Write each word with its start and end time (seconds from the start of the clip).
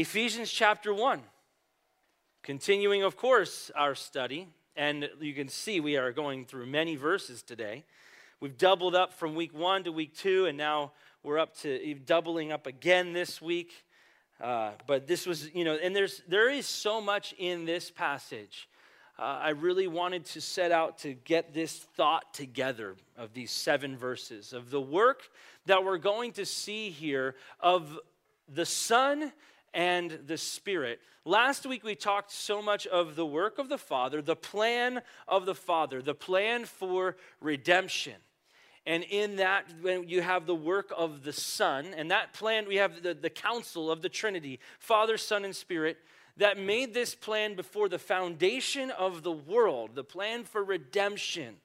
Ephesians 0.00 0.52
chapter 0.52 0.94
1. 0.94 1.20
Continuing, 2.44 3.02
of 3.02 3.16
course, 3.16 3.72
our 3.74 3.96
study, 3.96 4.46
and 4.76 5.10
you 5.20 5.34
can 5.34 5.48
see 5.48 5.80
we 5.80 5.96
are 5.96 6.12
going 6.12 6.44
through 6.44 6.66
many 6.66 6.94
verses 6.94 7.42
today. 7.42 7.84
We've 8.38 8.56
doubled 8.56 8.94
up 8.94 9.12
from 9.12 9.34
week 9.34 9.52
one 9.52 9.82
to 9.82 9.90
week 9.90 10.16
two, 10.16 10.46
and 10.46 10.56
now 10.56 10.92
we're 11.24 11.40
up 11.40 11.56
to 11.62 11.94
doubling 11.94 12.52
up 12.52 12.68
again 12.68 13.12
this 13.12 13.42
week. 13.42 13.72
Uh, 14.40 14.70
but 14.86 15.08
this 15.08 15.26
was, 15.26 15.52
you 15.52 15.64
know, 15.64 15.74
and 15.74 15.96
there's 15.96 16.22
there 16.28 16.48
is 16.48 16.64
so 16.64 17.00
much 17.00 17.34
in 17.36 17.64
this 17.64 17.90
passage. 17.90 18.68
Uh, 19.18 19.22
I 19.22 19.48
really 19.48 19.88
wanted 19.88 20.26
to 20.26 20.40
set 20.40 20.70
out 20.70 20.98
to 20.98 21.14
get 21.14 21.54
this 21.54 21.76
thought 21.76 22.32
together 22.32 22.94
of 23.16 23.34
these 23.34 23.50
seven 23.50 23.96
verses 23.96 24.52
of 24.52 24.70
the 24.70 24.80
work 24.80 25.22
that 25.66 25.82
we're 25.82 25.98
going 25.98 26.30
to 26.34 26.46
see 26.46 26.90
here 26.90 27.34
of 27.58 27.98
the 28.48 28.64
Son 28.64 29.32
and 29.74 30.18
the 30.26 30.38
Spirit. 30.38 31.00
Last 31.24 31.66
week 31.66 31.84
we 31.84 31.94
talked 31.94 32.32
so 32.32 32.62
much 32.62 32.86
of 32.86 33.16
the 33.16 33.26
work 33.26 33.58
of 33.58 33.68
the 33.68 33.78
Father, 33.78 34.22
the 34.22 34.36
plan 34.36 35.02
of 35.26 35.46
the 35.46 35.54
Father, 35.54 36.00
the 36.00 36.14
plan 36.14 36.64
for 36.64 37.16
redemption. 37.40 38.14
And 38.86 39.04
in 39.04 39.36
that, 39.36 39.66
when 39.82 40.08
you 40.08 40.22
have 40.22 40.46
the 40.46 40.54
work 40.54 40.90
of 40.96 41.22
the 41.22 41.32
Son, 41.32 41.88
and 41.94 42.10
that 42.10 42.32
plan, 42.32 42.66
we 42.66 42.76
have 42.76 43.02
the, 43.02 43.12
the 43.12 43.28
counsel 43.28 43.90
of 43.90 44.00
the 44.00 44.08
Trinity, 44.08 44.60
Father, 44.78 45.18
Son, 45.18 45.44
and 45.44 45.54
Spirit, 45.54 45.98
that 46.38 46.56
made 46.56 46.94
this 46.94 47.14
plan 47.14 47.54
before 47.54 47.90
the 47.90 47.98
foundation 47.98 48.90
of 48.92 49.22
the 49.22 49.32
world, 49.32 49.90
the 49.94 50.04
plan 50.04 50.44
for 50.44 50.64
redemption. 50.64 51.56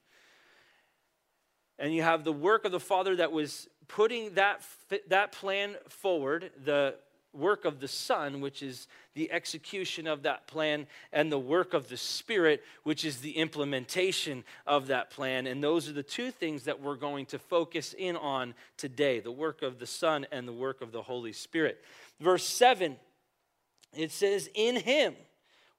And 1.80 1.94
you 1.94 2.02
have 2.02 2.24
the 2.24 2.34
work 2.34 2.66
of 2.66 2.72
the 2.72 2.80
Father 2.80 3.16
that 3.16 3.32
was 3.32 3.70
putting 3.88 4.34
that, 4.34 4.62
that 5.08 5.32
plan 5.32 5.76
forward, 5.88 6.52
the 6.66 6.96
work 7.34 7.66
of 7.66 7.80
the 7.80 7.88
Son, 7.88 8.42
which 8.42 8.62
is 8.62 8.88
the 9.16 9.32
execution 9.32 10.08
of 10.08 10.24
that 10.24 10.48
plan, 10.48 10.88
and 11.12 11.32
the 11.32 11.40
work 11.40 11.74
of 11.74 11.90
the 11.90 11.98
Spirit, 11.98 12.64
which 12.84 13.04
is 13.04 13.18
the 13.22 13.38
implementation 13.38 14.44
of 14.66 14.88
that 14.88 15.10
plan. 15.10 15.48
And 15.48 15.64
those 15.64 15.90
are 15.90 15.94
the 15.94 16.04
two 16.04 16.32
things 16.32 16.64
that 16.64 16.82
we're 16.82 16.96
going 16.96 17.26
to 17.28 17.40
focus 17.40 17.94
in 17.98 18.16
on 18.16 18.54
today 18.78 19.20
the 19.20 19.32
work 19.32 19.62
of 19.62 19.80
the 19.80 19.88
Son 19.88 20.26
and 20.32 20.48
the 20.48 20.54
work 20.54 20.82
of 20.82 20.92
the 20.92 21.02
Holy 21.02 21.34
Spirit. 21.34 21.84
Verse 22.20 22.46
7, 22.46 22.96
it 23.96 24.12
says, 24.12 24.50
In 24.56 24.76
Him 24.76 25.16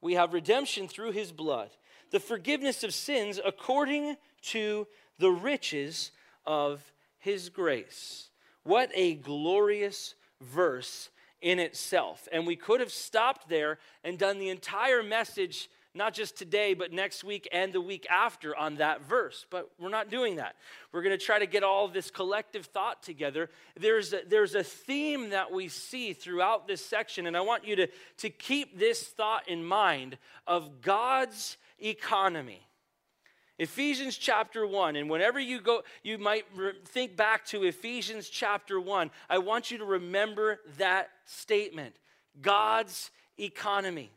we 0.01 0.15
have 0.15 0.33
redemption 0.33 0.89
through 0.89 1.13
His 1.13 1.33
blood, 1.33 1.71
the 2.11 2.21
forgiveness 2.21 2.85
of 2.85 2.93
sins 2.93 3.41
according 3.45 4.17
to 4.43 4.87
the 5.19 5.31
riches 5.31 6.11
of 6.47 6.93
His 7.19 7.49
grace. 7.49 8.29
What 8.65 8.91
a 8.95 9.15
glorious 9.15 10.15
verse 10.41 11.11
in 11.45 11.59
itself. 11.59 12.27
And 12.33 12.47
we 12.47 12.57
could 12.57 12.81
have 12.81 12.91
stopped 12.91 13.51
there 13.51 13.79
and 14.03 14.19
done 14.19 14.39
the 14.39 14.49
entire 14.49 15.03
message, 15.03 15.69
not 15.95 16.15
just 16.15 16.39
today, 16.39 16.73
but 16.73 16.91
next 16.91 17.23
week 17.23 17.47
and 17.53 17.71
the 17.71 17.83
week 17.83 18.07
after 18.11 18.57
on 18.57 18.77
that 18.77 19.03
verse. 19.03 19.45
But 19.51 19.71
we're 19.79 19.91
not 19.91 20.11
doing 20.11 20.37
that. 20.37 20.57
We're 20.91 21.03
going 21.03 21.17
to 21.17 21.23
try 21.23 21.39
to 21.39 21.47
get 21.47 21.63
all 21.63 21.87
this 21.87 22.11
collective 22.11 22.65
thought 22.65 23.03
together. 23.03 23.51
There's 23.79 24.15
a, 24.15 24.23
there's 24.27 24.55
a 24.55 24.65
theme 24.65 25.31
that 25.31 25.53
we 25.53 25.69
see 25.69 26.15
throughout 26.15 26.67
this 26.67 26.85
section, 26.85 27.27
and 27.27 27.37
I 27.37 27.43
want 27.43 27.69
you 27.69 27.77
to, 27.77 27.89
to 28.19 28.31
keep 28.31 28.79
this 28.79 29.03
thought 29.03 29.47
in 29.47 29.63
mind 29.63 30.17
of 30.47 30.81
God's 30.81 31.59
economy. 31.79 32.67
Ephesians 33.59 34.17
chapter 34.17 34.67
1, 34.67 34.97
and 34.97 35.09
whenever 35.09 35.39
you 35.39 35.61
go, 35.61 35.83
you 36.03 36.19
might 36.19 36.45
re- 36.57 36.73
think 36.87 37.17
back 37.17 37.45
to 37.47 37.63
Ephesians 37.63 38.29
chapter 38.29 38.81
1. 38.81 39.11
I 39.31 39.39
want 39.39 39.71
you 39.71 39.79
to 39.79 39.85
remember 39.85 40.61
that 40.79 41.11
statement 41.25 41.95
God's 42.41 43.13
economy. 43.39 44.11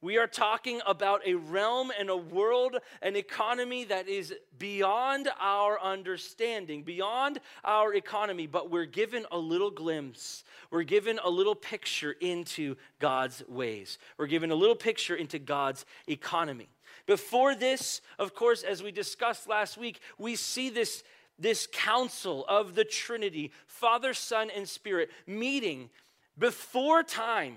We 0.00 0.18
are 0.18 0.26
talking 0.26 0.80
about 0.84 1.20
a 1.24 1.34
realm 1.34 1.92
and 1.96 2.10
a 2.10 2.16
world, 2.16 2.76
an 3.02 3.14
economy 3.14 3.84
that 3.84 4.08
is 4.08 4.34
beyond 4.58 5.28
our 5.40 5.80
understanding, 5.80 6.82
beyond 6.82 7.38
our 7.64 7.94
economy, 7.94 8.48
but 8.48 8.68
we're 8.68 8.84
given 8.84 9.26
a 9.30 9.38
little 9.38 9.70
glimpse. 9.70 10.42
We're 10.72 10.82
given 10.82 11.20
a 11.22 11.30
little 11.30 11.54
picture 11.54 12.16
into 12.20 12.76
God's 12.98 13.44
ways. 13.48 13.98
We're 14.18 14.26
given 14.26 14.50
a 14.50 14.56
little 14.56 14.74
picture 14.74 15.14
into 15.14 15.38
God's 15.38 15.84
economy. 16.08 16.68
Before 17.12 17.54
this, 17.54 18.00
of 18.18 18.34
course, 18.34 18.62
as 18.62 18.82
we 18.82 18.90
discussed 18.90 19.46
last 19.46 19.76
week, 19.76 20.00
we 20.16 20.34
see 20.34 20.70
this, 20.70 21.04
this 21.38 21.68
council 21.70 22.46
of 22.48 22.74
the 22.74 22.86
Trinity, 22.86 23.52
Father, 23.66 24.14
Son, 24.14 24.48
and 24.48 24.66
Spirit, 24.66 25.10
meeting 25.26 25.90
before 26.38 27.02
time, 27.02 27.56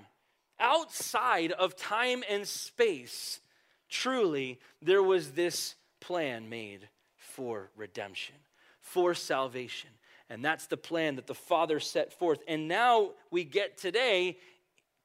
outside 0.60 1.52
of 1.52 1.74
time 1.74 2.22
and 2.28 2.46
space. 2.46 3.40
Truly, 3.88 4.60
there 4.82 5.02
was 5.02 5.30
this 5.30 5.74
plan 6.00 6.50
made 6.50 6.86
for 7.16 7.70
redemption, 7.76 8.36
for 8.82 9.14
salvation. 9.14 9.88
And 10.28 10.44
that's 10.44 10.66
the 10.66 10.76
plan 10.76 11.16
that 11.16 11.26
the 11.26 11.34
Father 11.34 11.80
set 11.80 12.12
forth. 12.12 12.40
And 12.46 12.68
now 12.68 13.12
we 13.30 13.42
get 13.42 13.78
today 13.78 14.36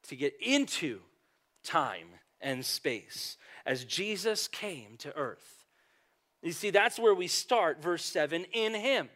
to 0.10 0.18
get 0.18 0.34
into 0.42 1.00
time 1.64 2.08
and 2.42 2.66
space 2.66 3.38
as 3.66 3.86
Jesus 3.86 4.48
came 4.48 4.98
to 5.00 5.16
earth. 5.16 5.66
You 6.42 6.52
see, 6.52 6.72
that's 6.72 6.98
where 6.98 7.14
we 7.14 7.28
start, 7.28 7.82
verse 7.82 8.04
7 8.04 8.46
in 8.54 8.74
Him. 8.74 9.10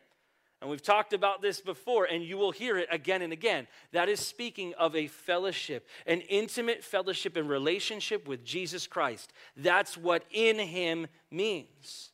And 0.61 0.69
we've 0.69 0.81
talked 0.81 1.13
about 1.13 1.41
this 1.41 1.59
before, 1.59 2.05
and 2.05 2.23
you 2.23 2.37
will 2.37 2.51
hear 2.51 2.77
it 2.77 2.87
again 2.89 3.21
and 3.21 3.33
again. 3.33 3.67
That 3.91 4.09
is 4.09 4.19
speaking 4.19 4.73
of 4.79 4.95
a 4.95 5.07
fellowship, 5.07 5.87
an 6.07 6.21
intimate 6.21 6.83
fellowship 6.83 7.35
and 7.35 7.49
relationship 7.49 8.27
with 8.27 8.43
Jesus 8.45 8.87
Christ. 8.87 9.33
That's 9.57 9.97
what 9.97 10.23
in 10.31 10.57
Him 10.57 11.07
means. 11.29 12.11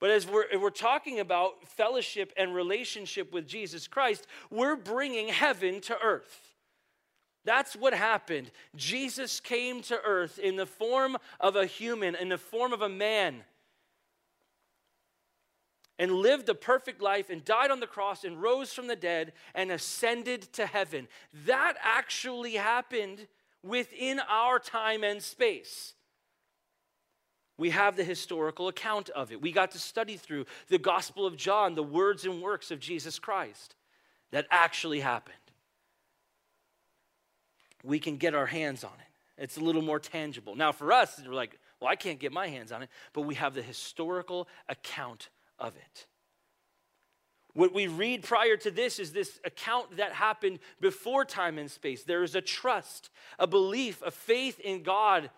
But 0.00 0.10
as 0.10 0.26
we're, 0.26 0.46
we're 0.58 0.70
talking 0.70 1.20
about 1.20 1.68
fellowship 1.68 2.32
and 2.36 2.54
relationship 2.54 3.32
with 3.32 3.46
Jesus 3.46 3.86
Christ, 3.86 4.26
we're 4.50 4.76
bringing 4.76 5.28
heaven 5.28 5.80
to 5.82 5.96
earth. 6.02 6.49
That's 7.44 7.74
what 7.74 7.94
happened. 7.94 8.50
Jesus 8.76 9.40
came 9.40 9.82
to 9.82 10.00
earth 10.04 10.38
in 10.38 10.56
the 10.56 10.66
form 10.66 11.16
of 11.38 11.56
a 11.56 11.66
human, 11.66 12.14
in 12.14 12.28
the 12.28 12.38
form 12.38 12.72
of 12.72 12.82
a 12.82 12.88
man, 12.88 13.44
and 15.98 16.12
lived 16.12 16.48
a 16.48 16.54
perfect 16.54 17.00
life 17.00 17.30
and 17.30 17.44
died 17.44 17.70
on 17.70 17.80
the 17.80 17.86
cross 17.86 18.24
and 18.24 18.40
rose 18.40 18.72
from 18.72 18.86
the 18.86 18.96
dead 18.96 19.32
and 19.54 19.70
ascended 19.70 20.42
to 20.54 20.66
heaven. 20.66 21.08
That 21.46 21.74
actually 21.82 22.54
happened 22.54 23.26
within 23.62 24.20
our 24.20 24.58
time 24.58 25.04
and 25.04 25.22
space. 25.22 25.94
We 27.58 27.70
have 27.70 27.96
the 27.96 28.04
historical 28.04 28.68
account 28.68 29.10
of 29.10 29.32
it. 29.32 29.42
We 29.42 29.52
got 29.52 29.72
to 29.72 29.78
study 29.78 30.16
through 30.16 30.46
the 30.68 30.78
Gospel 30.78 31.26
of 31.26 31.36
John, 31.36 31.74
the 31.74 31.82
words 31.82 32.24
and 32.24 32.40
works 32.40 32.70
of 32.70 32.80
Jesus 32.80 33.18
Christ 33.18 33.74
that 34.30 34.46
actually 34.50 35.00
happened 35.00 35.36
we 37.82 37.98
can 37.98 38.16
get 38.16 38.34
our 38.34 38.46
hands 38.46 38.84
on 38.84 38.92
it. 38.92 39.42
It's 39.42 39.56
a 39.56 39.60
little 39.60 39.82
more 39.82 39.98
tangible. 39.98 40.54
Now, 40.54 40.72
for 40.72 40.92
us, 40.92 41.20
we're 41.24 41.32
like, 41.32 41.58
well, 41.80 41.90
I 41.90 41.96
can't 41.96 42.18
get 42.18 42.32
my 42.32 42.48
hands 42.48 42.72
on 42.72 42.82
it, 42.82 42.90
but 43.12 43.22
we 43.22 43.36
have 43.36 43.54
the 43.54 43.62
historical 43.62 44.48
account 44.68 45.30
of 45.58 45.74
it. 45.76 46.06
What 47.54 47.74
we 47.74 47.86
read 47.88 48.22
prior 48.22 48.56
to 48.58 48.70
this 48.70 48.98
is 48.98 49.12
this 49.12 49.40
account 49.44 49.96
that 49.96 50.12
happened 50.12 50.60
before 50.80 51.24
time 51.24 51.58
and 51.58 51.70
space. 51.70 52.04
There 52.04 52.22
is 52.22 52.34
a 52.34 52.40
trust, 52.40 53.10
a 53.38 53.46
belief, 53.46 54.02
a 54.02 54.10
faith 54.10 54.60
in 54.60 54.82
God 54.82 55.30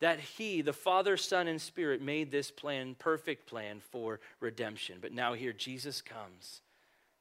that 0.00 0.18
He, 0.18 0.62
the 0.62 0.72
Father, 0.72 1.16
Son, 1.16 1.46
and 1.46 1.60
Spirit, 1.60 2.02
made 2.02 2.30
this 2.30 2.50
plan, 2.50 2.96
perfect 2.98 3.46
plan 3.46 3.80
for 3.80 4.20
redemption. 4.40 4.98
But 5.00 5.12
now 5.12 5.32
here, 5.32 5.52
Jesus 5.52 6.02
comes 6.02 6.60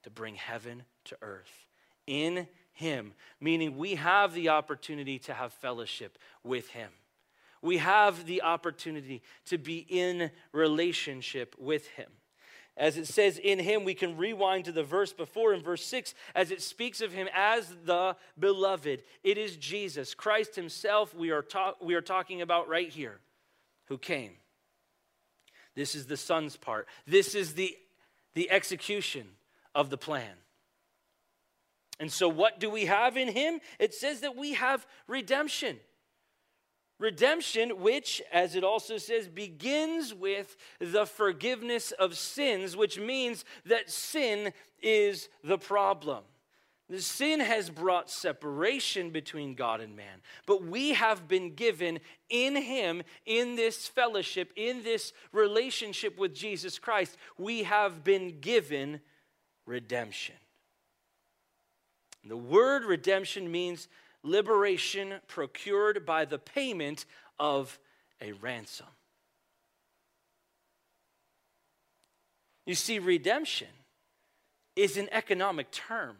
to 0.04 0.10
bring 0.10 0.36
heaven 0.36 0.84
to 1.06 1.18
earth 1.22 1.68
in 2.08 2.48
him, 2.74 3.14
meaning 3.40 3.78
we 3.78 3.96
have 3.96 4.34
the 4.34 4.50
opportunity 4.50 5.20
to 5.20 5.34
have 5.34 5.54
fellowship 5.54 6.18
with 6.44 6.70
Him. 6.70 6.90
We 7.62 7.78
have 7.78 8.26
the 8.26 8.42
opportunity 8.42 9.22
to 9.46 9.58
be 9.58 9.86
in 9.88 10.32
relationship 10.52 11.56
with 11.60 11.88
Him. 11.90 12.10
As 12.78 12.98
it 12.98 13.08
says 13.08 13.38
in 13.38 13.60
Him, 13.60 13.84
we 13.84 13.94
can 13.94 14.18
rewind 14.18 14.66
to 14.66 14.72
the 14.72 14.84
verse 14.84 15.14
before 15.14 15.54
in 15.54 15.62
verse 15.62 15.86
6 15.86 16.16
as 16.34 16.50
it 16.50 16.62
speaks 16.62 17.02
of 17.02 17.12
Him 17.12 17.28
as 17.36 17.72
the 17.86 18.16
beloved. 18.40 19.04
It 19.24 19.38
is 19.38 19.58
Jesus, 19.58 20.16
Christ 20.16 20.56
Himself, 20.56 21.14
we 21.14 21.30
are, 21.32 21.44
ta- 21.44 21.76
we 21.82 21.94
are 21.94 22.02
talking 22.02 22.42
about 22.42 22.68
right 22.68 22.90
here, 22.90 23.20
who 23.86 23.98
came. 23.98 24.32
This 25.76 25.94
is 25.94 26.08
the 26.08 26.18
Son's 26.18 26.58
part. 26.58 26.88
This 27.06 27.36
is 27.36 27.54
the, 27.54 27.78
the 28.34 28.50
execution 28.50 29.28
of 29.76 29.90
the 29.90 29.98
plan. 29.98 30.34
And 32.02 32.12
so, 32.12 32.28
what 32.28 32.60
do 32.60 32.68
we 32.68 32.86
have 32.86 33.16
in 33.16 33.28
him? 33.28 33.60
It 33.78 33.94
says 33.94 34.22
that 34.22 34.36
we 34.36 34.54
have 34.54 34.88
redemption. 35.08 35.78
Redemption, 36.98 37.80
which, 37.80 38.24
as 38.34 38.56
it 38.56 38.64
also 38.64 38.98
says, 38.98 39.28
begins 39.28 40.12
with 40.12 40.58
the 40.80 41.06
forgiveness 41.06 41.92
of 41.92 42.18
sins, 42.18 42.76
which 42.76 43.00
means 43.00 43.46
that 43.68 43.92
sin 43.92 44.52
is 44.82 45.30
the 45.44 45.60
problem. 45.60 46.24
The 46.90 47.04
sin 47.04 47.40
has 47.40 47.70
brought 47.70 48.10
separation 48.10 49.12
between 49.12 49.54
God 49.54 49.80
and 49.80 49.96
man, 49.96 50.22
but 50.48 50.64
we 50.64 50.94
have 50.94 51.28
been 51.28 51.54
given 51.54 52.00
in 52.30 52.56
Him, 52.56 53.04
in 53.28 53.56
this 53.56 53.88
fellowship, 53.88 54.52
in 54.56 54.82
this 54.82 55.14
relationship 55.32 56.18
with 56.18 56.34
Jesus 56.34 56.80
Christ, 56.80 57.16
we 57.38 57.62
have 57.62 58.04
been 58.04 58.40
given 58.42 59.02
redemption. 59.68 60.36
The 62.24 62.38
word 62.38 62.84
redemption 62.86 63.52
means 63.52 63.88
liberation 64.24 65.16
procured 65.28 66.06
by 66.06 66.26
the 66.26 66.38
payment 66.38 67.06
of 67.40 67.80
a 68.22 68.34
ransom. 68.34 68.88
You 72.66 72.76
see, 72.76 73.00
redemption 73.00 73.68
is 74.76 74.98
an 74.98 75.10
economic 75.12 75.72
term. 75.72 76.18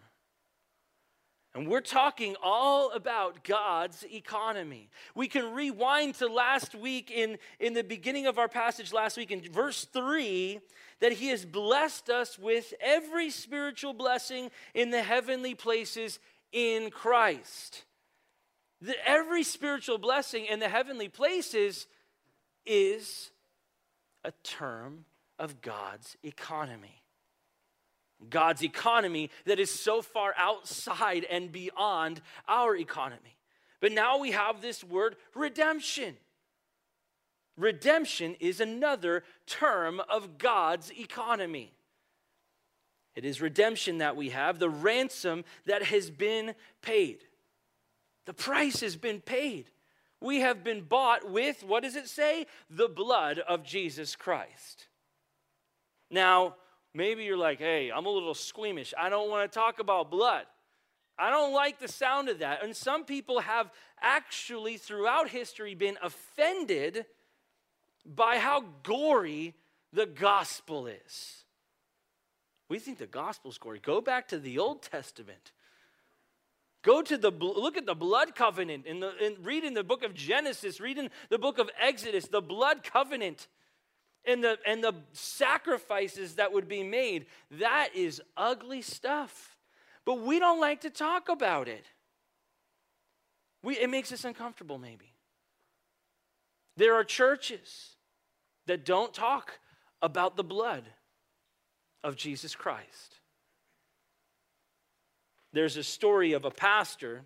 And 1.54 1.68
we're 1.68 1.82
talking 1.82 2.36
all 2.42 2.92
about 2.92 3.44
God's 3.44 4.06
economy. 4.06 4.90
We 5.16 5.28
can 5.28 5.54
rewind 5.54 6.16
to 6.16 6.28
last 6.28 6.76
week 6.76 7.12
in, 7.12 7.38
in 7.60 7.74
the 7.74 7.84
beginning 7.84 8.26
of 8.26 8.38
our 8.38 8.48
passage 8.48 8.94
last 8.94 9.18
week 9.18 9.32
in 9.32 9.42
verse 9.52 9.84
3 9.86 10.62
that 11.02 11.12
He 11.12 11.28
has 11.28 11.44
blessed 11.44 12.10
us 12.10 12.40
with 12.40 12.74
every 12.80 13.30
spiritual 13.30 13.94
blessing 13.94 14.50
in 14.74 14.92
the 14.92 15.02
heavenly 15.02 15.54
places 15.54 16.20
in 16.54 16.90
Christ. 16.90 17.84
That 18.82 18.98
every 19.06 19.44
spiritual 19.44 19.98
blessing 19.98 20.46
in 20.46 20.60
the 20.60 20.70
heavenly 20.70 21.10
places 21.10 21.86
is 22.66 23.32
a 24.24 24.32
term 24.44 25.04
of 25.38 25.62
God's 25.62 26.16
economy. 26.24 27.01
God's 28.30 28.64
economy 28.64 29.30
that 29.46 29.60
is 29.60 29.72
so 29.72 30.02
far 30.02 30.34
outside 30.38 31.26
and 31.30 31.52
beyond 31.52 32.22
our 32.48 32.76
economy. 32.76 33.38
But 33.80 33.92
now 33.92 34.20
we 34.20 34.32
have 34.32 34.62
this 34.62 34.84
word 34.84 35.16
redemption. 35.34 36.16
Redemption 37.58 38.36
is 38.40 38.60
another 38.60 39.24
term 39.46 40.02
of 40.10 40.38
God's 40.38 40.92
economy. 40.92 41.74
It 43.16 43.26
is 43.26 43.42
redemption 43.42 43.98
that 43.98 44.16
we 44.16 44.30
have, 44.30 44.60
the 44.60 44.70
ransom 44.70 45.44
that 45.66 45.84
has 45.84 46.10
been 46.10 46.56
paid. 46.82 47.24
The 48.26 48.34
price 48.34 48.80
has 48.82 48.96
been 48.96 49.20
paid. 49.20 49.66
We 50.22 50.42
have 50.42 50.64
been 50.64 50.82
bought 50.82 51.30
with, 51.30 51.64
what 51.64 51.84
does 51.84 51.96
it 51.96 52.08
say? 52.08 52.46
The 52.70 52.88
blood 52.88 53.40
of 53.40 53.64
Jesus 53.64 54.16
Christ. 54.16 54.88
Now, 56.10 56.56
Maybe 56.94 57.24
you're 57.24 57.38
like, 57.38 57.60
hey, 57.60 57.92
I'm 57.92 58.06
a 58.06 58.10
little 58.10 58.34
squeamish. 58.34 58.94
I 59.00 59.10
don't 59.10 59.30
want 59.30 59.50
to 59.50 59.60
talk 59.60 59.80
about 59.80 60.12
blood. 60.12 60.46
I 61.18 61.30
don't 61.30 61.54
like 61.54 61.80
the 61.80 61.88
sound 61.88 62.30
of 62.30 62.40
that. 62.40 62.64
And 62.64 62.76
some 62.76 63.06
people 63.06 63.40
have 63.42 63.72
actually, 64.02 64.78
throughout 64.78 65.30
history, 65.30 65.76
been 65.76 65.98
offended 66.02 67.06
by 68.06 68.38
how 68.38 68.66
gory 68.84 69.56
the 69.94 70.06
gospel 70.06 70.88
is. 70.88 71.44
We 72.70 72.80
think 72.80 72.98
the 72.98 73.06
gospel's 73.06 73.58
gory. 73.58 73.80
Go 73.80 74.02
back 74.02 74.30
to 74.30 74.40
the 74.40 74.58
Old 74.58 74.82
Testament. 74.82 75.52
Go 76.84 77.02
to 77.02 77.18
the 77.18 77.30
look 77.30 77.78
at 77.78 77.86
the 77.86 77.94
blood 77.94 78.34
covenant 78.34 78.88
in 78.88 79.02
the 79.02 79.16
in, 79.24 79.44
read 79.44 79.64
in 79.64 79.76
the 79.76 79.84
book 79.84 80.04
of 80.04 80.16
Genesis, 80.16 80.80
read 80.80 80.98
in 80.98 81.10
the 81.30 81.38
book 81.38 81.60
of 81.60 81.70
Exodus, 81.80 82.28
the 82.28 82.42
blood 82.42 82.84
covenant 82.84 83.48
and 84.26 84.44
the, 84.44 84.58
and 84.66 84.84
the 84.84 84.94
sacrifices 85.14 86.36
that 86.36 86.54
would 86.54 86.68
be 86.68 86.84
made. 86.84 87.26
That 87.52 87.90
is 87.96 88.22
ugly 88.38 88.82
stuff. 88.82 89.58
But 90.06 90.22
we 90.22 90.40
don't 90.40 90.60
like 90.60 90.82
to 90.82 90.90
talk 90.90 91.30
about 91.30 91.68
it. 91.68 91.86
We, 93.64 93.78
it 93.78 93.90
makes 93.90 94.12
us 94.12 94.26
uncomfortable, 94.26 94.78
maybe. 94.78 95.14
There 96.78 96.96
are 96.96 97.04
churches 97.04 97.96
that 98.68 98.86
don't 98.86 99.14
talk 99.14 99.60
about 100.02 100.36
the 100.36 100.44
blood 100.44 100.84
of 102.04 102.16
Jesus 102.16 102.56
Christ. 102.56 103.20
There's 105.54 105.78
a 105.78 105.84
story 105.84 106.34
of 106.34 106.46
a 106.46 106.52
pastor 106.52 107.24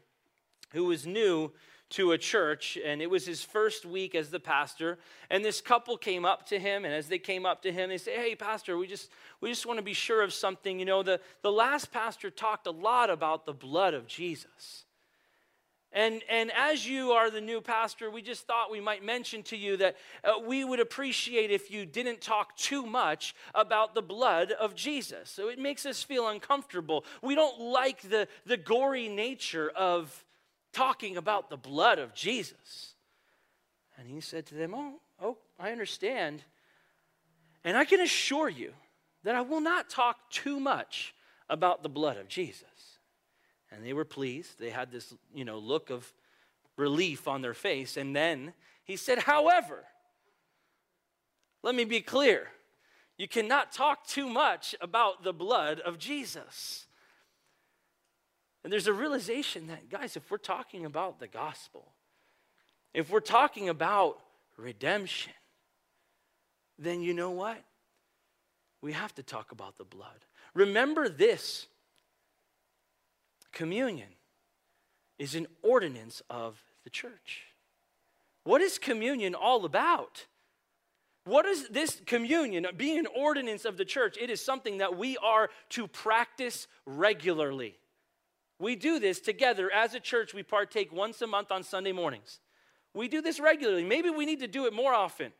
who 0.72 0.86
was 0.86 1.06
new 1.06 1.52
to 1.92 2.12
a 2.12 2.18
church, 2.18 2.78
and 2.84 3.02
it 3.02 3.10
was 3.10 3.26
his 3.26 3.44
first 3.44 3.86
week 3.86 4.16
as 4.16 4.30
the 4.30 4.40
pastor. 4.40 4.98
And 5.30 5.46
this 5.46 5.62
couple 5.62 5.98
came 5.98 6.26
up 6.26 6.48
to 6.48 6.60
him, 6.60 6.84
and 6.84 6.94
as 6.94 7.08
they 7.08 7.20
came 7.20 7.46
up 7.46 7.62
to 7.62 7.72
him, 7.72 7.90
they 7.90 7.98
say, 7.98 8.16
"Hey, 8.16 8.36
pastor, 8.36 8.78
we 8.78 8.88
just 8.88 9.10
we 9.42 9.50
just 9.50 9.66
want 9.66 9.78
to 9.78 9.84
be 9.84 9.94
sure 9.94 10.22
of 10.22 10.34
something. 10.34 10.80
You 10.80 10.86
know, 10.86 11.04
the 11.04 11.20
the 11.42 11.52
last 11.52 11.92
pastor 11.92 12.30
talked 12.30 12.68
a 12.68 12.72
lot 12.72 13.10
about 13.10 13.46
the 13.46 13.54
blood 13.54 13.94
of 13.94 14.08
Jesus." 14.08 14.86
And, 15.96 16.24
and 16.30 16.52
as 16.52 16.86
you 16.86 17.12
are 17.12 17.32
the 17.32 17.40
new 17.40 17.62
pastor, 17.62 18.12
we 18.12 18.22
just 18.22 18.46
thought 18.46 18.70
we 18.70 18.82
might 18.82 19.02
mention 19.02 19.44
to 19.44 19.56
you 19.56 19.78
that 19.78 19.96
uh, 20.26 20.34
we 20.46 20.66
would 20.66 20.82
appreciate 20.82 21.52
if 21.52 21.72
you 21.72 21.86
didn't 21.86 22.20
talk 22.20 22.58
too 22.58 22.86
much 22.86 23.34
about 23.56 23.96
the 23.96 24.02
blood 24.02 24.52
of 24.52 24.76
Jesus. 24.76 25.30
So 25.30 25.48
it 25.48 25.58
makes 25.58 25.86
us 25.86 26.04
feel 26.04 26.28
uncomfortable. 26.28 27.06
We 27.22 27.34
don't 27.34 27.62
like 27.62 28.02
the, 28.02 28.28
the 28.46 28.58
gory 28.58 29.08
nature 29.08 29.70
of 29.70 30.26
talking 30.76 31.18
about 31.18 31.50
the 31.50 31.58
blood 31.58 32.00
of 32.00 32.14
Jesus. 32.14 32.94
And 33.98 34.08
he 34.08 34.20
said 34.20 34.46
to 34.48 34.56
them, 34.56 34.74
Oh, 34.76 35.00
oh, 35.22 35.38
I 35.58 35.72
understand. 35.72 36.44
And 37.64 37.78
I 37.78 37.86
can 37.86 38.02
assure 38.02 38.50
you 38.50 38.74
that 39.24 39.36
I 39.36 39.42
will 39.42 39.62
not 39.62 39.90
talk 39.90 40.30
too 40.30 40.60
much 40.60 41.16
about 41.50 41.82
the 41.82 41.90
blood 41.90 42.18
of 42.18 42.28
Jesus. 42.28 43.00
And 43.72 43.84
they 43.84 43.94
were 43.94 44.06
pleased. 44.06 44.60
They 44.60 44.70
had 44.70 44.92
this, 44.92 45.14
you 45.34 45.46
know, 45.46 45.58
look 45.58 45.90
of 45.90 46.14
relief 46.78 47.28
on 47.28 47.42
their 47.42 47.54
face. 47.54 47.98
And 47.98 48.16
then 48.16 48.54
he 48.84 48.98
said, 48.98 49.20
However, 49.20 49.86
let 51.64 51.74
me 51.74 51.86
be 51.86 52.02
clear. 52.02 52.50
You 53.18 53.30
cannot 53.30 53.72
talk 53.72 54.06
too 54.06 54.28
much 54.28 54.76
about 54.82 55.24
the 55.24 55.34
blood 55.34 55.80
of 55.80 55.98
Jesus. 55.98 56.85
And 58.66 58.74
there's 58.74 58.88
a 58.88 58.94
realization 58.94 59.68
that, 59.68 59.92
guys, 59.92 60.18
if 60.18 60.32
we're 60.32 60.38
talking 60.38 60.86
about 60.86 61.20
the 61.20 61.28
gospel, 61.28 61.86
if 62.96 63.12
we're 63.12 63.20
talking 63.20 63.70
about 63.70 64.18
redemption, 64.58 65.34
then 66.80 67.04
you 67.04 67.14
know 67.14 67.30
what? 67.30 67.64
We 68.82 68.94
have 68.94 69.14
to 69.16 69.24
talk 69.24 69.52
about 69.52 69.78
the 69.78 69.84
blood. 69.84 70.26
Remember 70.56 71.08
this 71.08 71.68
communion 73.52 74.10
is 75.20 75.36
an 75.36 75.46
ordinance 75.62 76.24
of 76.28 76.60
the 76.84 76.90
church. 76.90 77.44
What 78.46 78.62
is 78.62 78.80
communion 78.80 79.36
all 79.36 79.66
about? 79.66 80.26
What 81.26 81.46
is 81.46 81.68
this 81.70 82.02
communion, 82.08 82.66
being 82.76 82.98
an 82.98 83.08
ordinance 83.16 83.64
of 83.64 83.78
the 83.78 83.86
church? 83.86 84.18
It 84.20 84.32
is 84.32 84.44
something 84.44 84.80
that 84.80 84.98
we 84.98 85.18
are 85.18 85.52
to 85.70 85.88
practice 85.88 86.68
regularly. 86.88 87.78
We 88.60 88.76
do 88.76 89.00
this 89.00 89.20
together 89.20 89.72
as 89.72 89.94
a 89.94 90.00
church. 90.00 90.34
We 90.34 90.44
partake 90.44 90.92
once 90.92 91.22
a 91.22 91.28
month 91.28 91.52
on 91.52 91.64
Sunday 91.64 91.92
mornings. 91.92 92.40
We 92.94 93.08
do 93.08 93.22
this 93.22 93.40
regularly. 93.40 93.84
Maybe 93.84 94.10
we 94.10 94.26
need 94.26 94.40
to 94.40 94.48
do 94.48 94.66
it 94.66 94.74
more 94.74 94.94
often. 94.94 95.34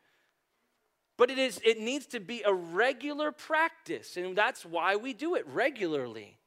But 1.18 1.32
it 1.32 1.38
is 1.38 1.62
it 1.64 1.80
needs 1.80 2.06
to 2.08 2.20
be 2.20 2.44
a 2.46 2.54
regular 2.54 3.32
practice, 3.32 4.18
and 4.18 4.36
that's 4.36 4.66
why 4.66 4.98
we 4.98 5.14
do 5.14 5.36
it 5.36 5.48
regularly. 5.48 6.38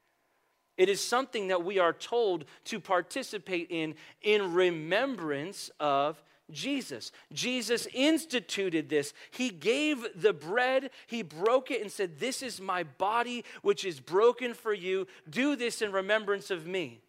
It 0.77 0.89
is 0.91 1.03
something 1.03 1.49
that 1.49 1.65
we 1.65 1.79
are 1.79 1.95
told 1.95 2.45
to 2.65 2.79
participate 2.79 3.69
in 3.71 3.95
in 4.21 4.53
remembrance 4.53 5.71
of 5.81 6.23
Jesus. 6.51 7.13
Jesus 7.33 7.87
instituted 7.93 8.89
this. 8.89 9.13
He 9.31 9.51
gave 9.51 10.07
the 10.15 10.33
bread, 10.33 10.91
he 11.07 11.23
broke 11.23 11.71
it, 11.71 11.83
and 11.83 11.93
said, 11.93 12.19
This 12.19 12.43
is 12.43 12.61
my 12.61 12.83
body, 12.83 13.45
which 13.63 13.85
is 13.85 14.01
broken 14.01 14.55
for 14.55 14.73
you. 14.73 15.07
Do 15.29 15.57
this 15.57 15.83
in 15.83 15.93
remembrance 15.93 16.51
of 16.51 16.67
me. 16.67 17.01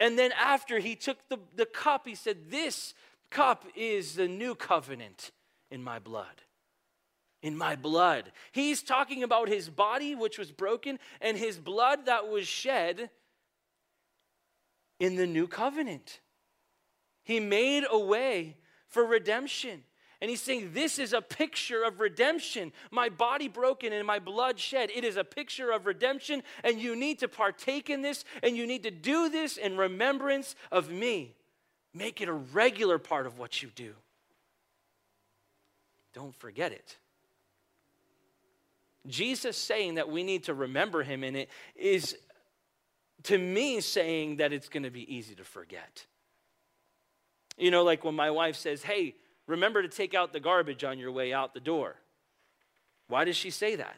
And 0.00 0.18
then 0.18 0.32
after 0.32 0.80
he 0.80 0.96
took 0.96 1.28
the, 1.28 1.38
the 1.54 1.66
cup, 1.66 2.06
he 2.06 2.14
said, 2.14 2.50
This 2.50 2.94
cup 3.30 3.64
is 3.76 4.16
the 4.16 4.28
new 4.28 4.54
covenant 4.54 5.30
in 5.70 5.82
my 5.82 5.98
blood. 5.98 6.42
In 7.40 7.56
my 7.56 7.76
blood. 7.76 8.32
He's 8.52 8.82
talking 8.82 9.22
about 9.22 9.48
his 9.48 9.68
body, 9.68 10.14
which 10.14 10.38
was 10.38 10.50
broken, 10.50 10.98
and 11.20 11.36
his 11.36 11.58
blood 11.58 12.06
that 12.06 12.28
was 12.28 12.46
shed 12.46 13.10
in 14.98 15.16
the 15.16 15.26
new 15.26 15.48
covenant. 15.48 16.20
He 17.24 17.40
made 17.40 17.84
a 17.90 17.98
way 17.98 18.56
for 18.88 19.04
redemption. 19.04 19.82
And 20.20 20.30
he's 20.30 20.40
saying, 20.40 20.70
This 20.72 21.00
is 21.00 21.12
a 21.12 21.20
picture 21.20 21.82
of 21.82 21.98
redemption. 21.98 22.72
My 22.90 23.08
body 23.08 23.48
broken 23.48 23.92
and 23.92 24.06
my 24.06 24.20
blood 24.20 24.58
shed. 24.58 24.90
It 24.94 25.04
is 25.04 25.16
a 25.16 25.24
picture 25.24 25.72
of 25.72 25.84
redemption, 25.86 26.44
and 26.62 26.80
you 26.80 26.94
need 26.94 27.18
to 27.18 27.28
partake 27.28 27.90
in 27.90 28.02
this, 28.02 28.24
and 28.42 28.56
you 28.56 28.66
need 28.66 28.84
to 28.84 28.90
do 28.90 29.28
this 29.28 29.56
in 29.56 29.76
remembrance 29.76 30.54
of 30.70 30.90
me. 30.90 31.34
Make 31.92 32.20
it 32.20 32.28
a 32.28 32.32
regular 32.32 32.98
part 32.98 33.26
of 33.26 33.38
what 33.38 33.62
you 33.62 33.70
do. 33.74 33.94
Don't 36.14 36.34
forget 36.36 36.72
it. 36.72 36.98
Jesus 39.06 39.56
saying 39.56 39.96
that 39.96 40.08
we 40.08 40.22
need 40.22 40.44
to 40.44 40.54
remember 40.54 41.02
him 41.02 41.24
in 41.24 41.34
it 41.34 41.48
is 41.74 42.16
to 43.24 43.38
me 43.38 43.80
saying 43.80 44.36
that 44.36 44.52
it's 44.52 44.68
going 44.68 44.84
to 44.84 44.90
be 44.90 45.12
easy 45.12 45.34
to 45.34 45.44
forget. 45.44 46.06
You 47.56 47.70
know, 47.70 47.84
like 47.84 48.04
when 48.04 48.14
my 48.14 48.30
wife 48.30 48.56
says, 48.56 48.82
Hey, 48.82 49.14
remember 49.46 49.82
to 49.82 49.88
take 49.88 50.14
out 50.14 50.32
the 50.32 50.40
garbage 50.40 50.84
on 50.84 50.98
your 50.98 51.12
way 51.12 51.32
out 51.32 51.54
the 51.54 51.60
door. 51.60 51.96
Why 53.08 53.24
does 53.24 53.36
she 53.36 53.50
say 53.50 53.76
that? 53.76 53.96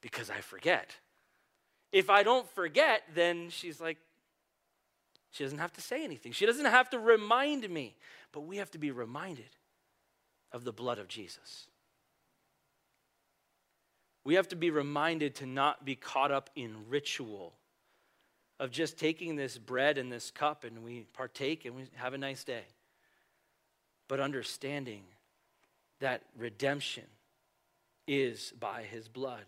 Because 0.00 0.30
I 0.30 0.40
forget. 0.40 0.96
If 1.92 2.08
I 2.08 2.22
don't 2.22 2.48
forget, 2.50 3.02
then 3.14 3.50
she's 3.50 3.80
like, 3.80 3.98
she 5.30 5.44
doesn't 5.44 5.58
have 5.58 5.72
to 5.74 5.80
say 5.80 6.02
anything. 6.04 6.32
She 6.32 6.46
doesn't 6.46 6.64
have 6.64 6.90
to 6.90 6.98
remind 6.98 7.68
me. 7.68 7.96
But 8.32 8.42
we 8.42 8.56
have 8.56 8.70
to 8.72 8.78
be 8.78 8.90
reminded 8.90 9.56
of 10.52 10.64
the 10.64 10.72
blood 10.72 10.98
of 10.98 11.08
Jesus. 11.08 11.66
We 14.24 14.34
have 14.34 14.48
to 14.48 14.56
be 14.56 14.70
reminded 14.70 15.36
to 15.36 15.46
not 15.46 15.84
be 15.84 15.94
caught 15.96 16.30
up 16.30 16.50
in 16.54 16.88
ritual 16.88 17.54
of 18.60 18.70
just 18.70 18.98
taking 18.98 19.36
this 19.36 19.56
bread 19.56 19.96
and 19.96 20.12
this 20.12 20.30
cup 20.30 20.64
and 20.64 20.84
we 20.84 21.06
partake 21.14 21.64
and 21.64 21.74
we 21.74 21.84
have 21.94 22.12
a 22.12 22.18
nice 22.18 22.44
day. 22.44 22.64
But 24.06 24.20
understanding 24.20 25.02
that 26.00 26.22
redemption 26.36 27.06
is 28.06 28.52
by 28.60 28.82
his 28.82 29.08
blood. 29.08 29.46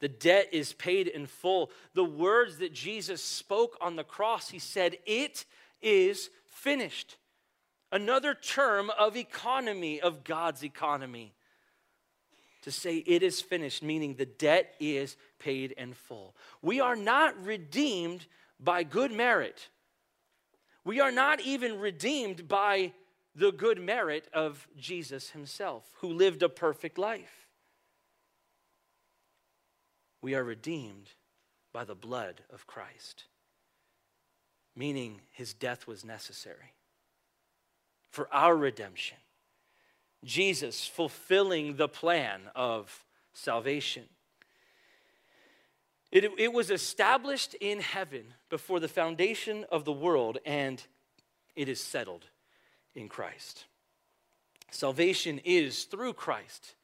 The 0.00 0.08
debt 0.08 0.48
is 0.50 0.72
paid 0.72 1.08
in 1.08 1.26
full. 1.26 1.70
The 1.92 2.04
words 2.04 2.56
that 2.58 2.72
Jesus 2.72 3.22
spoke 3.22 3.76
on 3.82 3.96
the 3.96 4.04
cross, 4.04 4.48
he 4.48 4.58
said, 4.58 4.96
It 5.04 5.44
is 5.82 6.30
finished. 6.46 7.18
Another 7.92 8.32
term 8.32 8.90
of 8.98 9.14
economy, 9.14 10.00
of 10.00 10.24
God's 10.24 10.64
economy. 10.64 11.34
To 12.62 12.70
say 12.70 12.98
it 12.98 13.22
is 13.22 13.40
finished, 13.40 13.82
meaning 13.82 14.14
the 14.14 14.26
debt 14.26 14.74
is 14.78 15.16
paid 15.38 15.72
in 15.72 15.94
full. 15.94 16.34
We 16.60 16.80
are 16.80 16.96
not 16.96 17.42
redeemed 17.44 18.26
by 18.58 18.82
good 18.82 19.12
merit. 19.12 19.68
We 20.84 21.00
are 21.00 21.10
not 21.10 21.40
even 21.40 21.78
redeemed 21.78 22.48
by 22.48 22.92
the 23.34 23.52
good 23.52 23.80
merit 23.80 24.28
of 24.34 24.68
Jesus 24.76 25.30
himself, 25.30 25.84
who 26.00 26.08
lived 26.08 26.42
a 26.42 26.48
perfect 26.48 26.98
life. 26.98 27.46
We 30.20 30.34
are 30.34 30.44
redeemed 30.44 31.10
by 31.72 31.84
the 31.84 31.94
blood 31.94 32.42
of 32.52 32.66
Christ, 32.66 33.24
meaning 34.76 35.20
his 35.30 35.54
death 35.54 35.86
was 35.86 36.04
necessary 36.04 36.74
for 38.10 38.28
our 38.32 38.56
redemption. 38.56 39.16
Jesus 40.24 40.86
fulfilling 40.86 41.76
the 41.76 41.88
plan 41.88 42.42
of 42.54 43.04
salvation. 43.32 44.04
It, 46.12 46.30
it 46.38 46.52
was 46.52 46.70
established 46.70 47.54
in 47.54 47.80
heaven 47.80 48.34
before 48.48 48.80
the 48.80 48.88
foundation 48.88 49.64
of 49.70 49.84
the 49.84 49.92
world, 49.92 50.38
and 50.44 50.82
it 51.54 51.68
is 51.68 51.80
settled 51.80 52.26
in 52.94 53.08
Christ. 53.08 53.66
Salvation 54.70 55.40
is 55.44 55.84
through 55.84 56.14
Christ. 56.14 56.74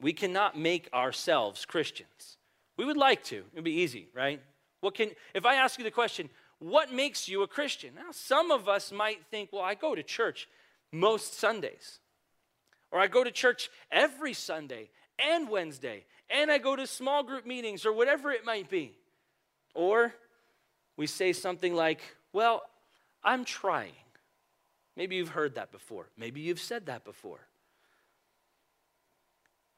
We 0.00 0.12
cannot 0.12 0.58
make 0.58 0.88
ourselves 0.92 1.64
Christians. 1.64 2.38
We 2.76 2.84
would 2.84 2.96
like 2.96 3.22
to. 3.24 3.44
It'd 3.52 3.64
be 3.64 3.80
easy, 3.80 4.08
right? 4.14 4.40
What 4.80 4.94
can 4.94 5.10
if 5.34 5.46
I 5.46 5.54
ask 5.54 5.78
you 5.78 5.84
the 5.84 5.90
question, 5.90 6.28
what 6.58 6.92
makes 6.92 7.28
you 7.28 7.42
a 7.42 7.48
Christian? 7.48 7.94
Now, 7.94 8.12
some 8.12 8.50
of 8.50 8.68
us 8.68 8.92
might 8.92 9.24
think, 9.30 9.50
well, 9.52 9.62
I 9.62 9.74
go 9.74 9.94
to 9.94 10.02
church 10.02 10.48
most 10.92 11.38
Sundays. 11.38 11.98
Or 12.90 13.00
I 13.00 13.06
go 13.06 13.24
to 13.24 13.30
church 13.30 13.70
every 13.90 14.32
Sunday 14.32 14.90
and 15.18 15.48
Wednesday, 15.48 16.04
and 16.30 16.50
I 16.50 16.58
go 16.58 16.76
to 16.76 16.86
small 16.86 17.22
group 17.22 17.46
meetings 17.46 17.86
or 17.86 17.92
whatever 17.92 18.30
it 18.30 18.44
might 18.44 18.68
be. 18.68 18.92
Or 19.74 20.14
we 20.96 21.06
say 21.06 21.32
something 21.32 21.74
like, 21.74 22.00
well, 22.32 22.62
I'm 23.22 23.44
trying. 23.44 23.92
Maybe 24.96 25.16
you've 25.16 25.30
heard 25.30 25.56
that 25.56 25.72
before. 25.72 26.08
Maybe 26.16 26.40
you've 26.40 26.60
said 26.60 26.86
that 26.86 27.04
before. 27.04 27.40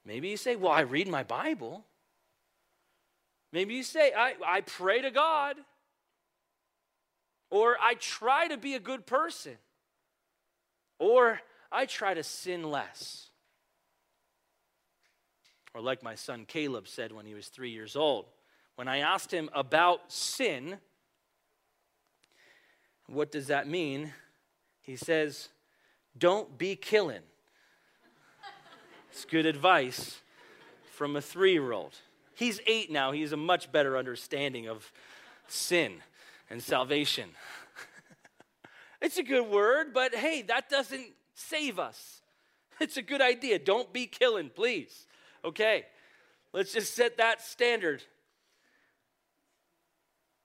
Maybe 0.04 0.28
you 0.28 0.36
say, 0.36 0.56
well, 0.56 0.72
I 0.72 0.80
read 0.80 1.08
my 1.08 1.22
Bible. 1.22 1.84
Maybe 3.52 3.74
you 3.74 3.82
say, 3.82 4.12
I, 4.16 4.34
I 4.46 4.60
pray 4.60 5.02
to 5.02 5.10
God. 5.10 5.56
Or 7.50 7.76
I 7.80 7.94
try 7.94 8.48
to 8.48 8.56
be 8.56 8.74
a 8.74 8.80
good 8.80 9.06
person. 9.06 9.56
Or 10.98 11.40
I 11.70 11.86
try 11.86 12.14
to 12.14 12.22
sin 12.22 12.70
less. 12.70 13.28
Or, 15.74 15.80
like 15.80 16.02
my 16.02 16.14
son 16.14 16.44
Caleb 16.46 16.88
said 16.88 17.12
when 17.12 17.26
he 17.26 17.34
was 17.34 17.48
three 17.48 17.70
years 17.70 17.94
old, 17.94 18.26
when 18.76 18.88
I 18.88 18.98
asked 18.98 19.32
him 19.32 19.50
about 19.52 20.12
sin, 20.12 20.78
what 23.06 23.30
does 23.30 23.48
that 23.48 23.68
mean? 23.68 24.12
He 24.80 24.96
says, 24.96 25.48
Don't 26.16 26.56
be 26.56 26.76
killing. 26.76 27.22
It's 29.10 29.24
good 29.24 29.46
advice 29.46 30.20
from 30.92 31.16
a 31.16 31.20
three 31.20 31.52
year 31.52 31.72
old. 31.72 31.94
He's 32.34 32.60
eight 32.66 32.90
now. 32.90 33.12
He 33.12 33.22
has 33.22 33.32
a 33.32 33.36
much 33.36 33.72
better 33.72 33.96
understanding 33.96 34.68
of 34.68 34.92
sin 35.48 35.94
and 36.48 36.62
salvation. 36.62 37.30
it's 39.02 39.18
a 39.18 39.22
good 39.22 39.48
word, 39.48 39.92
but 39.92 40.14
hey, 40.14 40.42
that 40.42 40.68
doesn't 40.68 41.06
save 41.38 41.78
us. 41.78 42.22
It's 42.80 42.96
a 42.96 43.02
good 43.02 43.20
idea. 43.20 43.58
Don't 43.58 43.92
be 43.92 44.06
killing, 44.06 44.50
please. 44.50 45.08
Okay, 45.44 45.84
let's 46.52 46.72
just 46.72 46.94
set 46.94 47.16
that 47.16 47.42
standard. 47.42 48.04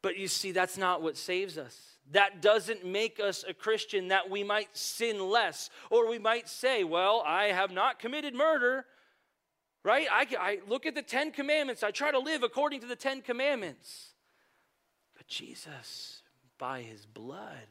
But 0.02 0.18
you 0.18 0.28
see, 0.28 0.52
that's 0.52 0.76
not 0.76 1.04
what 1.04 1.16
saves 1.16 1.60
us. 1.60 1.80
That 2.12 2.42
doesn't 2.42 2.84
make 2.84 3.20
us 3.20 3.46
a 3.48 3.54
Christian 3.54 4.08
that 4.08 4.32
we 4.32 4.44
might 4.44 4.76
sin 4.76 5.30
less. 5.30 5.70
Or 5.92 6.10
we 6.10 6.18
might 6.18 6.50
say, 6.50 6.84
well, 6.84 7.24
I 7.26 7.46
have 7.46 7.72
not 7.72 8.00
committed 8.00 8.34
murder, 8.34 8.86
right? 9.84 10.08
I, 10.12 10.28
I 10.40 10.60
look 10.68 10.86
at 10.88 10.96
the 10.96 11.04
Ten 11.04 11.32
Commandments, 11.32 11.84
I 11.84 11.92
try 11.92 12.12
to 12.12 12.20
live 12.20 12.42
according 12.42 12.82
to 12.82 12.88
the 12.88 12.96
Ten 12.96 13.22
Commandments. 13.22 14.14
But 15.16 15.28
Jesus, 15.28 16.24
by 16.58 16.82
his 16.82 17.06
blood, 17.06 17.68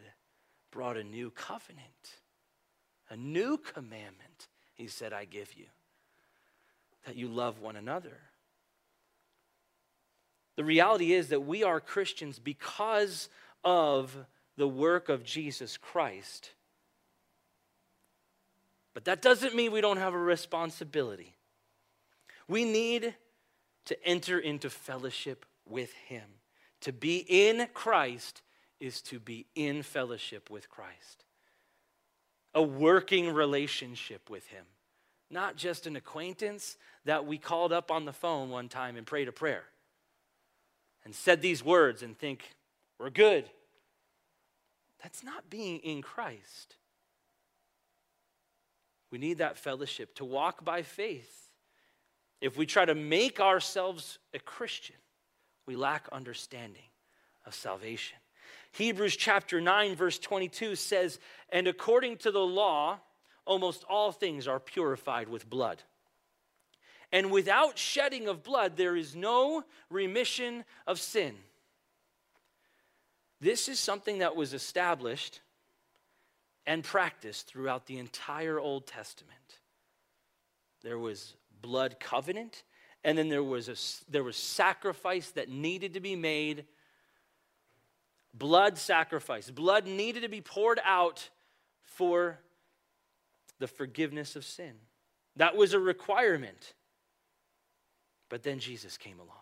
brought 0.71 0.97
a 0.97 1.05
new 1.05 1.31
covenant, 1.31 2.22
a 3.13 3.17
new 3.17 3.59
commandment. 3.59 4.49
He 4.75 4.89
said, 4.89 5.13
I 5.13 5.27
give 5.27 5.53
you 5.55 5.67
that 7.07 7.17
you 7.17 7.29
love 7.29 7.61
one 7.61 7.77
another. 7.77 8.19
The 10.57 10.65
reality 10.65 11.13
is 11.13 11.29
that 11.29 11.41
we 11.41 11.63
are 11.63 11.81
Christians 11.81 12.39
because 12.39 13.29
of 13.65 14.17
the 14.57 14.69
work 14.69 15.09
of 15.09 15.25
Jesus 15.25 15.77
Christ. 15.77 16.51
But 18.95 19.05
that 19.05 19.23
doesn't 19.23 19.55
mean 19.55 19.73
we 19.73 19.81
don't 19.81 19.97
have 19.99 20.15
a 20.15 20.19
responsibility. 20.19 21.35
We 22.49 22.65
need 22.65 23.15
to 23.87 24.07
enter 24.07 24.39
into 24.39 24.71
fellowship 24.71 25.45
with 25.67 25.93
Him. 26.07 26.25
To 26.83 26.93
be 26.93 27.25
in 27.29 27.69
Christ 27.73 28.43
is 28.81 29.01
to 29.03 29.19
be 29.19 29.47
in 29.55 29.83
fellowship 29.83 30.51
with 30.51 30.69
Christ, 30.69 31.25
a 32.55 32.63
working 32.63 33.33
relationship 33.33 34.29
with 34.29 34.47
Him, 34.49 34.65
not 35.31 35.57
just 35.57 35.87
an 35.87 35.97
acquaintance 35.97 36.77
that 37.05 37.27
we 37.27 37.39
called 37.39 37.73
up 37.73 37.91
on 37.91 38.05
the 38.05 38.13
phone 38.13 38.51
one 38.51 38.69
time 38.69 38.97
and 38.97 39.07
prayed 39.07 39.29
a 39.29 39.33
prayer 39.33 39.65
and 41.05 41.15
said 41.15 41.43
these 41.43 41.65
words 41.65 42.03
and 42.03 42.17
think, 42.17 42.55
we're 42.99 43.11
good. 43.11 43.45
That's 45.03 45.25
not 45.25 45.51
being 45.51 45.79
in 45.79 46.03
Christ. 46.03 46.77
We 49.11 49.19
need 49.19 49.39
that 49.39 49.59
fellowship 49.59 50.15
to 50.17 50.25
walk 50.25 50.65
by 50.65 50.83
faith. 50.83 51.51
If 52.41 52.57
we 52.57 52.67
try 52.67 52.85
to 52.85 52.95
make 52.95 53.41
ourselves 53.41 54.19
a 54.33 54.39
Christian, 54.39 54.97
we 55.67 55.77
lack 55.77 56.09
understanding 56.13 56.83
of 57.45 57.55
salvation. 57.55 58.19
Hebrews 58.73 59.17
chapter 59.17 59.61
9, 59.61 59.95
verse 59.97 60.19
22 60.19 60.77
says, 60.77 61.19
And 61.51 61.69
according 61.69 62.19
to 62.19 62.31
the 62.31 62.41
law, 62.41 62.99
almost 63.45 63.85
all 63.89 64.13
things 64.13 64.49
are 64.49 64.61
purified 64.61 65.29
with 65.29 65.49
blood. 65.49 65.83
And 67.13 67.31
without 67.31 67.79
shedding 67.79 68.29
of 68.29 68.43
blood, 68.43 68.77
there 68.77 68.97
is 68.97 69.15
no 69.15 69.65
remission 69.91 70.65
of 70.87 70.99
sin. 70.99 71.35
This 73.41 73.69
is 73.69 73.79
something 73.79 74.19
that 74.19 74.37
was 74.37 74.55
established 74.55 75.41
and 76.67 76.83
practiced 76.83 77.49
throughout 77.49 77.87
the 77.87 77.99
entire 77.99 78.59
Old 78.59 78.87
Testament. 78.87 79.59
There 80.83 80.99
was 80.99 81.35
blood 81.61 82.01
covenant, 82.01 82.63
and 83.05 83.19
then 83.19 83.29
there 83.29 83.43
was, 83.43 83.69
a, 83.69 84.11
there 84.11 84.25
was 84.25 84.37
sacrifice 84.37 85.31
that 85.33 85.49
needed 85.49 85.95
to 85.95 86.01
be 86.01 86.17
made. 86.17 86.65
Blood 88.35 88.79
sacrifice. 88.79 89.51
Blood 89.51 89.87
needed 89.87 90.23
to 90.23 90.29
be 90.29 90.41
poured 90.41 90.81
out 90.85 91.29
for 91.83 92.39
the 93.59 93.67
forgiveness 93.67 94.37
of 94.37 94.45
sin. 94.45 94.73
That 95.37 95.57
was 95.57 95.75
a 95.75 95.79
requirement. 95.79 96.75
But 98.29 98.43
then 98.43 98.59
Jesus 98.59 98.97
came 98.97 99.19
along. 99.19 99.37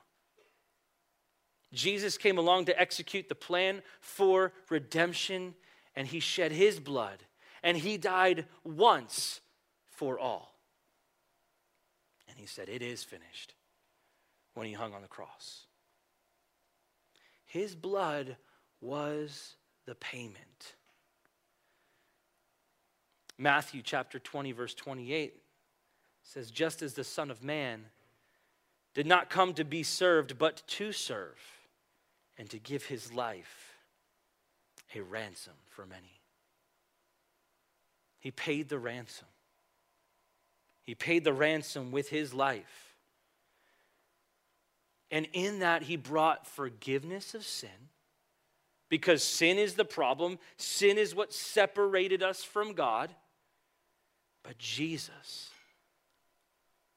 Jesus 1.73 2.18
came 2.18 2.38
along 2.38 2.64
to 2.64 2.80
execute 2.80 3.28
the 3.28 3.35
plan 3.35 3.82
for 4.00 4.52
redemption, 4.68 5.54
and 5.94 6.09
he 6.09 6.18
shed 6.18 6.50
his 6.50 6.80
blood, 6.80 7.18
and 7.62 7.76
he 7.76 7.97
died 7.97 8.47
once 8.64 9.40
for 9.87 10.18
all. 10.18 10.59
And 12.28 12.37
he 12.37 12.47
said, 12.47 12.68
It 12.68 12.82
is 12.82 13.04
finished 13.04 13.54
when 14.54 14.66
he 14.66 14.73
hung 14.73 14.94
on 14.94 15.02
the 15.02 15.09
cross. 15.09 15.66
His 17.47 17.75
blood 17.76 18.37
was 18.81 19.55
the 19.87 19.95
payment. 19.95 20.75
Matthew 23.39 23.83
chapter 23.83 24.19
20, 24.19 24.53
verse 24.53 24.75
28 24.75 25.35
says, 26.23 26.51
Just 26.51 26.83
as 26.83 26.95
the 26.95 27.05
Son 27.05 27.31
of 27.31 27.43
Man 27.43 27.87
did 28.95 29.07
not 29.07 29.31
come 29.31 29.55
to 29.55 29.65
be 29.65 29.83
served, 29.83 30.39
but 30.39 30.63
to 30.67 30.93
serve 30.93 31.41
and 32.37 32.49
to 32.51 32.59
give 32.59 32.87
his 32.87 33.13
life 33.13 33.75
a 34.95 35.01
ransom 35.01 35.55
for 35.69 35.87
many. 35.87 36.21
He 38.19 38.31
paid 38.31 38.69
the 38.69 38.79
ransom. 38.79 39.29
He 40.83 40.95
paid 40.95 41.25
the 41.25 41.33
ransom 41.33 41.93
with 41.93 42.11
his 42.11 42.35
life. 42.35 42.95
And 45.11 45.27
in 45.33 45.61
that, 45.61 45.85
he 45.85 45.97
brought 45.97 46.47
forgiveness 46.47 47.35
of 47.35 47.45
sin 47.45 47.89
because 48.90 49.23
sin 49.23 49.56
is 49.56 49.75
the 49.75 49.85
problem. 49.87 50.38
Sin 50.59 50.99
is 50.99 51.14
what 51.14 51.32
separated 51.32 52.23
us 52.23 52.44
from 52.44 52.75
God. 52.75 53.14
But 54.42 54.59
Jesus, 54.59 55.50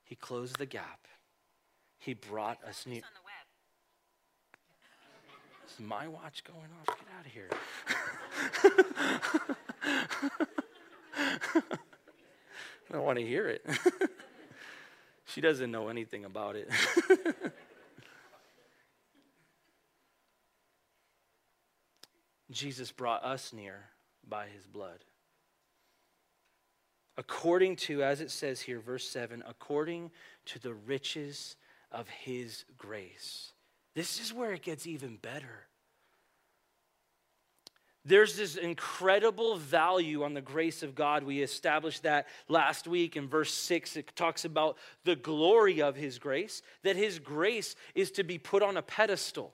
he 0.04 0.16
closed 0.16 0.58
the 0.58 0.66
gap. 0.66 1.08
He 2.00 2.14
brought 2.14 2.58
us 2.68 2.86
near. 2.86 3.02
Is 5.70 5.80
my 5.80 6.08
watch 6.08 6.44
going 6.44 6.68
off? 6.82 6.88
Get 6.88 7.08
out 7.18 7.26
of 7.26 7.32
here. 7.32 7.50
I 12.90 12.94
don't 12.94 13.06
want 13.06 13.20
to 13.20 13.26
hear 13.26 13.48
it. 13.48 13.66
she 15.26 15.42
doesn't 15.42 15.72
know 15.72 15.88
anything 15.88 16.26
about 16.26 16.56
it. 16.56 16.70
Jesus 22.54 22.92
brought 22.92 23.24
us 23.24 23.54
near 23.54 23.90
by 24.28 24.48
his 24.48 24.66
blood. 24.66 25.04
According 27.18 27.76
to, 27.78 28.04
as 28.04 28.22
it 28.22 28.32
says 28.32 28.62
here, 28.62 28.80
verse 28.80 29.08
7, 29.08 29.44
according 29.48 30.12
to 30.46 30.60
the 30.60 30.74
riches 30.74 31.56
of 31.92 32.10
his 32.10 32.66
grace. 32.78 33.52
This 33.96 34.20
is 34.20 34.34
where 34.34 34.54
it 34.54 34.64
gets 34.64 34.88
even 34.88 35.18
better. 35.18 35.68
There's 38.06 38.36
this 38.36 38.58
incredible 38.58 39.56
value 39.56 40.24
on 40.24 40.34
the 40.34 40.42
grace 40.42 40.84
of 40.84 40.94
God. 40.94 41.24
We 41.24 41.42
established 41.42 42.04
that 42.04 42.28
last 42.50 42.86
week 42.86 43.16
in 43.16 43.30
verse 43.30 43.54
6. 43.54 43.96
It 43.96 44.14
talks 44.16 44.44
about 44.44 44.78
the 45.06 45.16
glory 45.16 45.82
of 45.82 45.96
His 45.96 46.20
grace, 46.20 46.62
that 46.82 46.98
His 46.98 47.20
grace 47.20 47.76
is 47.96 48.12
to 48.12 48.24
be 48.24 48.38
put 48.38 48.62
on 48.62 48.76
a 48.76 48.82
pedestal, 48.82 49.54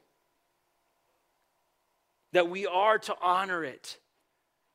that 2.33 2.49
we 2.49 2.65
are 2.65 2.97
to 2.99 3.15
honor 3.21 3.63
it, 3.63 3.97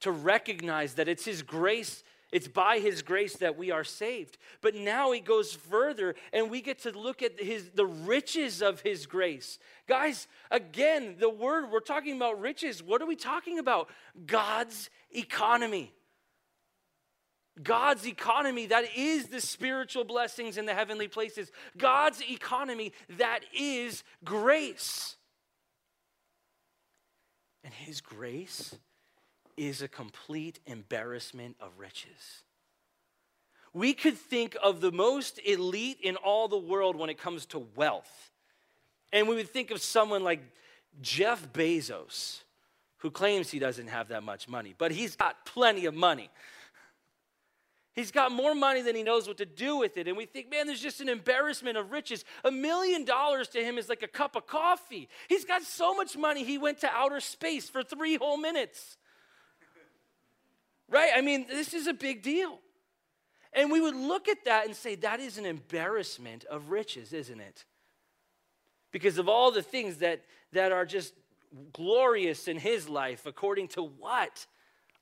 to 0.00 0.10
recognize 0.10 0.94
that 0.94 1.08
it's 1.08 1.24
His 1.24 1.42
grace 1.42 2.02
it's 2.34 2.48
by 2.48 2.80
his 2.80 3.02
grace 3.02 3.36
that 3.36 3.56
we 3.56 3.70
are 3.70 3.84
saved. 3.84 4.38
But 4.60 4.74
now 4.74 5.12
he 5.12 5.20
goes 5.20 5.52
further 5.52 6.16
and 6.32 6.50
we 6.50 6.62
get 6.62 6.80
to 6.80 6.90
look 6.90 7.22
at 7.22 7.38
his 7.38 7.70
the 7.70 7.86
riches 7.86 8.60
of 8.60 8.80
his 8.80 9.06
grace. 9.06 9.60
Guys, 9.86 10.26
again, 10.50 11.14
the 11.20 11.30
word 11.30 11.70
we're 11.70 11.78
talking 11.78 12.16
about 12.16 12.40
riches. 12.40 12.82
What 12.82 13.00
are 13.00 13.06
we 13.06 13.14
talking 13.14 13.60
about? 13.60 13.88
God's 14.26 14.90
economy. 15.12 15.92
God's 17.62 18.04
economy, 18.04 18.66
that 18.66 18.96
is 18.96 19.26
the 19.26 19.40
spiritual 19.40 20.02
blessings 20.02 20.58
in 20.58 20.66
the 20.66 20.74
heavenly 20.74 21.06
places. 21.06 21.52
God's 21.78 22.20
economy, 22.28 22.92
that 23.10 23.42
is 23.56 24.02
grace. 24.24 25.14
And 27.64 27.72
His 27.72 28.00
grace 28.00 28.76
is 29.56 29.82
a 29.82 29.88
complete 29.88 30.60
embarrassment 30.66 31.56
of 31.60 31.70
riches. 31.78 32.42
We 33.72 33.92
could 33.92 34.16
think 34.16 34.56
of 34.62 34.80
the 34.80 34.92
most 34.92 35.40
elite 35.44 35.98
in 36.00 36.16
all 36.16 36.46
the 36.46 36.58
world 36.58 36.94
when 36.94 37.10
it 37.10 37.18
comes 37.18 37.46
to 37.46 37.66
wealth. 37.74 38.30
And 39.12 39.28
we 39.28 39.34
would 39.34 39.50
think 39.50 39.70
of 39.70 39.80
someone 39.80 40.22
like 40.22 40.40
Jeff 41.00 41.52
Bezos, 41.52 42.42
who 42.98 43.10
claims 43.10 43.50
he 43.50 43.58
doesn't 43.58 43.88
have 43.88 44.08
that 44.08 44.22
much 44.22 44.48
money, 44.48 44.74
but 44.76 44.92
he's 44.92 45.16
got 45.16 45.44
plenty 45.44 45.86
of 45.86 45.94
money. 45.94 46.30
He's 47.94 48.10
got 48.10 48.32
more 48.32 48.56
money 48.56 48.82
than 48.82 48.96
he 48.96 49.04
knows 49.04 49.28
what 49.28 49.36
to 49.36 49.46
do 49.46 49.76
with 49.76 49.96
it. 49.96 50.08
And 50.08 50.16
we 50.16 50.26
think, 50.26 50.50
man, 50.50 50.66
there's 50.66 50.80
just 50.80 51.00
an 51.00 51.08
embarrassment 51.08 51.76
of 51.76 51.92
riches. 51.92 52.24
A 52.44 52.50
million 52.50 53.04
dollars 53.04 53.48
to 53.50 53.62
him 53.62 53.78
is 53.78 53.88
like 53.88 54.02
a 54.02 54.08
cup 54.08 54.34
of 54.34 54.46
coffee. 54.48 55.08
He's 55.28 55.44
got 55.44 55.62
so 55.62 55.94
much 55.94 56.16
money, 56.16 56.44
he 56.44 56.58
went 56.58 56.80
to 56.80 56.90
outer 56.90 57.20
space 57.20 57.68
for 57.68 57.84
three 57.84 58.16
whole 58.16 58.36
minutes. 58.36 58.96
Right? 60.88 61.12
I 61.14 61.20
mean, 61.20 61.46
this 61.48 61.72
is 61.72 61.86
a 61.86 61.94
big 61.94 62.22
deal. 62.22 62.58
And 63.52 63.70
we 63.70 63.80
would 63.80 63.94
look 63.94 64.26
at 64.28 64.44
that 64.46 64.66
and 64.66 64.74
say, 64.74 64.96
that 64.96 65.20
is 65.20 65.38
an 65.38 65.46
embarrassment 65.46 66.44
of 66.44 66.70
riches, 66.70 67.12
isn't 67.12 67.40
it? 67.40 67.64
Because 68.90 69.18
of 69.18 69.28
all 69.28 69.52
the 69.52 69.62
things 69.62 69.98
that, 69.98 70.24
that 70.52 70.72
are 70.72 70.84
just 70.84 71.14
glorious 71.72 72.48
in 72.48 72.58
his 72.58 72.88
life, 72.88 73.24
according 73.24 73.68
to 73.68 73.82
what? 73.82 74.46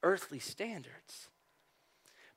Earthly 0.02 0.38
standards. 0.38 1.28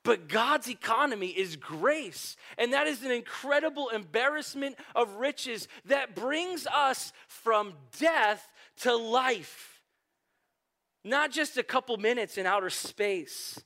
But 0.06 0.28
God's 0.28 0.70
economy 0.70 1.28
is 1.28 1.56
grace. 1.56 2.36
And 2.56 2.72
that 2.72 2.86
is 2.86 3.02
an 3.02 3.10
incredible 3.10 3.90
embarrassment 3.90 4.76
of 4.94 5.16
riches 5.16 5.68
that 5.84 6.14
brings 6.14 6.66
us 6.66 7.12
from 7.28 7.74
death 7.98 8.50
to 8.78 8.96
life 8.96 9.76
not 11.06 11.30
just 11.30 11.56
a 11.56 11.62
couple 11.62 11.96
minutes 11.96 12.36
in 12.36 12.46
outer 12.46 12.68
space. 12.68 13.62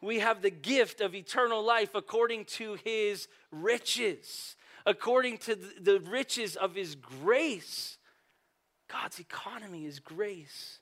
We 0.00 0.20
have 0.20 0.40
the 0.40 0.50
gift 0.50 1.00
of 1.00 1.14
eternal 1.14 1.62
life 1.64 1.94
according 1.94 2.44
to 2.56 2.78
his 2.84 3.26
riches, 3.50 4.54
according 4.84 5.38
to 5.38 5.56
the 5.56 6.00
riches 6.00 6.54
of 6.54 6.76
his 6.76 6.94
grace. 6.94 7.98
God's 8.88 9.18
economy 9.18 9.84
is 9.84 9.98
grace. 9.98 10.78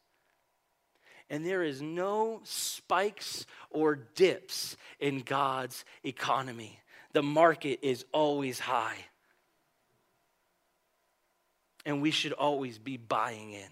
And 1.30 1.44
there 1.44 1.62
is 1.62 1.80
no 1.80 2.40
spikes 2.44 3.46
or 3.70 3.96
dips 3.96 4.76
in 5.00 5.20
God's 5.20 5.84
economy. 6.04 6.78
The 7.12 7.22
market 7.22 7.80
is 7.82 8.04
always 8.12 8.58
high. 8.58 8.98
And 11.87 12.02
we 12.02 12.10
should 12.10 12.32
always 12.32 12.78
be 12.78 12.96
buying 12.96 13.52
in. 13.52 13.70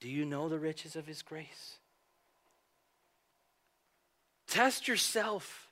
Do 0.00 0.08
you 0.08 0.24
know 0.24 0.48
the 0.48 0.58
riches 0.58 0.96
of 0.96 1.06
his 1.06 1.22
grace? 1.22 1.76
Test 4.46 4.88
yourself. 4.88 5.68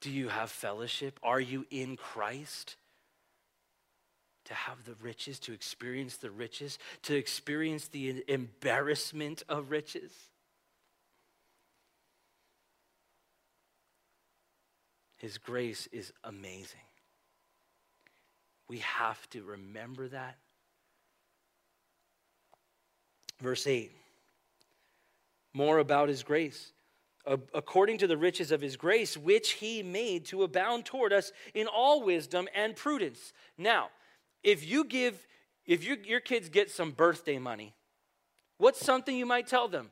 Do 0.00 0.10
you 0.10 0.28
have 0.28 0.50
fellowship? 0.50 1.18
Are 1.22 1.40
you 1.40 1.64
in 1.70 1.96
Christ? 1.96 2.76
To 4.46 4.54
have 4.54 4.84
the 4.84 4.94
riches, 5.00 5.38
to 5.40 5.52
experience 5.52 6.16
the 6.16 6.30
riches, 6.30 6.78
to 7.02 7.14
experience 7.16 7.88
the 7.88 8.24
embarrassment 8.28 9.42
of 9.48 9.70
riches? 9.70 10.12
His 15.16 15.38
grace 15.38 15.88
is 15.92 16.12
amazing. 16.22 16.80
We 18.68 18.78
have 18.78 19.28
to 19.30 19.42
remember 19.42 20.08
that 20.08 20.36
Verse 23.40 23.66
8 23.66 23.92
more 25.52 25.78
about 25.78 26.08
his 26.08 26.22
grace. 26.22 26.72
According 27.26 27.98
to 27.98 28.06
the 28.06 28.16
riches 28.16 28.52
of 28.52 28.60
his 28.60 28.76
grace, 28.76 29.16
which 29.16 29.52
he 29.52 29.82
made 29.82 30.26
to 30.26 30.42
abound 30.42 30.84
toward 30.84 31.12
us 31.12 31.32
in 31.54 31.66
all 31.66 32.02
wisdom 32.02 32.46
and 32.54 32.76
prudence. 32.76 33.32
Now, 33.58 33.88
if 34.46 34.64
you 34.64 34.84
give, 34.84 35.26
if 35.66 35.84
you, 35.84 35.98
your 36.04 36.20
kids 36.20 36.48
get 36.48 36.70
some 36.70 36.92
birthday 36.92 37.36
money, 37.36 37.74
what's 38.58 38.78
something 38.78 39.16
you 39.16 39.26
might 39.26 39.48
tell 39.48 39.66
them? 39.66 39.90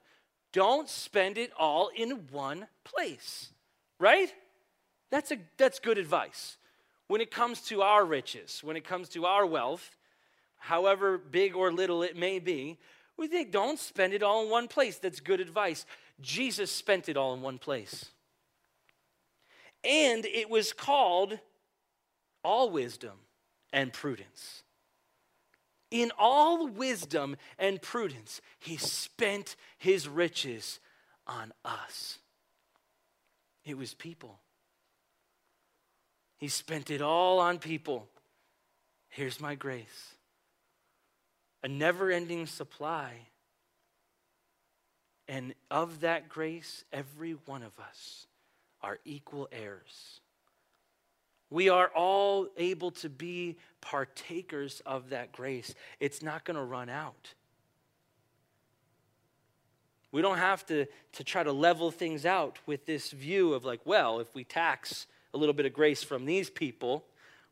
Don't 0.52 0.88
spend 0.88 1.36
it 1.36 1.50
all 1.58 1.90
in 1.94 2.28
one 2.30 2.68
place, 2.84 3.50
right? 3.98 4.32
That's, 5.10 5.32
a, 5.32 5.38
that's 5.56 5.80
good 5.80 5.98
advice. 5.98 6.56
When 7.08 7.20
it 7.20 7.32
comes 7.32 7.62
to 7.62 7.82
our 7.82 8.04
riches, 8.04 8.60
when 8.62 8.76
it 8.76 8.84
comes 8.84 9.08
to 9.10 9.26
our 9.26 9.44
wealth, 9.44 9.96
however 10.56 11.18
big 11.18 11.56
or 11.56 11.72
little 11.72 12.04
it 12.04 12.16
may 12.16 12.38
be, 12.38 12.78
we 13.16 13.26
think, 13.26 13.50
don't 13.50 13.78
spend 13.78 14.14
it 14.14 14.22
all 14.22 14.44
in 14.44 14.50
one 14.50 14.68
place. 14.68 14.98
That's 14.98 15.18
good 15.18 15.40
advice. 15.40 15.84
Jesus 16.20 16.70
spent 16.70 17.08
it 17.08 17.16
all 17.16 17.34
in 17.34 17.42
one 17.42 17.58
place. 17.58 18.06
and 19.82 20.24
it 20.24 20.48
was 20.48 20.72
called 20.72 21.38
all 22.44 22.70
wisdom 22.70 23.18
and 23.74 23.92
prudence. 23.92 24.62
In 25.90 26.12
all 26.18 26.68
wisdom 26.68 27.36
and 27.58 27.82
prudence, 27.82 28.40
he 28.60 28.76
spent 28.76 29.56
his 29.76 30.08
riches 30.08 30.80
on 31.26 31.52
us. 31.64 32.18
It 33.64 33.76
was 33.76 33.92
people. 33.92 34.38
He 36.38 36.48
spent 36.48 36.90
it 36.90 37.02
all 37.02 37.40
on 37.40 37.58
people. 37.58 38.08
Here's 39.08 39.40
my 39.40 39.54
grace 39.54 40.14
a 41.62 41.68
never 41.68 42.10
ending 42.10 42.46
supply. 42.46 43.12
And 45.26 45.54
of 45.70 46.00
that 46.00 46.28
grace, 46.28 46.84
every 46.92 47.32
one 47.46 47.62
of 47.62 47.72
us 47.78 48.26
are 48.82 48.98
equal 49.06 49.48
heirs. 49.50 50.20
We 51.54 51.68
are 51.68 51.86
all 51.94 52.48
able 52.56 52.90
to 52.90 53.08
be 53.08 53.58
partakers 53.80 54.82
of 54.84 55.10
that 55.10 55.30
grace. 55.30 55.72
It's 56.00 56.20
not 56.20 56.44
going 56.44 56.56
to 56.56 56.64
run 56.64 56.88
out. 56.88 57.34
We 60.10 60.20
don't 60.20 60.38
have 60.38 60.66
to, 60.66 60.86
to 61.12 61.22
try 61.22 61.44
to 61.44 61.52
level 61.52 61.92
things 61.92 62.26
out 62.26 62.58
with 62.66 62.86
this 62.86 63.12
view 63.12 63.54
of, 63.54 63.64
like, 63.64 63.78
well, 63.84 64.18
if 64.18 64.34
we 64.34 64.42
tax 64.42 65.06
a 65.32 65.38
little 65.38 65.52
bit 65.52 65.64
of 65.64 65.72
grace 65.72 66.02
from 66.02 66.24
these 66.24 66.50
people, 66.50 67.04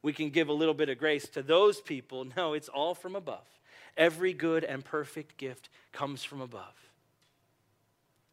we 0.03 0.13
can 0.13 0.31
give 0.31 0.49
a 0.49 0.53
little 0.53 0.75
bit 0.75 0.89
of 0.89 0.99
grace 0.99 1.29
to 1.29 1.41
those 1.41 1.81
people. 1.81 2.27
No, 2.37 2.55
it's 2.55 2.69
all 2.69 2.97
from 2.97 3.15
above. 3.15 3.47
Every 3.97 4.33
good 4.33 4.65
and 4.65 4.85
perfect 4.85 5.37
gift 5.37 5.69
comes 5.93 6.25
from 6.25 6.41
above. 6.41 6.91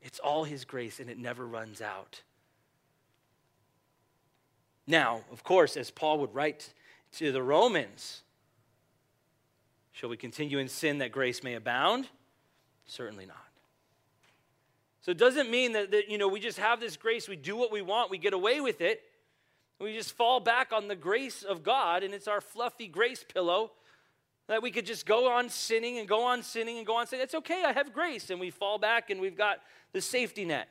It's 0.01 0.17
all 0.17 0.45
His 0.45 0.65
grace 0.65 0.99
and 0.99 1.11
it 1.11 1.19
never 1.19 1.45
runs 1.45 1.79
out. 1.79 2.23
Now, 4.89 5.21
of 5.31 5.43
course, 5.43 5.77
as 5.77 5.91
Paul 5.91 6.17
would 6.19 6.33
write 6.33 6.73
to 7.17 7.31
the 7.31 7.43
Romans, 7.43 8.23
shall 9.91 10.09
we 10.09 10.17
continue 10.17 10.57
in 10.57 10.67
sin 10.67 10.97
that 10.97 11.11
grace 11.11 11.43
may 11.43 11.53
abound? 11.53 12.07
Certainly 12.87 13.27
not. 13.27 13.37
So 15.01 15.11
it 15.11 15.19
doesn't 15.19 15.51
mean 15.51 15.73
that, 15.73 15.91
that 15.91 16.09
you 16.09 16.17
know 16.17 16.27
we 16.27 16.39
just 16.39 16.57
have 16.57 16.79
this 16.79 16.97
grace, 16.97 17.29
we 17.29 17.35
do 17.35 17.55
what 17.55 17.71
we 17.71 17.83
want, 17.83 18.09
we 18.09 18.17
get 18.17 18.33
away 18.33 18.61
with 18.61 18.81
it. 18.81 19.03
We 19.77 19.93
just 19.93 20.13
fall 20.13 20.39
back 20.39 20.73
on 20.73 20.87
the 20.87 20.95
grace 20.95 21.43
of 21.43 21.61
God, 21.61 22.01
and 22.03 22.11
it's 22.13 22.27
our 22.27 22.41
fluffy 22.41 22.87
grace 22.87 23.23
pillow 23.23 23.71
that 24.47 24.63
we 24.63 24.71
could 24.71 24.87
just 24.87 25.05
go 25.05 25.31
on 25.31 25.49
sinning 25.49 25.99
and 25.99 26.07
go 26.07 26.23
on 26.23 26.41
sinning 26.41 26.79
and 26.79 26.87
go 26.87 26.95
on 26.95 27.05
saying, 27.05 27.21
It's 27.21 27.35
okay, 27.35 27.63
I 27.63 27.73
have 27.73 27.93
grace. 27.93 28.31
And 28.31 28.39
we 28.39 28.49
fall 28.49 28.79
back 28.79 29.11
and 29.11 29.21
we've 29.21 29.37
got 29.37 29.59
the 29.93 30.01
safety 30.01 30.45
net. 30.45 30.67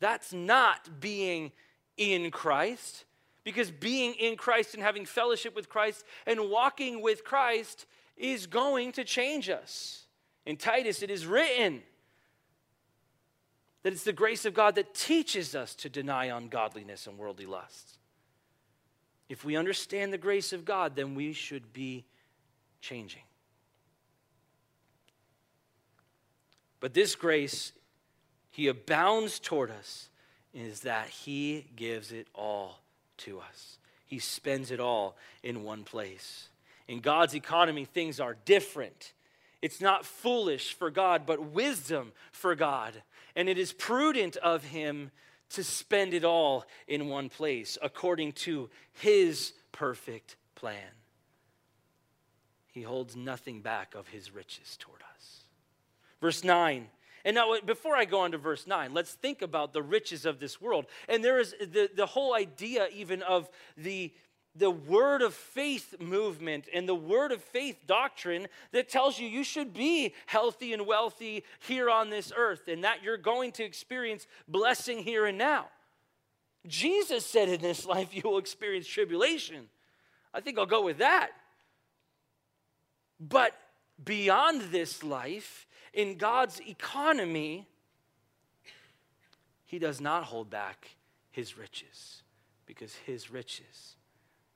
That's 0.00 0.32
not 0.32 1.00
being 1.00 1.52
in 1.98 2.30
Christ, 2.30 3.04
because 3.44 3.70
being 3.70 4.14
in 4.14 4.36
Christ 4.36 4.74
and 4.74 4.82
having 4.82 5.04
fellowship 5.04 5.54
with 5.54 5.68
Christ 5.68 6.04
and 6.26 6.48
walking 6.48 7.02
with 7.02 7.24
Christ 7.24 7.84
is 8.16 8.46
going 8.46 8.92
to 8.92 9.04
change 9.04 9.50
us. 9.50 10.06
In 10.46 10.56
Titus, 10.56 11.02
it 11.02 11.10
is 11.10 11.26
written 11.26 11.82
that 13.82 13.92
it's 13.92 14.04
the 14.04 14.12
grace 14.12 14.44
of 14.44 14.54
God 14.54 14.74
that 14.76 14.94
teaches 14.94 15.54
us 15.54 15.74
to 15.76 15.88
deny 15.88 16.26
ungodliness 16.26 17.06
and 17.06 17.18
worldly 17.18 17.46
lusts. 17.46 17.98
If 19.28 19.44
we 19.44 19.56
understand 19.56 20.12
the 20.12 20.18
grace 20.18 20.52
of 20.52 20.64
God, 20.64 20.96
then 20.96 21.14
we 21.14 21.32
should 21.32 21.72
be 21.72 22.04
changing. 22.80 23.22
But 26.80 26.94
this 26.94 27.14
grace, 27.14 27.72
He 28.50 28.68
abounds 28.68 29.38
toward 29.38 29.70
us, 29.70 30.08
is 30.60 30.80
that 30.80 31.08
He 31.08 31.66
gives 31.76 32.12
it 32.12 32.26
all 32.34 32.80
to 33.18 33.40
us. 33.40 33.78
He 34.06 34.18
spends 34.18 34.70
it 34.70 34.80
all 34.80 35.16
in 35.42 35.62
one 35.62 35.84
place. 35.84 36.48
In 36.86 37.00
God's 37.00 37.34
economy, 37.34 37.84
things 37.84 38.20
are 38.20 38.36
different. 38.44 39.12
It's 39.60 39.80
not 39.80 40.06
foolish 40.06 40.72
for 40.72 40.90
God, 40.90 41.26
but 41.26 41.52
wisdom 41.52 42.12
for 42.32 42.54
God. 42.54 43.02
And 43.36 43.48
it 43.48 43.58
is 43.58 43.72
prudent 43.72 44.36
of 44.38 44.64
Him 44.64 45.10
to 45.50 45.64
spend 45.64 46.14
it 46.14 46.24
all 46.24 46.64
in 46.86 47.08
one 47.08 47.28
place 47.28 47.78
according 47.80 48.32
to 48.32 48.68
his 48.92 49.52
perfect 49.72 50.36
plan. 50.54 50.76
He 52.72 52.82
holds 52.82 53.16
nothing 53.16 53.60
back 53.60 53.94
of 53.94 54.08
his 54.08 54.32
riches 54.32 54.76
toward 54.78 55.00
us. 55.02 55.44
Verse 56.20 56.44
9. 56.44 56.88
And 57.24 57.34
now, 57.34 57.54
before 57.64 57.96
I 57.96 58.04
go 58.04 58.20
on 58.20 58.32
to 58.32 58.38
verse 58.38 58.66
9, 58.66 58.94
let's 58.94 59.12
think 59.12 59.42
about 59.42 59.72
the 59.72 59.82
riches 59.82 60.24
of 60.24 60.40
this 60.40 60.60
world. 60.60 60.86
And 61.08 61.24
there 61.24 61.38
is 61.38 61.54
the, 61.60 61.90
the 61.94 62.06
whole 62.06 62.34
idea, 62.34 62.88
even 62.92 63.22
of 63.22 63.50
the, 63.76 64.12
the 64.54 64.70
word 64.70 65.22
of 65.22 65.34
faith 65.34 65.94
movement 66.00 66.68
and 66.72 66.88
the 66.88 66.94
word 66.94 67.32
of 67.32 67.42
faith 67.42 67.78
doctrine 67.86 68.48
that 68.72 68.88
tells 68.88 69.18
you 69.18 69.28
you 69.28 69.44
should 69.44 69.74
be 69.74 70.14
healthy 70.26 70.72
and 70.72 70.86
wealthy 70.86 71.44
here 71.60 71.90
on 71.90 72.10
this 72.10 72.32
earth 72.36 72.68
and 72.68 72.84
that 72.84 73.02
you're 73.02 73.16
going 73.16 73.52
to 73.52 73.64
experience 73.64 74.26
blessing 74.46 74.98
here 74.98 75.26
and 75.26 75.38
now. 75.38 75.66
Jesus 76.66 77.24
said 77.24 77.48
in 77.48 77.60
this 77.60 77.86
life 77.86 78.14
you 78.14 78.22
will 78.24 78.38
experience 78.38 78.86
tribulation. 78.86 79.68
I 80.34 80.40
think 80.40 80.58
I'll 80.58 80.66
go 80.66 80.84
with 80.84 80.98
that. 80.98 81.30
But 83.20 83.52
beyond 84.02 84.62
this 84.70 85.02
life, 85.02 85.66
in 85.92 86.16
God's 86.16 86.60
economy, 86.60 87.66
He 89.64 89.78
does 89.78 90.00
not 90.00 90.24
hold 90.24 90.50
back 90.50 90.96
His 91.30 91.58
riches 91.58 92.22
because 92.66 92.94
His 92.94 93.30
riches 93.30 93.96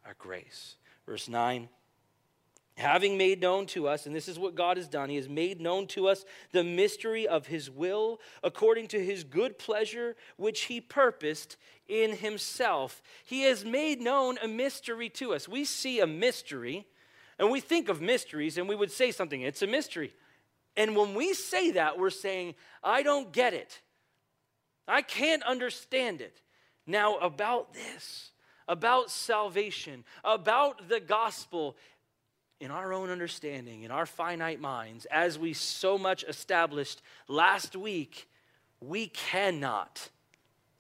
are 0.05 0.15
grace. 0.19 0.77
Verse 1.07 1.29
9 1.29 1.69
having 2.77 3.19
made 3.19 3.41
known 3.41 3.67
to 3.67 3.87
us, 3.87 4.07
and 4.07 4.15
this 4.15 4.29
is 4.29 4.39
what 4.39 4.55
God 4.55 4.77
has 4.77 4.89
done, 4.89 5.09
He 5.09 5.17
has 5.17 5.29
made 5.29 5.61
known 5.61 5.87
to 5.89 6.09
us 6.09 6.25
the 6.53 6.65
mystery 6.65 7.27
of 7.29 7.47
His 7.47 7.71
will 7.71 8.21
according 8.43 8.89
to 8.89 9.05
His 9.05 9.25
good 9.25 9.59
pleasure, 9.59 10.17
which 10.37 10.63
He 10.63 10.81
purposed 10.81 11.57
in 11.89 12.17
Himself. 12.17 13.03
He 13.25 13.43
has 13.43 13.65
made 13.65 14.01
known 14.01 14.39
a 14.43 14.49
mystery 14.49 15.09
to 15.11 15.35
us. 15.35 15.49
We 15.49 15.65
see 15.65 16.01
a 16.01 16.07
mystery, 16.07 16.87
and 17.39 17.51
we 17.51 17.61
think 17.61 17.89
of 17.89 18.01
mysteries, 18.01 18.57
and 18.57 18.69
we 18.69 18.77
would 18.77 18.91
say 18.91 19.11
something, 19.11 19.43
it's 19.43 19.63
a 19.63 19.67
mystery. 19.67 20.15
And 20.77 20.97
when 20.97 21.15
we 21.15 21.35
say 21.35 21.73
that, 21.73 21.99
we're 21.99 22.11
saying, 22.11 22.55
I 22.83 23.03
don't 23.03 23.33
get 23.33 23.55
it. 23.55 23.81
I 24.89 25.03
can't 25.03 25.43
understand 25.43 26.21
it. 26.21 26.41
Now, 26.87 27.19
about 27.19 27.75
this, 27.75 28.31
about 28.67 29.11
salvation, 29.11 30.05
about 30.25 30.89
the 30.89 31.01
gospel 31.01 31.77
in 32.61 32.71
our 32.71 32.93
own 32.93 33.11
understanding, 33.11 33.83
in 33.83 33.91
our 33.91 34.07
finite 34.07 34.61
minds, 34.61 35.05
as 35.07 35.39
we 35.39 35.53
so 35.53 35.99
much 35.99 36.25
established 36.25 37.03
last 37.29 37.77
week, 37.77 38.29
we 38.81 39.09
cannot 39.09 40.09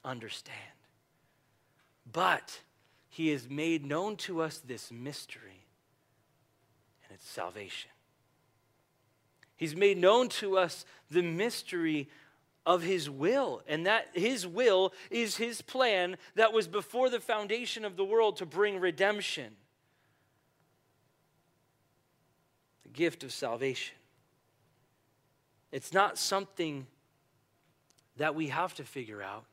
understand. 0.04 0.56
But 2.10 2.60
he 3.08 3.28
has 3.28 3.48
made 3.48 3.84
known 3.84 4.16
to 4.16 4.42
us 4.42 4.58
this 4.58 4.90
mystery, 4.90 5.66
and 7.04 7.14
it's 7.14 7.28
salvation. 7.28 7.90
He's 9.62 9.76
made 9.76 9.96
known 9.96 10.28
to 10.40 10.58
us 10.58 10.84
the 11.08 11.22
mystery 11.22 12.08
of 12.66 12.82
his 12.82 13.08
will. 13.08 13.62
And 13.68 13.86
that 13.86 14.08
his 14.12 14.44
will 14.44 14.92
is 15.08 15.36
his 15.36 15.62
plan 15.62 16.16
that 16.34 16.52
was 16.52 16.66
before 16.66 17.08
the 17.08 17.20
foundation 17.20 17.84
of 17.84 17.96
the 17.96 18.04
world 18.04 18.38
to 18.38 18.44
bring 18.44 18.80
redemption. 18.80 19.54
The 22.82 22.88
gift 22.88 23.22
of 23.22 23.32
salvation. 23.32 23.94
It's 25.70 25.92
not 25.92 26.18
something 26.18 26.88
that 28.16 28.34
we 28.34 28.48
have 28.48 28.74
to 28.74 28.82
figure 28.82 29.22
out, 29.22 29.44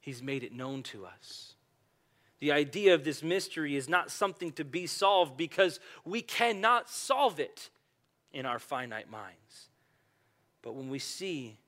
he's 0.00 0.22
made 0.22 0.44
it 0.44 0.52
known 0.52 0.84
to 0.84 1.06
us. 1.06 1.54
The 2.38 2.52
idea 2.52 2.94
of 2.94 3.02
this 3.02 3.20
mystery 3.20 3.74
is 3.74 3.88
not 3.88 4.12
something 4.12 4.52
to 4.52 4.64
be 4.64 4.86
solved 4.86 5.36
because 5.36 5.80
we 6.04 6.22
cannot 6.22 6.88
solve 6.88 7.40
it 7.40 7.68
in 8.36 8.46
our 8.46 8.58
finite 8.58 9.10
minds. 9.10 9.70
But 10.62 10.74
when 10.74 10.90
we 10.90 10.98
see 10.98 11.58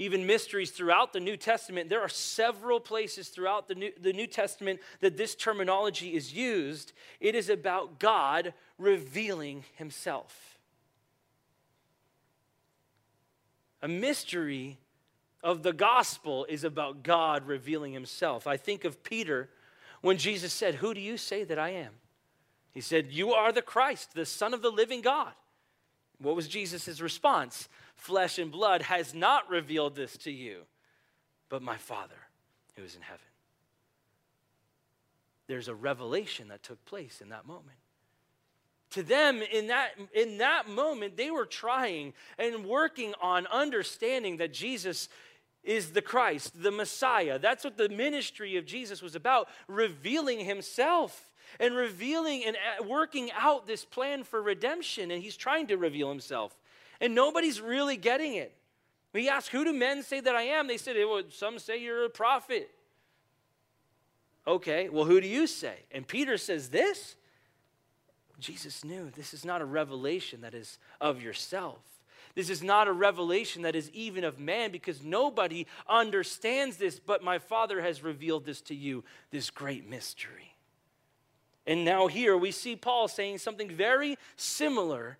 even 0.00 0.26
mysteries 0.26 0.70
throughout 0.70 1.12
the 1.12 1.20
New 1.20 1.36
Testament. 1.36 1.90
There 1.90 2.00
are 2.00 2.08
several 2.08 2.80
places 2.80 3.28
throughout 3.28 3.68
the 3.68 3.74
New, 3.74 3.92
the 4.00 4.14
New 4.14 4.26
Testament 4.26 4.80
that 5.00 5.18
this 5.18 5.34
terminology 5.34 6.14
is 6.14 6.32
used. 6.32 6.92
It 7.20 7.34
is 7.34 7.50
about 7.50 7.98
God 7.98 8.54
revealing 8.78 9.64
himself. 9.76 10.58
A 13.82 13.88
mystery 13.88 14.78
of 15.42 15.62
the 15.62 15.74
gospel 15.74 16.46
is 16.48 16.64
about 16.64 17.02
God 17.02 17.46
revealing 17.46 17.92
himself. 17.92 18.46
I 18.46 18.56
think 18.56 18.86
of 18.86 19.02
Peter 19.02 19.50
when 20.00 20.16
Jesus 20.16 20.54
said, 20.54 20.76
Who 20.76 20.94
do 20.94 21.00
you 21.00 21.18
say 21.18 21.44
that 21.44 21.58
I 21.58 21.70
am? 21.70 21.92
He 22.72 22.80
said, 22.80 23.12
You 23.12 23.34
are 23.34 23.52
the 23.52 23.60
Christ, 23.60 24.14
the 24.14 24.24
Son 24.24 24.54
of 24.54 24.62
the 24.62 24.70
living 24.70 25.02
God. 25.02 25.32
What 26.20 26.36
was 26.36 26.48
Jesus' 26.48 27.00
response? 27.00 27.68
Flesh 27.96 28.38
and 28.38 28.52
blood 28.52 28.82
has 28.82 29.14
not 29.14 29.48
revealed 29.48 29.94
this 29.94 30.16
to 30.18 30.30
you, 30.30 30.62
but 31.48 31.62
my 31.62 31.76
Father 31.76 32.14
who 32.76 32.82
is 32.82 32.94
in 32.94 33.02
heaven. 33.02 33.20
there's 35.46 35.68
a 35.68 35.74
revelation 35.74 36.48
that 36.48 36.62
took 36.62 36.84
place 36.84 37.20
in 37.20 37.30
that 37.30 37.44
moment. 37.44 37.76
To 38.90 39.02
them, 39.02 39.42
in 39.52 39.68
that, 39.68 39.90
in 40.14 40.38
that 40.38 40.68
moment, 40.68 41.16
they 41.16 41.30
were 41.30 41.46
trying 41.46 42.12
and 42.38 42.64
working 42.64 43.14
on 43.20 43.46
understanding 43.48 44.36
that 44.36 44.52
Jesus 44.52 45.08
is 45.62 45.90
the 45.90 46.02
Christ, 46.02 46.62
the 46.62 46.70
Messiah. 46.70 47.38
That's 47.38 47.64
what 47.64 47.76
the 47.76 47.88
ministry 47.88 48.56
of 48.56 48.64
Jesus 48.64 49.02
was 49.02 49.14
about, 49.14 49.48
revealing 49.68 50.44
himself 50.44 51.29
and 51.58 51.74
revealing 51.74 52.44
and 52.44 52.56
uh, 52.56 52.84
working 52.84 53.30
out 53.32 53.66
this 53.66 53.84
plan 53.84 54.24
for 54.24 54.40
redemption. 54.40 55.10
And 55.10 55.22
he's 55.22 55.36
trying 55.36 55.66
to 55.68 55.76
reveal 55.76 56.08
himself. 56.08 56.56
And 57.00 57.14
nobody's 57.14 57.60
really 57.60 57.96
getting 57.96 58.34
it. 58.34 58.54
He 59.12 59.28
asked, 59.28 59.48
Who 59.48 59.64
do 59.64 59.72
men 59.72 60.02
say 60.02 60.20
that 60.20 60.36
I 60.36 60.42
am? 60.42 60.66
They 60.66 60.76
said, 60.76 60.96
well, 60.96 61.22
Some 61.30 61.58
say 61.58 61.78
you're 61.78 62.04
a 62.04 62.10
prophet. 62.10 62.70
Okay, 64.46 64.88
well, 64.88 65.04
who 65.04 65.20
do 65.20 65.28
you 65.28 65.46
say? 65.46 65.76
And 65.92 66.06
Peter 66.06 66.38
says 66.38 66.70
this. 66.70 67.16
Jesus 68.38 68.84
knew 68.84 69.10
this 69.10 69.34
is 69.34 69.44
not 69.44 69.60
a 69.60 69.66
revelation 69.66 70.40
that 70.40 70.54
is 70.54 70.78
of 71.00 71.22
yourself. 71.22 71.78
This 72.34 72.48
is 72.48 72.62
not 72.62 72.88
a 72.88 72.92
revelation 72.92 73.62
that 73.62 73.74
is 73.74 73.90
even 73.90 74.24
of 74.24 74.38
man 74.38 74.70
because 74.70 75.02
nobody 75.02 75.66
understands 75.88 76.76
this, 76.76 76.98
but 77.00 77.22
my 77.22 77.38
Father 77.38 77.82
has 77.82 78.02
revealed 78.02 78.44
this 78.44 78.60
to 78.62 78.74
you, 78.74 79.04
this 79.30 79.50
great 79.50 79.88
mystery. 79.88 80.49
And 81.66 81.84
now, 81.84 82.06
here 82.06 82.36
we 82.36 82.50
see 82.50 82.74
Paul 82.74 83.06
saying 83.06 83.38
something 83.38 83.70
very 83.70 84.16
similar, 84.36 85.18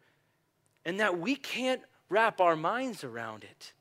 and 0.85 0.99
that 0.99 1.19
we 1.19 1.37
can't 1.37 1.83
wrap 2.09 2.41
our 2.41 2.57
minds 2.57 3.05
around 3.05 3.45
it. 3.45 3.73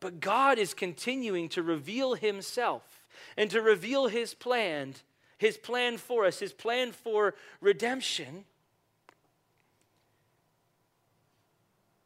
But 0.00 0.20
God 0.20 0.58
is 0.58 0.74
continuing 0.74 1.48
to 1.50 1.62
reveal 1.62 2.14
Himself 2.14 3.06
and 3.36 3.50
to 3.50 3.60
reveal 3.60 4.06
His 4.06 4.34
plan, 4.34 4.94
His 5.38 5.56
plan 5.56 5.96
for 5.98 6.26
us, 6.26 6.38
His 6.38 6.52
plan 6.52 6.92
for 6.92 7.34
redemption. 7.60 8.44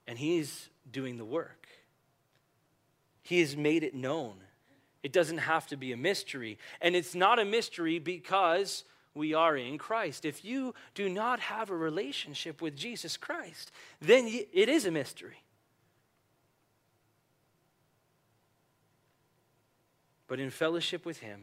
And 0.06 0.18
He's 0.18 0.70
doing 0.90 1.18
the 1.18 1.24
work. 1.24 1.68
He 3.22 3.40
has 3.40 3.56
made 3.56 3.82
it 3.82 3.94
known. 3.94 4.36
It 5.02 5.12
doesn't 5.12 5.38
have 5.38 5.66
to 5.66 5.76
be 5.76 5.92
a 5.92 5.96
mystery. 5.96 6.58
And 6.80 6.96
it's 6.96 7.14
not 7.14 7.38
a 7.38 7.44
mystery 7.44 7.98
because 7.98 8.84
we 9.18 9.34
are 9.34 9.56
in 9.56 9.76
Christ. 9.76 10.24
If 10.24 10.44
you 10.44 10.74
do 10.94 11.10
not 11.10 11.40
have 11.40 11.68
a 11.68 11.76
relationship 11.76 12.62
with 12.62 12.76
Jesus 12.76 13.18
Christ, 13.18 13.70
then 14.00 14.26
it 14.52 14.68
is 14.68 14.86
a 14.86 14.90
mystery. 14.90 15.42
But 20.28 20.40
in 20.40 20.50
fellowship 20.50 21.04
with 21.04 21.18
Him, 21.18 21.42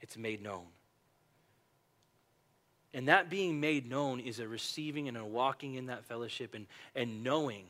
it's 0.00 0.16
made 0.16 0.42
known. 0.42 0.66
And 2.94 3.08
that 3.08 3.30
being 3.30 3.58
made 3.58 3.88
known 3.88 4.20
is 4.20 4.38
a 4.38 4.46
receiving 4.46 5.08
and 5.08 5.16
a 5.16 5.24
walking 5.24 5.76
in 5.76 5.86
that 5.86 6.04
fellowship 6.04 6.54
and, 6.54 6.66
and 6.94 7.24
knowing 7.24 7.64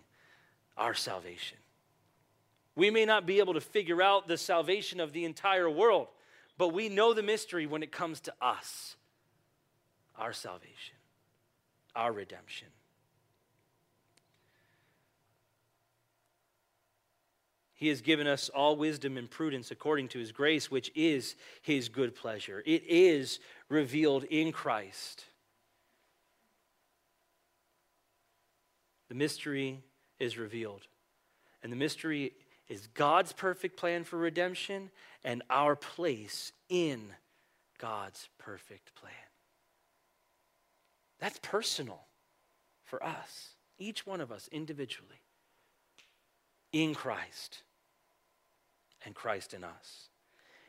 our 0.76 0.94
salvation. 0.94 1.58
We 2.74 2.90
may 2.90 3.04
not 3.04 3.26
be 3.26 3.38
able 3.38 3.54
to 3.54 3.60
figure 3.60 4.02
out 4.02 4.26
the 4.26 4.38
salvation 4.38 4.98
of 4.98 5.12
the 5.12 5.24
entire 5.24 5.70
world, 5.70 6.08
but 6.58 6.68
we 6.68 6.88
know 6.88 7.14
the 7.14 7.22
mystery 7.22 7.66
when 7.66 7.82
it 7.82 7.92
comes 7.92 8.20
to 8.20 8.34
us 8.40 8.96
our 10.16 10.32
salvation, 10.32 10.96
our 11.94 12.12
redemption. 12.12 12.68
He 17.74 17.88
has 17.88 18.00
given 18.00 18.28
us 18.28 18.48
all 18.48 18.76
wisdom 18.76 19.16
and 19.16 19.28
prudence 19.28 19.72
according 19.72 20.06
to 20.08 20.20
his 20.20 20.30
grace, 20.30 20.70
which 20.70 20.92
is 20.94 21.34
his 21.62 21.88
good 21.88 22.14
pleasure. 22.14 22.62
It 22.64 22.84
is 22.86 23.40
revealed 23.68 24.22
in 24.22 24.52
Christ. 24.52 25.24
The 29.08 29.16
mystery 29.16 29.82
is 30.20 30.38
revealed. 30.38 30.86
And 31.62 31.72
the 31.72 31.76
mystery 31.76 32.34
is 32.68 32.86
God's 32.94 33.32
perfect 33.32 33.76
plan 33.76 34.04
for 34.04 34.16
redemption 34.16 34.90
and 35.24 35.42
our 35.50 35.74
place 35.76 36.52
in 36.68 37.12
God's 37.78 38.28
perfect 38.38 38.94
plan. 38.94 39.12
That's 41.22 41.38
personal 41.38 42.00
for 42.82 43.00
us, 43.00 43.50
each 43.78 44.04
one 44.04 44.20
of 44.20 44.32
us 44.32 44.48
individually, 44.50 45.22
in 46.72 46.96
Christ 46.96 47.62
and 49.04 49.14
Christ 49.14 49.54
in 49.54 49.62
us. 49.62 50.08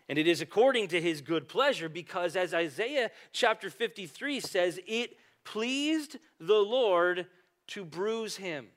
And 0.07 0.19
it 0.19 0.27
is 0.27 0.41
according 0.41 0.89
to 0.89 1.01
his 1.01 1.21
good 1.21 1.47
pleasure 1.47 1.89
because, 1.89 2.35
as 2.35 2.53
Isaiah 2.53 3.09
chapter 3.31 3.71
53 3.71 4.39
says, 4.41 4.79
it 4.85 5.17
pleased 5.43 6.17
the 6.39 6.59
Lord 6.59 7.25
to 7.69 7.83
bruise 7.83 8.35
him. 8.35 8.67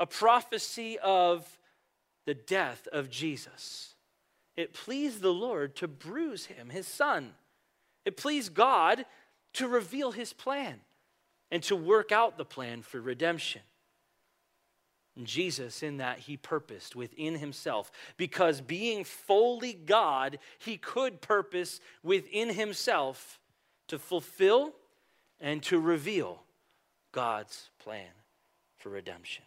A 0.00 0.06
prophecy 0.06 0.98
of 0.98 1.46
the 2.26 2.34
death 2.34 2.88
of 2.92 3.08
Jesus. 3.08 3.94
It 4.56 4.72
pleased 4.72 5.22
the 5.22 5.32
Lord 5.32 5.76
to 5.76 5.86
bruise 5.86 6.46
him, 6.46 6.70
his 6.70 6.88
son. 6.88 7.34
It 8.04 8.16
pleased 8.16 8.52
God 8.52 9.06
to 9.52 9.68
reveal 9.68 10.10
his 10.10 10.32
plan 10.32 10.80
and 11.50 11.62
to 11.64 11.76
work 11.76 12.12
out 12.12 12.36
the 12.36 12.44
plan 12.44 12.82
for 12.82 13.00
redemption. 13.00 13.62
And 15.16 15.26
Jesus, 15.26 15.82
in 15.82 15.98
that, 15.98 16.18
he 16.18 16.36
purposed 16.36 16.96
within 16.96 17.36
himself, 17.36 17.92
because 18.16 18.60
being 18.60 19.04
fully 19.04 19.72
God, 19.72 20.38
he 20.58 20.76
could 20.76 21.20
purpose 21.20 21.80
within 22.02 22.48
himself 22.48 23.38
to 23.86 23.98
fulfill 23.98 24.72
and 25.40 25.62
to 25.64 25.78
reveal 25.78 26.42
God's 27.12 27.70
plan 27.78 28.08
for 28.76 28.88
redemption. 28.88 29.44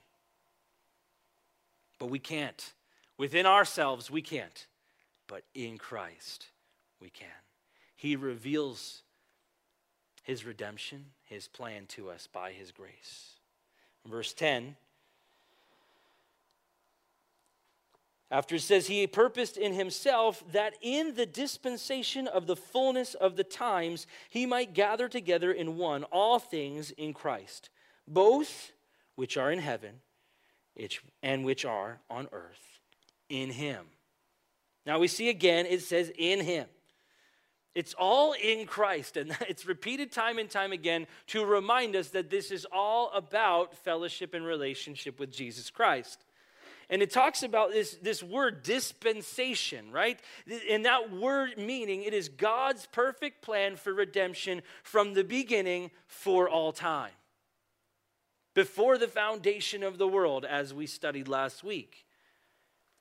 But 2.00 2.10
we 2.10 2.20
can't. 2.20 2.74
Within 3.18 3.46
ourselves, 3.46 4.10
we 4.10 4.22
can't. 4.22 4.68
But 5.28 5.44
in 5.54 5.78
Christ, 5.78 6.46
we 7.02 7.10
can. 7.10 7.28
He 7.96 8.16
reveals 8.16 9.02
his 10.24 10.46
redemption, 10.46 11.06
his 11.28 11.48
plan 11.48 11.86
to 11.88 12.10
us 12.10 12.28
by 12.28 12.52
his 12.52 12.72
grace. 12.72 13.36
verse 14.06 14.34
10 14.34 14.76
After 18.30 18.56
it 18.56 18.62
says, 18.62 18.88
He 18.88 19.08
purposed 19.08 19.58
in 19.58 19.74
Himself 19.74 20.44
that 20.52 20.74
in 20.82 21.16
the 21.16 21.26
dispensation 21.26 22.28
of 22.28 22.46
the 22.46 22.58
fullness 22.58 23.14
of 23.14 23.38
the 23.38 23.44
times 23.44 24.06
He 24.30 24.46
might 24.46 24.74
gather 24.74 25.08
together 25.08 25.52
in 25.52 25.78
one 25.78 26.04
all 26.06 26.40
things 26.40 26.92
in 26.92 27.14
Christ, 27.14 27.70
both 28.08 28.74
which 29.16 29.38
are 29.38 29.52
in 29.52 29.60
heaven 29.60 30.02
and 31.24 31.46
which 31.46 31.66
are 31.66 32.00
on 32.10 32.28
earth, 32.32 32.82
in 33.30 33.50
Him. 33.50 33.86
Now 34.86 35.00
we 35.00 35.08
see 35.08 35.30
again, 35.30 35.66
it 35.66 35.82
says, 35.82 36.12
In 36.18 36.42
Him. 36.42 36.68
It's 37.78 37.94
all 37.94 38.34
in 38.34 38.66
Christ, 38.66 39.18
and 39.18 39.38
it's 39.48 39.68
repeated 39.68 40.12
time 40.12 40.40
and 40.40 40.50
time 40.50 40.72
again 40.72 41.06
to 41.28 41.46
remind 41.46 41.96
us 41.96 42.08
that 42.08 42.32
this 42.32 42.50
is 42.50 42.66
all 42.72 43.12
about 43.14 43.76
fellowship 43.76 44.34
and 44.34 44.44
relationship 44.44 45.20
with 45.20 45.32
Jesus 45.32 45.70
Christ. 45.70 46.26
And 46.90 47.04
it 47.04 47.12
talks 47.12 47.44
about 47.44 47.72
this, 47.72 47.94
this 48.02 48.24
word 48.24 48.64
dispensation, 48.64 49.92
right? 49.92 50.20
And 50.68 50.86
that 50.86 51.12
word 51.12 51.60
meaning 51.60 52.02
it 52.02 52.16
is 52.16 52.30
God's 52.30 52.88
perfect 52.88 53.44
plan 53.44 53.76
for 53.76 53.94
redemption 53.94 54.64
from 54.82 55.14
the 55.14 55.24
beginning 55.24 55.92
for 56.08 56.50
all 56.50 56.72
time. 56.72 57.12
Before 58.56 58.98
the 58.98 59.08
foundation 59.08 59.84
of 59.84 60.00
the 60.00 60.08
world, 60.08 60.46
as 60.46 60.74
we 60.74 60.88
studied 60.88 61.28
last 61.28 61.64
week. 61.64 62.08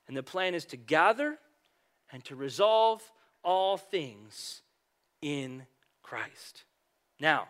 And 0.07 0.15
the 0.15 0.21
plan 0.21 0.53
is 0.53 0.65
to 0.65 0.77
gather 0.77 1.39
and 2.11 2.23
to 2.25 2.35
resolve 2.35 3.01
all 3.43 3.77
things 3.77 4.61
in 5.21 5.63
Christ. 6.03 6.63
Now, 7.19 7.47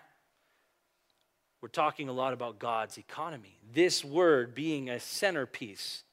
we're 1.62 1.70
talking 1.70 2.08
a 2.08 2.14
lot 2.14 2.34
about 2.34 2.60
God's 2.60 2.98
economy. 2.98 3.58
This 3.74 4.06
word 4.06 4.54
being 4.54 4.90
a 4.90 5.00
centerpiece 5.00 6.04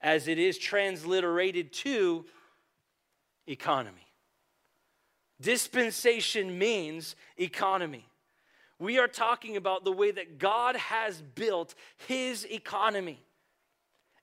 as 0.00 0.28
it 0.28 0.38
is 0.38 0.58
transliterated 0.58 1.72
to 1.72 2.24
economy. 3.46 4.06
Dispensation 5.40 6.58
means 6.58 7.16
economy. 7.36 8.06
We 8.78 8.98
are 8.98 9.08
talking 9.08 9.56
about 9.56 9.84
the 9.84 9.92
way 9.92 10.10
that 10.10 10.38
God 10.38 10.76
has 10.76 11.20
built 11.20 11.74
his 12.08 12.44
economy. 12.44 13.20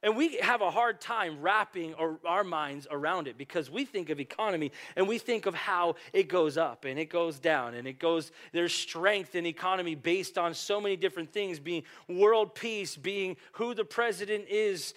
And 0.04 0.18
we 0.18 0.36
have 0.42 0.62
a 0.62 0.70
hard 0.70 1.00
time 1.00 1.42
wrapping 1.42 1.96
our 2.26 2.44
minds 2.44 2.88
around 2.92 3.30
it 3.30 3.38
because 3.38 3.72
we 3.72 3.86
think 3.86 4.10
of 4.10 4.20
economy 4.20 4.74
and 4.98 5.08
we 5.08 5.18
think 5.18 5.46
of 5.46 5.56
how 5.56 5.96
it 6.12 6.28
goes 6.28 6.58
up 6.58 6.84
and 6.84 7.00
it 7.00 7.10
goes 7.10 7.40
down 7.40 7.74
and 7.74 7.88
it 7.88 8.00
goes, 8.00 8.34
there's 8.52 8.74
strength 8.74 9.34
in 9.34 9.46
economy 9.46 9.96
based 9.96 10.38
on 10.38 10.54
so 10.54 10.82
many 10.82 10.98
different 10.98 11.32
things 11.32 11.58
being 11.58 11.84
world 12.10 12.54
peace, 12.54 12.98
being 12.98 13.38
who 13.54 13.74
the 13.74 13.86
president 13.86 14.46
is, 14.50 14.94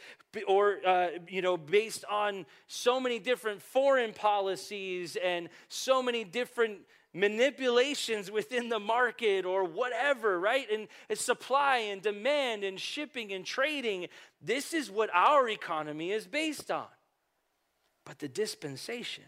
or, 0.49 0.79
uh, 0.85 1.11
you 1.29 1.41
know, 1.41 1.57
based 1.57 2.05
on 2.11 2.45
so 2.67 2.99
many 2.99 3.21
different 3.21 3.63
foreign 3.63 4.13
policies 4.13 5.17
and 5.23 5.49
so 5.69 6.03
many 6.03 6.25
different 6.25 6.81
manipulations 7.17 8.31
within 8.31 8.69
the 8.69 8.79
market 8.79 9.47
or 9.47 9.65
whatever, 9.65 10.39
right? 10.39 10.71
And, 10.71 10.87
and 11.09 11.19
supply 11.19 11.79
and 11.79 12.03
demand 12.03 12.63
and 12.63 12.79
shipping 12.79 13.33
and 13.33 13.45
trading. 13.45 14.09
This 14.47 14.73
is 14.73 14.91
what 14.91 15.11
our 15.13 15.49
economy 15.49 16.13
is 16.13 16.29
based 16.29 16.71
on. 16.71 16.87
But 18.05 18.21
the 18.21 18.29
dispensation, 18.29 19.25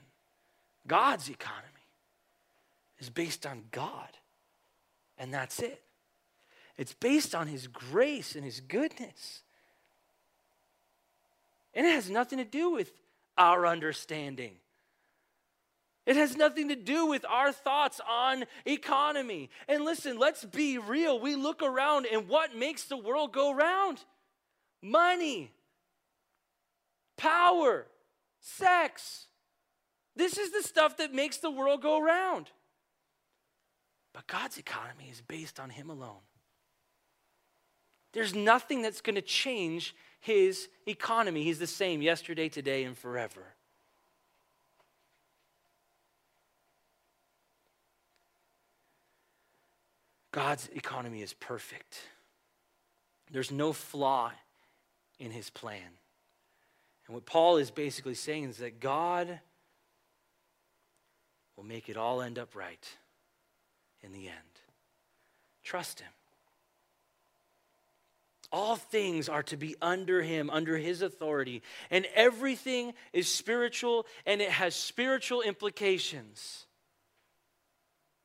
God's 0.86 1.28
economy, 1.28 1.66
is 3.00 3.10
based 3.10 3.44
on 3.44 3.64
God. 3.72 4.16
And 5.18 5.34
that's 5.34 5.58
it. 5.58 5.82
It's 6.76 6.94
based 6.94 7.34
on 7.34 7.48
His 7.48 7.66
grace 7.66 8.36
and 8.36 8.44
His 8.44 8.60
goodness. 8.60 9.42
And 11.74 11.84
it 11.84 11.90
has 11.90 12.08
nothing 12.08 12.38
to 12.38 12.44
do 12.44 12.70
with 12.70 12.92
our 13.36 13.66
understanding. 13.66 14.52
It 16.06 16.14
has 16.14 16.36
nothing 16.36 16.68
to 16.68 16.76
do 16.76 17.06
with 17.06 17.24
our 17.28 17.50
thoughts 17.50 18.00
on 18.08 18.44
economy. 18.64 19.50
And 19.66 19.84
listen, 19.84 20.16
let's 20.16 20.44
be 20.44 20.78
real. 20.78 21.18
We 21.18 21.34
look 21.34 21.60
around 21.60 22.06
and 22.06 22.28
what 22.28 22.56
makes 22.56 22.84
the 22.84 22.96
world 22.96 23.32
go 23.32 23.52
round? 23.52 24.04
Money, 24.82 25.52
power, 27.16 27.86
sex. 28.40 29.26
This 30.16 30.38
is 30.38 30.52
the 30.52 30.62
stuff 30.62 30.96
that 30.98 31.12
makes 31.12 31.38
the 31.38 31.50
world 31.50 31.82
go 31.82 32.00
round. 32.00 32.50
But 34.12 34.26
God's 34.26 34.58
economy 34.58 35.08
is 35.10 35.20
based 35.20 35.60
on 35.60 35.70
Him 35.70 35.90
alone. 35.90 36.22
There's 38.12 38.34
nothing 38.34 38.82
that's 38.82 39.00
going 39.00 39.16
to 39.16 39.22
change 39.22 39.94
his 40.20 40.68
economy. 40.86 41.44
He's 41.44 41.58
the 41.58 41.66
same 41.66 42.02
yesterday, 42.02 42.48
today, 42.48 42.84
and 42.84 42.96
forever. 42.96 43.42
God's 50.32 50.68
economy 50.68 51.22
is 51.22 51.32
perfect. 51.34 51.98
There's 53.30 53.50
no 53.50 53.72
flaw 53.72 54.32
in 55.18 55.30
his 55.30 55.50
plan. 55.50 55.98
And 57.06 57.14
what 57.14 57.26
Paul 57.26 57.56
is 57.56 57.70
basically 57.70 58.14
saying 58.14 58.44
is 58.44 58.56
that 58.58 58.80
God 58.80 59.40
will 61.56 61.64
make 61.64 61.88
it 61.88 61.96
all 61.96 62.20
end 62.20 62.38
up 62.38 62.54
right 62.54 62.88
in 64.02 64.12
the 64.12 64.26
end. 64.26 64.36
Trust 65.64 66.00
him. 66.00 66.08
All 68.50 68.76
things 68.76 69.28
are 69.28 69.42
to 69.44 69.56
be 69.56 69.76
under 69.82 70.22
him, 70.22 70.48
under 70.48 70.78
his 70.78 71.02
authority. 71.02 71.62
And 71.90 72.06
everything 72.14 72.94
is 73.12 73.28
spiritual 73.28 74.06
and 74.24 74.40
it 74.40 74.50
has 74.50 74.74
spiritual 74.74 75.42
implications. 75.42 76.66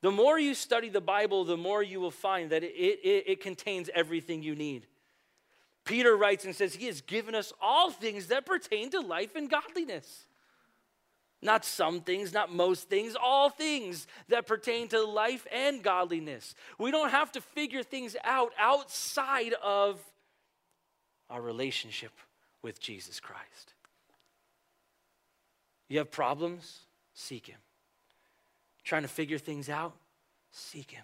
The 0.01 0.11
more 0.11 0.37
you 0.37 0.53
study 0.53 0.89
the 0.89 1.01
Bible, 1.01 1.43
the 1.45 1.57
more 1.57 1.81
you 1.81 1.99
will 1.99 2.11
find 2.11 2.51
that 2.51 2.63
it, 2.63 2.75
it, 2.75 3.23
it, 3.27 3.41
contains 3.41 3.89
everything 3.93 4.43
you 4.43 4.53
need. 4.55 4.85
Peter 5.85 6.15
writes 6.15 6.45
and 6.45 6.55
says, 6.55 6.75
He 6.75 6.87
has 6.87 7.01
given 7.01 7.35
us 7.35 7.51
all 7.61 7.91
things 7.91 8.27
that 8.27 8.45
pertain 8.45 8.89
to 8.91 9.01
life 9.01 9.35
and 9.35 9.49
godliness. 9.49 10.25
Not 11.41 11.65
some 11.65 11.99
things, 11.99 12.31
not 12.31 12.53
most 12.53 12.89
things, 12.89 13.17
all 13.21 13.49
things 13.49 14.07
that 14.29 14.47
pertain 14.47 14.87
to 14.89 15.03
life 15.03 15.45
and 15.51 15.83
godliness. 15.83 16.55
We 16.79 16.89
don't 16.89 17.09
have 17.09 17.33
to 17.33 17.41
figure 17.41 17.83
things 17.83 18.15
out 18.23 18.53
outside 18.57 19.53
of 19.61 19.99
our 21.29 21.41
relationship 21.41 22.11
with 22.61 22.79
Jesus 22.79 23.19
Christ. 23.19 23.73
You 25.89 25.97
have 25.97 26.11
problems? 26.11 26.79
Seek 27.13 27.47
Him. 27.47 27.59
Trying 28.85 29.01
to 29.01 29.09
figure 29.09 29.37
things 29.37 29.69
out? 29.69 29.93
Seek 30.51 30.91
Him. 30.91 31.03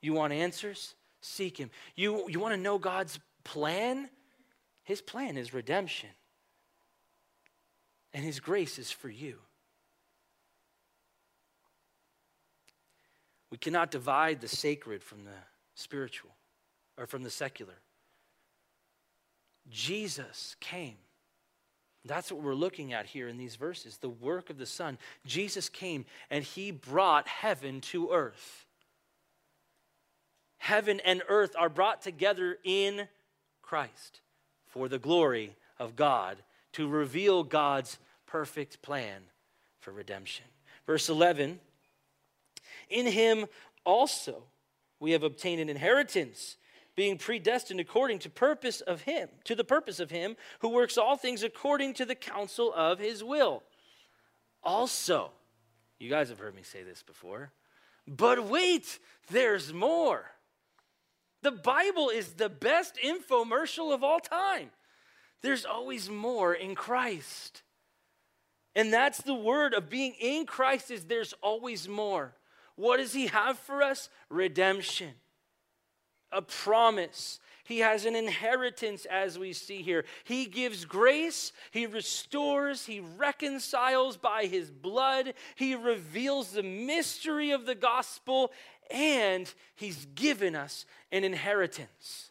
You 0.00 0.14
want 0.14 0.32
answers? 0.32 0.94
Seek 1.20 1.58
Him. 1.58 1.70
You, 1.94 2.24
you 2.28 2.40
want 2.40 2.54
to 2.54 2.60
know 2.60 2.78
God's 2.78 3.18
plan? 3.46 4.10
His 4.82 5.00
plan 5.00 5.36
is 5.36 5.54
redemption, 5.54 6.10
and 8.12 8.24
His 8.24 8.40
grace 8.40 8.78
is 8.78 8.90
for 8.90 9.08
you. 9.08 9.38
We 13.50 13.58
cannot 13.58 13.90
divide 13.90 14.40
the 14.40 14.48
sacred 14.48 15.02
from 15.02 15.24
the 15.24 15.38
spiritual 15.74 16.30
or 16.98 17.06
from 17.06 17.22
the 17.22 17.30
secular. 17.30 17.78
Jesus 19.70 20.56
came. 20.60 20.96
That's 22.04 22.30
what 22.30 22.42
we're 22.42 22.54
looking 22.54 22.92
at 22.92 23.06
here 23.06 23.28
in 23.28 23.36
these 23.36 23.56
verses 23.56 23.98
the 23.98 24.08
work 24.08 24.50
of 24.50 24.58
the 24.58 24.66
Son. 24.66 24.98
Jesus 25.24 25.68
came 25.68 26.04
and 26.30 26.44
he 26.44 26.70
brought 26.70 27.26
heaven 27.26 27.80
to 27.82 28.10
earth. 28.12 28.66
Heaven 30.58 31.00
and 31.04 31.22
earth 31.28 31.54
are 31.58 31.68
brought 31.68 32.02
together 32.02 32.58
in 32.64 33.08
Christ 33.66 34.20
for 34.66 34.88
the 34.88 34.98
glory 34.98 35.56
of 35.78 35.96
God, 35.96 36.38
to 36.72 36.88
reveal 36.88 37.42
God's 37.42 37.98
perfect 38.26 38.82
plan 38.82 39.22
for 39.80 39.90
redemption. 39.90 40.44
Verse 40.86 41.08
11 41.08 41.58
In 42.88 43.06
him 43.06 43.46
also 43.84 44.44
we 45.00 45.12
have 45.12 45.22
obtained 45.22 45.60
an 45.60 45.68
inheritance 45.68 46.56
being 46.94 47.18
predestined 47.18 47.78
according 47.78 48.18
to 48.20 48.30
purpose 48.30 48.80
of 48.80 49.02
him, 49.02 49.28
to 49.44 49.54
the 49.54 49.64
purpose 49.64 50.00
of 50.00 50.10
him 50.10 50.36
who 50.60 50.68
works 50.68 50.96
all 50.96 51.16
things 51.16 51.42
according 51.42 51.92
to 51.94 52.06
the 52.06 52.14
counsel 52.14 52.72
of 52.74 52.98
his 52.98 53.22
will. 53.22 53.62
Also, 54.64 55.30
you 55.98 56.08
guys 56.08 56.30
have 56.30 56.38
heard 56.38 56.54
me 56.54 56.62
say 56.62 56.82
this 56.82 57.02
before, 57.02 57.52
but 58.08 58.48
wait, 58.48 58.98
there's 59.30 59.72
more. 59.72 60.24
The 61.46 61.52
Bible 61.52 62.08
is 62.08 62.32
the 62.32 62.48
best 62.48 62.96
infomercial 62.96 63.94
of 63.94 64.02
all 64.02 64.18
time. 64.18 64.70
There's 65.42 65.64
always 65.64 66.10
more 66.10 66.52
in 66.52 66.74
Christ. 66.74 67.62
And 68.74 68.92
that's 68.92 69.22
the 69.22 69.32
word 69.32 69.72
of 69.72 69.88
being 69.88 70.14
in 70.20 70.46
Christ 70.46 70.90
is 70.90 71.04
there's 71.04 71.34
always 71.34 71.88
more. 71.88 72.34
What 72.74 72.96
does 72.96 73.12
he 73.12 73.28
have 73.28 73.60
for 73.60 73.80
us? 73.80 74.08
Redemption 74.28 75.12
a 76.32 76.42
promise. 76.42 77.38
He 77.66 77.80
has 77.80 78.04
an 78.04 78.14
inheritance, 78.14 79.06
as 79.06 79.38
we 79.38 79.52
see 79.52 79.82
here. 79.82 80.04
He 80.24 80.46
gives 80.46 80.84
grace, 80.84 81.52
He 81.72 81.86
restores, 81.86 82.86
He 82.86 83.00
reconciles 83.00 84.16
by 84.16 84.46
His 84.46 84.70
blood, 84.70 85.34
He 85.56 85.74
reveals 85.74 86.52
the 86.52 86.62
mystery 86.62 87.50
of 87.50 87.66
the 87.66 87.74
gospel, 87.74 88.52
and 88.90 89.52
He's 89.74 90.06
given 90.14 90.54
us 90.54 90.86
an 91.10 91.24
inheritance. 91.24 92.30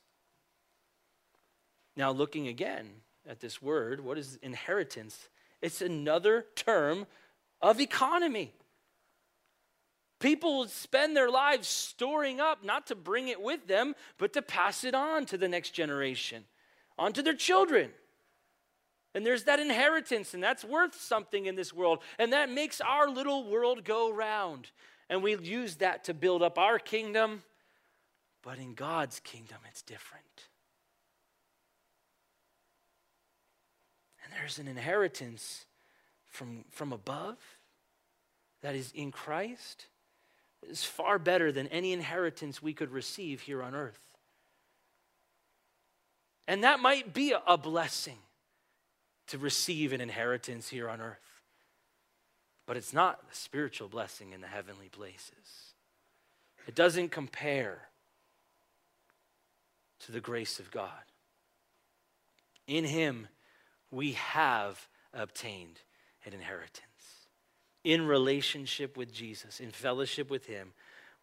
Now, 1.97 2.11
looking 2.11 2.47
again 2.47 2.87
at 3.27 3.39
this 3.39 3.61
word, 3.61 4.03
what 4.03 4.17
is 4.17 4.37
inheritance? 4.41 5.29
It's 5.61 5.81
another 5.81 6.45
term 6.55 7.07
of 7.61 7.79
economy. 7.79 8.53
People 10.19 10.67
spend 10.67 11.15
their 11.15 11.29
lives 11.29 11.67
storing 11.67 12.39
up, 12.39 12.63
not 12.63 12.87
to 12.87 12.95
bring 12.95 13.27
it 13.27 13.41
with 13.41 13.67
them, 13.67 13.95
but 14.17 14.33
to 14.33 14.41
pass 14.41 14.83
it 14.83 14.95
on 14.95 15.25
to 15.25 15.37
the 15.37 15.49
next 15.49 15.71
generation, 15.71 16.45
on 16.97 17.11
to 17.13 17.21
their 17.21 17.33
children. 17.33 17.91
And 19.13 19.25
there's 19.25 19.43
that 19.43 19.59
inheritance, 19.59 20.33
and 20.33 20.41
that's 20.41 20.63
worth 20.63 20.95
something 20.99 21.45
in 21.45 21.55
this 21.55 21.73
world. 21.73 21.99
And 22.17 22.33
that 22.33 22.49
makes 22.49 22.81
our 22.81 23.09
little 23.09 23.49
world 23.49 23.83
go 23.83 24.11
round. 24.11 24.69
And 25.09 25.21
we 25.21 25.37
use 25.37 25.75
that 25.75 26.05
to 26.05 26.13
build 26.13 26.41
up 26.41 26.57
our 26.57 26.79
kingdom. 26.79 27.43
But 28.41 28.57
in 28.57 28.73
God's 28.73 29.19
kingdom, 29.19 29.57
it's 29.69 29.81
different. 29.81 30.25
And 34.23 34.33
there's 34.33 34.59
an 34.59 34.67
inheritance 34.67 35.65
from, 36.27 36.65
from 36.69 36.91
above 36.91 37.37
that 38.61 38.75
is 38.75 38.91
in 38.93 39.11
Christ 39.11 39.87
is 40.69 40.83
far 40.83 41.19
better 41.19 41.51
than 41.51 41.67
any 41.67 41.93
inheritance 41.93 42.61
we 42.61 42.73
could 42.73 42.91
receive 42.91 43.41
here 43.41 43.61
on 43.61 43.75
earth. 43.75 43.99
And 46.47 46.63
that 46.63 46.79
might 46.79 47.13
be 47.13 47.33
a 47.47 47.57
blessing 47.57 48.19
to 49.27 49.37
receive 49.37 49.93
an 49.93 50.01
inheritance 50.01 50.69
here 50.69 50.89
on 50.89 51.01
earth. 51.01 51.41
But 52.67 52.77
it's 52.77 52.93
not 52.93 53.19
a 53.31 53.35
spiritual 53.35 53.87
blessing 53.87 54.31
in 54.31 54.41
the 54.41 54.47
heavenly 54.47 54.89
places. 54.89 55.73
It 56.67 56.75
doesn't 56.75 57.09
compare 57.09 57.89
to 60.01 60.11
the 60.11 60.19
grace 60.19 60.59
of 60.59 60.71
God. 60.71 60.89
In 62.67 62.85
Him, 62.85 63.27
we 63.91 64.13
have 64.13 64.87
obtained 65.13 65.79
an 66.25 66.33
inheritance 66.33 66.84
in 67.85 68.07
relationship 68.07 68.97
with 68.97 69.13
Jesus, 69.13 69.59
in 69.61 69.69
fellowship 69.69 70.29
with 70.29 70.47
Him, 70.47 70.73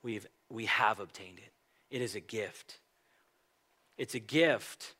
we've, 0.02 0.26
we 0.48 0.64
have 0.66 1.00
obtained 1.00 1.38
it. 1.38 1.52
It 1.94 2.00
is 2.00 2.14
a 2.14 2.20
gift. 2.20 2.78
It's 3.98 4.14
a 4.14 4.20
gift 4.20 4.94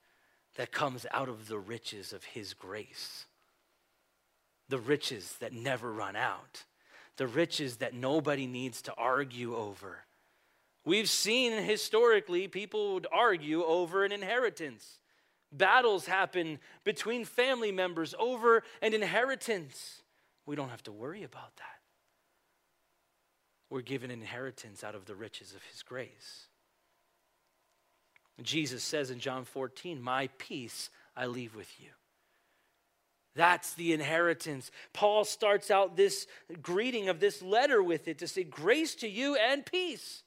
that 0.57 0.73
comes 0.73 1.07
out 1.13 1.29
of 1.29 1.47
the 1.49 1.59
riches 1.59 2.13
of 2.13 2.25
His 2.25 2.53
grace, 2.53 3.27
the 4.69 4.79
riches 4.79 5.37
that 5.39 5.53
never 5.53 5.91
run 5.93 6.17
out, 6.17 6.65
the 7.17 7.29
riches 7.29 7.77
that 7.77 7.95
nobody 7.95 8.47
needs 8.47 8.83
to 8.83 8.95
argue 8.95 9.55
over. 9.55 10.01
We've 10.85 11.09
seen 11.09 11.63
historically 11.63 12.49
people 12.49 12.95
would 12.95 13.07
argue 13.13 13.63
over 13.63 14.05
an 14.05 14.11
inheritance. 14.11 14.99
Battles 15.53 16.07
happen 16.07 16.59
between 16.83 17.25
family 17.25 17.71
members 17.71 18.17
over 18.19 18.65
an 18.81 18.95
inheritance. 18.95 20.02
We 20.47 20.57
don't 20.57 20.71
have 20.71 20.83
to 20.85 20.93
worry 20.93 21.23
about 21.23 21.57
that. 21.57 21.81
We're 23.71 23.83
given 23.83 24.11
inheritance 24.11 24.85
out 24.85 24.95
of 24.95 25.07
the 25.07 25.15
riches 25.15 25.55
of 25.55 25.63
His 25.65 25.83
grace. 25.83 26.47
Jesus 28.43 28.83
says 28.83 29.11
in 29.11 29.19
John 29.19 29.45
14, 29.45 30.01
My 30.01 30.29
peace 30.39 30.91
I 31.17 31.27
leave 31.27 31.55
with 31.55 31.73
you. 31.81 31.89
That's 33.35 33.73
the 33.75 33.93
inheritance. 33.93 34.71
Paul 34.93 35.25
starts 35.25 35.71
out 35.71 35.97
this 35.97 36.27
greeting 36.61 37.09
of 37.09 37.21
this 37.21 37.41
letter 37.41 37.83
with 37.83 38.09
it 38.09 38.19
to 38.19 38.29
say, 38.29 38.45
Grace 38.45 38.95
to 38.97 39.09
you 39.09 39.37
and 39.37 39.65
peace. 39.65 40.23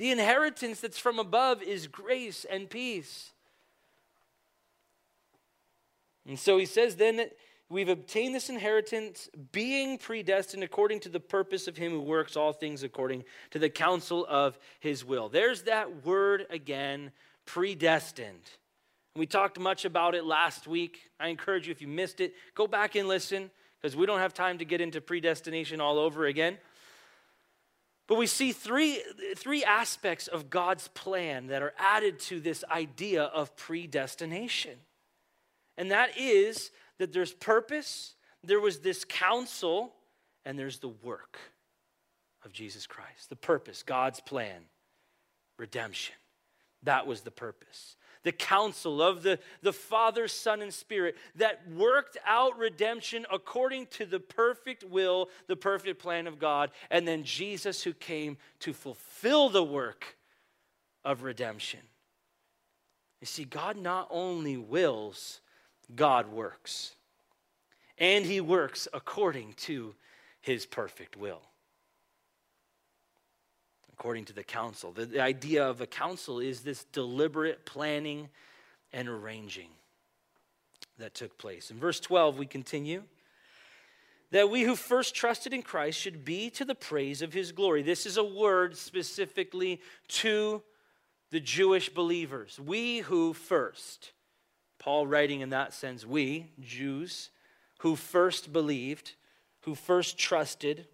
The 0.00 0.10
inheritance 0.10 0.80
that's 0.80 0.98
from 0.98 1.18
above 1.18 1.62
is 1.62 1.86
grace 1.86 2.46
and 2.50 2.70
peace. 2.70 3.32
And 6.26 6.38
so 6.38 6.56
he 6.56 6.64
says, 6.64 6.96
then 6.96 7.26
we've 7.70 7.88
obtained 7.88 8.34
this 8.34 8.50
inheritance, 8.50 9.30
being 9.52 9.96
predestined 9.96 10.62
according 10.62 11.00
to 11.00 11.08
the 11.08 11.20
purpose 11.20 11.68
of 11.68 11.76
him 11.76 11.92
who 11.92 12.00
works 12.00 12.36
all 12.36 12.52
things 12.52 12.82
according 12.82 13.24
to 13.52 13.58
the 13.58 13.70
counsel 13.70 14.26
of 14.28 14.58
his 14.80 15.04
will. 15.04 15.28
There's 15.28 15.62
that 15.62 16.04
word 16.04 16.46
again, 16.50 17.12
predestined. 17.46 18.50
We 19.16 19.26
talked 19.26 19.58
much 19.58 19.84
about 19.84 20.14
it 20.14 20.24
last 20.24 20.66
week. 20.66 21.10
I 21.18 21.28
encourage 21.28 21.66
you, 21.66 21.72
if 21.72 21.80
you 21.80 21.88
missed 21.88 22.20
it, 22.20 22.34
go 22.54 22.66
back 22.66 22.96
and 22.96 23.08
listen 23.08 23.50
because 23.80 23.96
we 23.96 24.04
don't 24.04 24.18
have 24.18 24.34
time 24.34 24.58
to 24.58 24.64
get 24.64 24.80
into 24.80 25.00
predestination 25.00 25.80
all 25.80 25.98
over 25.98 26.26
again. 26.26 26.58
But 28.06 28.18
we 28.18 28.26
see 28.26 28.50
three, 28.50 29.00
three 29.36 29.62
aspects 29.62 30.26
of 30.26 30.50
God's 30.50 30.88
plan 30.88 31.46
that 31.46 31.62
are 31.62 31.72
added 31.78 32.18
to 32.20 32.40
this 32.40 32.64
idea 32.70 33.22
of 33.22 33.54
predestination. 33.56 34.78
And 35.78 35.92
that 35.92 36.18
is 36.18 36.72
that 37.00 37.12
there's 37.12 37.32
purpose, 37.32 38.14
there 38.44 38.60
was 38.60 38.78
this 38.78 39.04
counsel, 39.04 39.92
and 40.44 40.58
there's 40.58 40.78
the 40.78 40.88
work 40.88 41.38
of 42.44 42.52
Jesus 42.52 42.86
Christ. 42.86 43.28
The 43.28 43.36
purpose, 43.36 43.82
God's 43.82 44.20
plan, 44.20 44.62
redemption. 45.58 46.14
That 46.82 47.06
was 47.06 47.22
the 47.22 47.30
purpose 47.30 47.96
the 48.22 48.32
counsel 48.32 49.00
of 49.00 49.22
the, 49.22 49.38
the 49.62 49.72
Father, 49.72 50.28
Son, 50.28 50.60
and 50.62 50.72
Spirit 50.72 51.16
that 51.36 51.60
worked 51.70 52.18
out 52.26 52.58
redemption 52.58 53.24
according 53.32 53.86
to 53.86 54.04
the 54.04 54.20
perfect 54.20 54.84
will, 54.84 55.30
the 55.46 55.56
perfect 55.56 56.02
plan 56.02 56.26
of 56.26 56.38
God, 56.38 56.70
and 56.90 57.06
then 57.08 57.24
Jesus 57.24 57.82
who 57.82 57.94
came 57.94 58.36
to 58.60 58.72
fulfill 58.72 59.48
the 59.48 59.64
work 59.64 60.16
of 61.04 61.22
redemption. 61.22 61.80
You 63.20 63.26
see, 63.26 63.44
God 63.44 63.76
not 63.76 64.08
only 64.10 64.56
wills, 64.56 65.40
God 65.96 66.32
works. 66.32 66.94
And 67.98 68.24
he 68.24 68.40
works 68.40 68.88
according 68.92 69.54
to 69.58 69.94
his 70.40 70.66
perfect 70.66 71.16
will 71.16 71.42
according 74.00 74.24
to 74.24 74.32
the 74.32 74.42
counsel. 74.42 74.92
The, 74.92 75.04
the 75.04 75.20
idea 75.20 75.62
of 75.68 75.82
a 75.82 75.86
counsel 75.86 76.40
is 76.40 76.62
this 76.62 76.84
deliberate 76.84 77.66
planning 77.66 78.30
and 78.94 79.10
arranging 79.10 79.68
that 80.96 81.12
took 81.12 81.36
place. 81.36 81.70
In 81.70 81.76
verse 81.76 82.00
12, 82.00 82.38
we 82.38 82.46
continue 82.46 83.02
that 84.30 84.48
we 84.48 84.62
who 84.62 84.74
first 84.74 85.14
trusted 85.14 85.52
in 85.52 85.60
Christ 85.60 85.98
should 85.98 86.24
be 86.24 86.48
to 86.48 86.64
the 86.64 86.74
praise 86.74 87.20
of 87.20 87.34
his 87.34 87.52
glory. 87.52 87.82
This 87.82 88.06
is 88.06 88.16
a 88.16 88.24
word 88.24 88.74
specifically 88.74 89.82
to 90.08 90.62
the 91.30 91.40
Jewish 91.40 91.90
believers. 91.90 92.58
We 92.58 93.00
who 93.00 93.34
first, 93.34 94.12
Paul 94.80 95.06
writing 95.06 95.42
in 95.42 95.50
that 95.50 95.72
sense, 95.72 96.04
we, 96.04 96.50
Jews, 96.60 97.30
who 97.80 97.94
first 97.94 98.52
believed, 98.52 99.12
who 99.60 99.76
first 99.76 100.18
trusted 100.18 100.86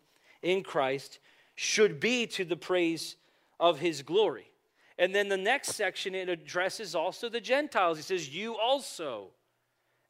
in 0.42 0.62
Christ, 0.62 1.20
should 1.54 1.98
be 2.00 2.26
to 2.26 2.44
the 2.44 2.56
praise 2.56 3.16
of 3.58 3.78
his 3.78 4.02
glory. 4.02 4.50
And 4.98 5.14
then 5.14 5.28
the 5.28 5.36
next 5.36 5.74
section, 5.74 6.14
it 6.14 6.28
addresses 6.28 6.94
also 6.94 7.28
the 7.28 7.40
Gentiles. 7.40 7.96
He 7.96 8.02
says, 8.02 8.28
You 8.28 8.56
also. 8.56 9.28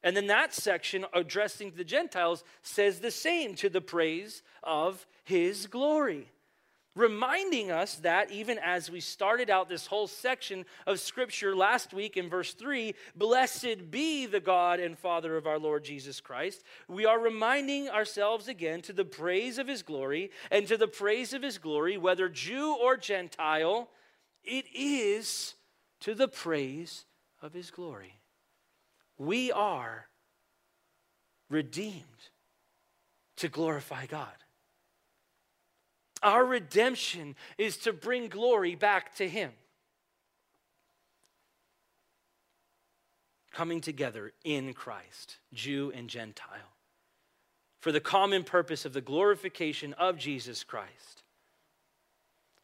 And 0.03 0.17
then 0.17 0.27
that 0.27 0.53
section, 0.53 1.05
addressing 1.13 1.73
the 1.75 1.83
Gentiles, 1.83 2.43
says 2.63 2.99
the 2.99 3.11
same 3.11 3.55
to 3.55 3.69
the 3.69 3.81
praise 3.81 4.41
of 4.63 5.05
his 5.23 5.67
glory 5.67 6.29
reminding 6.97 7.69
us 7.69 7.95
that 7.97 8.31
even 8.31 8.57
as 8.57 8.89
we 8.89 8.99
started 8.99 9.49
out 9.49 9.69
this 9.69 9.85
whole 9.85 10.07
section 10.07 10.65
of 10.87 10.99
Scripture 10.99 11.55
last 11.55 11.93
week 11.93 12.17
in 12.17 12.27
verse 12.27 12.53
3, 12.53 12.95
blessed 13.15 13.91
be 13.91 14.25
the 14.25 14.39
God 14.39 14.79
and 14.79 14.97
Father 14.97 15.37
of 15.37 15.45
our 15.45 15.59
Lord 15.59 15.83
Jesus 15.83 16.19
Christ, 16.19 16.63
we 16.87 17.05
are 17.05 17.19
reminding 17.19 17.87
ourselves 17.87 18.47
again 18.47 18.81
to 18.81 18.93
the 18.93 19.05
praise 19.05 19.59
of 19.59 19.67
His 19.67 19.83
glory 19.83 20.31
and 20.49 20.67
to 20.67 20.77
the 20.77 20.87
praise 20.87 21.33
of 21.33 21.43
His 21.43 21.59
glory, 21.59 21.97
whether 21.97 22.27
Jew 22.27 22.75
or 22.75 22.97
Gentile, 22.97 23.89
it 24.43 24.65
is 24.73 25.53
to 26.01 26.15
the 26.15 26.27
praise 26.27 27.05
of 27.41 27.53
His 27.53 27.69
glory. 27.69 28.19
We 29.19 29.51
are 29.51 30.07
redeemed 31.49 32.03
to 33.37 33.49
glorify 33.49 34.07
God. 34.07 34.33
Our 36.23 36.45
redemption 36.45 37.35
is 37.57 37.77
to 37.77 37.93
bring 37.93 38.27
glory 38.27 38.75
back 38.75 39.15
to 39.15 39.27
Him. 39.27 39.51
Coming 43.51 43.81
together 43.81 44.33
in 44.43 44.73
Christ, 44.73 45.37
Jew 45.53 45.91
and 45.95 46.09
Gentile, 46.09 46.73
for 47.79 47.91
the 47.91 47.99
common 47.99 48.43
purpose 48.43 48.85
of 48.85 48.93
the 48.93 49.01
glorification 49.01 49.93
of 49.93 50.17
Jesus 50.17 50.63
Christ. 50.63 51.23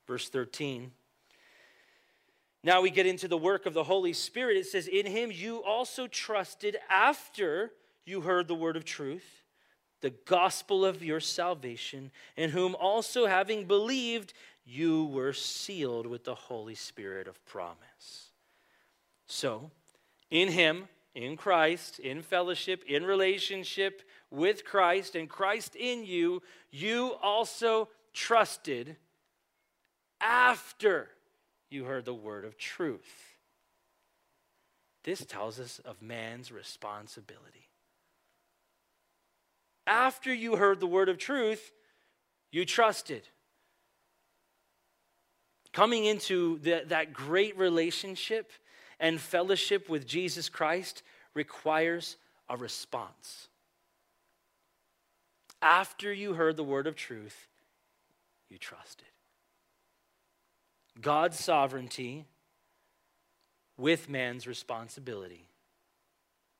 Verse 0.07 0.29
13. 0.29 0.91
Now 2.63 2.81
we 2.81 2.91
get 2.91 3.05
into 3.05 3.27
the 3.27 3.37
work 3.37 3.65
of 3.65 3.73
the 3.73 3.83
Holy 3.83 4.13
Spirit. 4.13 4.57
It 4.57 4.67
says, 4.67 4.87
In 4.87 5.05
him 5.05 5.31
you 5.31 5.63
also 5.63 6.07
trusted 6.07 6.77
after 6.89 7.71
you 8.05 8.21
heard 8.21 8.47
the 8.47 8.55
word 8.55 8.77
of 8.77 8.85
truth 8.85 9.42
the 10.03 10.13
gospel 10.25 10.83
of 10.83 11.01
your 11.01 11.21
salvation, 11.21 12.11
in 12.35 12.49
whom 12.49 12.75
also 12.75 13.25
having 13.25 13.63
believed, 13.63 14.33
you 14.65 15.05
were 15.05 15.31
sealed 15.31 16.05
with 16.05 16.25
the 16.25 16.35
Holy 16.35 16.75
Spirit 16.75 17.25
of 17.25 17.43
promise. 17.45 18.31
So, 19.27 19.71
in 20.29 20.49
Him, 20.49 20.89
in 21.15 21.37
Christ, 21.37 21.99
in 21.99 22.21
fellowship, 22.21 22.83
in 22.85 23.05
relationship 23.05 24.01
with 24.29 24.65
Christ, 24.65 25.15
and 25.15 25.29
Christ 25.29 25.73
in 25.73 26.03
you, 26.03 26.43
you 26.69 27.15
also 27.21 27.87
trusted 28.11 28.97
after 30.19 31.07
you 31.69 31.85
heard 31.85 32.03
the 32.03 32.13
word 32.13 32.43
of 32.43 32.57
truth. 32.57 33.37
This 35.05 35.25
tells 35.25 35.61
us 35.61 35.79
of 35.85 36.01
man's 36.01 36.51
responsibility 36.51 37.69
after 39.85 40.33
you 40.33 40.55
heard 40.55 40.79
the 40.79 40.87
word 40.87 41.09
of 41.09 41.17
truth, 41.17 41.71
you 42.51 42.65
trusted. 42.65 43.27
Coming 45.73 46.05
into 46.05 46.59
the, 46.59 46.83
that 46.87 47.13
great 47.13 47.57
relationship 47.57 48.51
and 48.99 49.19
fellowship 49.19 49.89
with 49.89 50.05
Jesus 50.05 50.49
Christ 50.49 51.03
requires 51.33 52.17
a 52.49 52.55
response. 52.55 53.47
After 55.61 56.13
you 56.13 56.33
heard 56.33 56.57
the 56.57 56.63
word 56.63 56.87
of 56.87 56.95
truth, 56.95 57.47
you 58.49 58.57
trusted. 58.57 59.07
God's 61.01 61.39
sovereignty 61.39 62.25
with 63.77 64.09
man's 64.09 64.45
responsibility. 64.45 65.47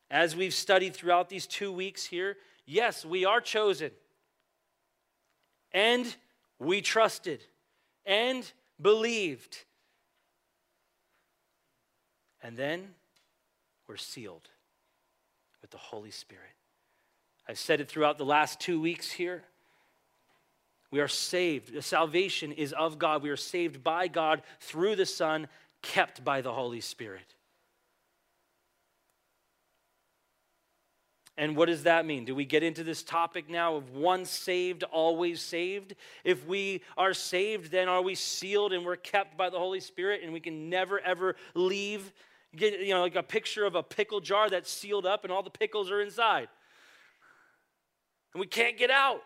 As 0.09 0.35
we've 0.35 0.53
studied 0.53 0.93
throughout 0.93 1.29
these 1.29 1.45
two 1.45 1.71
weeks 1.71 2.05
here, 2.05 2.37
Yes, 2.65 3.05
we 3.05 3.25
are 3.25 3.41
chosen. 3.41 3.91
And 5.71 6.15
we 6.59 6.81
trusted 6.81 7.43
and 8.05 8.49
believed. 8.81 9.63
And 12.41 12.57
then 12.57 12.89
we're 13.87 13.97
sealed 13.97 14.49
with 15.61 15.71
the 15.71 15.77
Holy 15.77 16.11
Spirit. 16.11 16.43
I've 17.47 17.59
said 17.59 17.81
it 17.81 17.89
throughout 17.89 18.17
the 18.17 18.25
last 18.25 18.59
two 18.59 18.79
weeks 18.79 19.11
here. 19.11 19.43
We 20.91 20.99
are 20.99 21.07
saved. 21.07 21.73
The 21.73 21.81
salvation 21.81 22.51
is 22.51 22.71
of 22.71 22.99
God. 22.99 23.23
We 23.23 23.31
are 23.31 23.35
saved 23.37 23.83
by 23.83 24.07
God 24.07 24.43
through 24.59 24.95
the 24.95 25.05
Son, 25.05 25.47
kept 25.81 26.23
by 26.23 26.41
the 26.41 26.53
Holy 26.53 26.81
Spirit. 26.81 27.33
And 31.35 31.55
what 31.55 31.65
does 31.65 31.83
that 31.83 32.05
mean? 32.05 32.25
Do 32.25 32.35
we 32.35 32.45
get 32.45 32.61
into 32.61 32.83
this 32.83 33.01
topic 33.01 33.49
now 33.49 33.75
of 33.75 33.95
once 33.95 34.29
saved, 34.29 34.83
always 34.83 35.41
saved? 35.41 35.95
If 36.23 36.45
we 36.45 36.83
are 36.95 37.13
saved, 37.13 37.71
then 37.71 37.89
are 37.89 38.03
we 38.03 38.13
sealed 38.13 38.71
and 38.71 38.85
we're 38.85 38.97
kept 38.97 39.35
by 39.35 39.49
the 39.49 39.57
Holy 39.57 39.79
Spirit 39.79 40.21
and 40.23 40.31
we 40.31 40.39
can 40.39 40.69
never 40.69 40.99
ever 40.99 41.35
leave? 41.55 42.11
Get, 42.55 42.79
you 42.81 42.93
know, 42.93 43.01
like 43.01 43.15
a 43.15 43.23
picture 43.23 43.65
of 43.65 43.73
a 43.73 43.81
pickle 43.81 44.19
jar 44.19 44.47
that's 44.47 44.71
sealed 44.71 45.07
up 45.07 45.23
and 45.23 45.33
all 45.33 45.41
the 45.41 45.49
pickles 45.49 45.89
are 45.89 46.01
inside. 46.01 46.49
And 48.33 48.39
we 48.39 48.45
can't 48.45 48.77
get 48.77 48.91
out. 48.91 49.23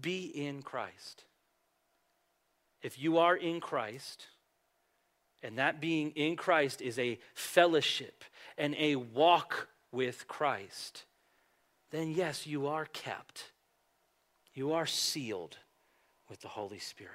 Be 0.00 0.24
in 0.26 0.62
Christ. 0.62 1.24
If 2.80 2.98
you 2.98 3.18
are 3.18 3.36
in 3.36 3.60
Christ, 3.60 4.28
and 5.42 5.58
that 5.58 5.80
being 5.80 6.10
in 6.12 6.36
Christ 6.36 6.80
is 6.80 6.98
a 6.98 7.18
fellowship 7.34 8.24
and 8.58 8.74
a 8.78 8.96
walk 8.96 9.68
with 9.92 10.28
Christ, 10.28 11.04
then 11.90 12.10
yes, 12.10 12.46
you 12.46 12.66
are 12.66 12.84
kept. 12.86 13.52
You 14.52 14.72
are 14.72 14.86
sealed 14.86 15.56
with 16.28 16.40
the 16.40 16.48
Holy 16.48 16.78
Spirit. 16.78 17.12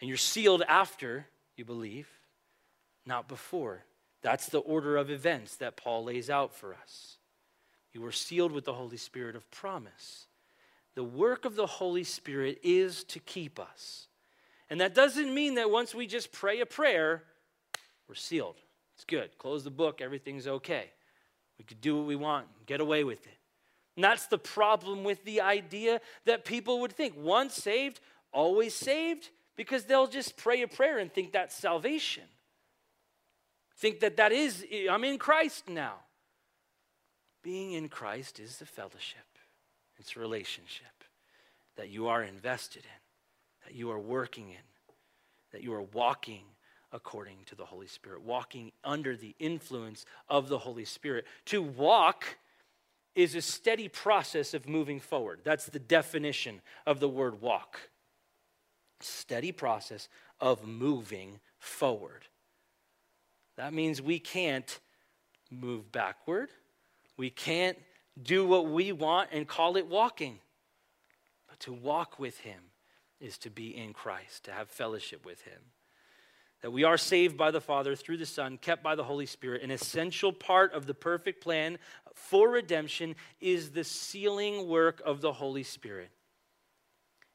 And 0.00 0.08
you're 0.08 0.18
sealed 0.18 0.62
after 0.66 1.26
you 1.56 1.64
believe, 1.64 2.08
not 3.06 3.28
before. 3.28 3.84
That's 4.22 4.46
the 4.46 4.58
order 4.58 4.96
of 4.96 5.10
events 5.10 5.56
that 5.56 5.76
Paul 5.76 6.04
lays 6.04 6.30
out 6.30 6.52
for 6.54 6.74
us. 6.74 7.18
You 7.92 8.00
were 8.00 8.10
sealed 8.10 8.52
with 8.52 8.64
the 8.64 8.72
Holy 8.72 8.96
Spirit 8.96 9.36
of 9.36 9.48
promise. 9.50 10.26
The 10.94 11.04
work 11.04 11.44
of 11.44 11.56
the 11.56 11.66
Holy 11.66 12.04
Spirit 12.04 12.58
is 12.62 13.04
to 13.04 13.20
keep 13.20 13.60
us. 13.60 14.08
And 14.72 14.80
that 14.80 14.94
doesn't 14.94 15.34
mean 15.34 15.56
that 15.56 15.70
once 15.70 15.94
we 15.94 16.06
just 16.06 16.32
pray 16.32 16.60
a 16.60 16.64
prayer, 16.64 17.24
we're 18.08 18.14
sealed. 18.14 18.56
It's 18.94 19.04
good. 19.04 19.36
Close 19.36 19.64
the 19.64 19.70
book, 19.70 20.00
everything's 20.00 20.46
okay. 20.46 20.86
We 21.58 21.66
could 21.66 21.82
do 21.82 21.98
what 21.98 22.06
we 22.06 22.16
want, 22.16 22.46
get 22.64 22.80
away 22.80 23.04
with 23.04 23.26
it. 23.26 23.36
And 23.96 24.02
that's 24.02 24.28
the 24.28 24.38
problem 24.38 25.04
with 25.04 25.26
the 25.26 25.42
idea 25.42 26.00
that 26.24 26.46
people 26.46 26.80
would 26.80 26.92
think 26.92 27.12
once 27.18 27.52
saved, 27.52 28.00
always 28.32 28.74
saved, 28.74 29.28
because 29.56 29.84
they'll 29.84 30.06
just 30.06 30.38
pray 30.38 30.62
a 30.62 30.68
prayer 30.68 30.98
and 30.98 31.12
think 31.12 31.32
that's 31.32 31.54
salvation. 31.54 32.24
Think 33.76 34.00
that 34.00 34.16
that 34.16 34.32
is, 34.32 34.64
I'm 34.90 35.04
in 35.04 35.18
Christ 35.18 35.68
now. 35.68 35.96
Being 37.42 37.72
in 37.72 37.90
Christ 37.90 38.40
is 38.40 38.56
the 38.56 38.64
fellowship, 38.64 39.26
it's 39.98 40.16
a 40.16 40.20
relationship 40.20 41.04
that 41.76 41.90
you 41.90 42.08
are 42.08 42.22
invested 42.22 42.84
in, 42.84 43.01
that 43.64 43.74
you 43.74 43.90
are 43.90 43.98
working 43.98 44.50
in, 44.50 44.64
that 45.52 45.62
you 45.62 45.72
are 45.74 45.82
walking 45.82 46.44
according 46.92 47.38
to 47.46 47.54
the 47.54 47.64
Holy 47.64 47.86
Spirit, 47.86 48.22
walking 48.22 48.70
under 48.84 49.16
the 49.16 49.34
influence 49.38 50.04
of 50.28 50.48
the 50.48 50.58
Holy 50.58 50.84
Spirit. 50.84 51.26
To 51.46 51.62
walk 51.62 52.36
is 53.14 53.34
a 53.34 53.42
steady 53.42 53.88
process 53.88 54.54
of 54.54 54.68
moving 54.68 55.00
forward. 55.00 55.40
That's 55.44 55.66
the 55.66 55.78
definition 55.78 56.60
of 56.86 57.00
the 57.00 57.08
word 57.08 57.40
walk. 57.40 57.90
Steady 59.00 59.52
process 59.52 60.08
of 60.40 60.66
moving 60.66 61.40
forward. 61.58 62.26
That 63.56 63.72
means 63.74 64.00
we 64.00 64.18
can't 64.18 64.80
move 65.50 65.92
backward. 65.92 66.50
We 67.16 67.30
can't 67.30 67.78
do 68.22 68.46
what 68.46 68.66
we 68.66 68.92
want 68.92 69.30
and 69.32 69.46
call 69.46 69.76
it 69.76 69.86
walking. 69.86 70.38
But 71.48 71.60
to 71.60 71.72
walk 71.72 72.18
with 72.18 72.38
Him 72.38 72.60
is 73.22 73.38
to 73.38 73.50
be 73.50 73.76
in 73.76 73.92
Christ, 73.92 74.44
to 74.44 74.52
have 74.52 74.68
fellowship 74.68 75.24
with 75.24 75.40
Him. 75.42 75.60
That 76.60 76.72
we 76.72 76.84
are 76.84 76.98
saved 76.98 77.36
by 77.36 77.50
the 77.50 77.60
Father 77.60 77.96
through 77.96 78.18
the 78.18 78.26
Son, 78.26 78.56
kept 78.56 78.82
by 78.82 78.94
the 78.94 79.04
Holy 79.04 79.26
Spirit. 79.26 79.62
An 79.62 79.70
essential 79.70 80.32
part 80.32 80.72
of 80.72 80.86
the 80.86 80.94
perfect 80.94 81.42
plan 81.42 81.78
for 82.14 82.48
redemption 82.48 83.16
is 83.40 83.70
the 83.70 83.84
sealing 83.84 84.68
work 84.68 85.00
of 85.04 85.20
the 85.20 85.32
Holy 85.32 85.62
Spirit. 85.62 86.10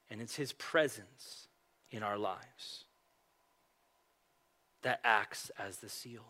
And 0.10 0.22
it's 0.22 0.36
His 0.36 0.54
presence 0.54 1.48
in 1.90 2.04
our 2.04 2.18
lives 2.18 2.86
that 4.84 5.00
acts 5.04 5.52
as 5.60 5.78
the 5.78 5.90
seal. 5.90 6.26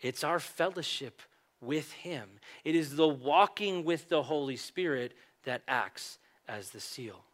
It's 0.00 0.24
our 0.24 0.38
fellowship 0.38 1.20
with 1.60 1.92
Him, 1.92 2.28
it 2.64 2.76
is 2.76 2.94
the 2.94 3.08
walking 3.08 3.84
with 3.84 4.08
the 4.08 4.22
Holy 4.22 4.56
Spirit 4.56 5.12
that 5.44 5.62
acts 5.66 6.18
as 6.46 6.70
the 6.70 6.80
seal. 6.80 7.24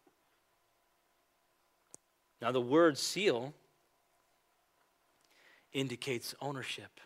Now, 2.44 2.52
the 2.52 2.60
word 2.60 2.98
seal 2.98 3.54
indicates 5.72 6.34
ownership, 6.42 7.00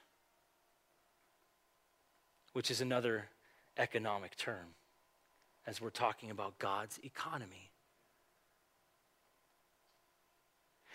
which 2.55 2.72
is 2.72 2.80
another 2.80 3.26
economic 3.76 4.36
term 4.36 4.74
as 5.64 5.80
we're 5.80 5.91
talking 5.91 6.32
about 6.32 6.59
God's 6.59 6.99
economy. 7.05 7.70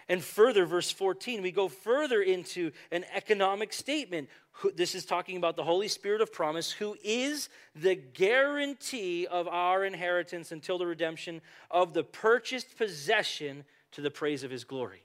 And 0.09 0.21
further, 0.21 0.65
verse 0.65 0.91
14, 0.91 1.41
we 1.41 1.51
go 1.51 1.69
further 1.69 2.21
into 2.21 2.73
an 2.91 3.05
economic 3.15 3.71
statement. 3.71 4.27
This 4.75 4.93
is 4.93 5.05
talking 5.05 5.37
about 5.37 5.55
the 5.55 5.63
Holy 5.63 5.87
Spirit 5.87 6.19
of 6.19 6.33
promise, 6.33 6.69
who 6.69 6.97
is 7.01 7.47
the 7.73 7.95
guarantee 7.95 9.25
of 9.25 9.47
our 9.47 9.85
inheritance 9.85 10.51
until 10.51 10.77
the 10.77 10.85
redemption 10.85 11.39
of 11.71 11.93
the 11.93 12.03
purchased 12.03 12.77
possession 12.77 13.63
to 13.93 14.01
the 14.01 14.11
praise 14.11 14.43
of 14.43 14.51
his 14.51 14.63
glory. 14.63 15.03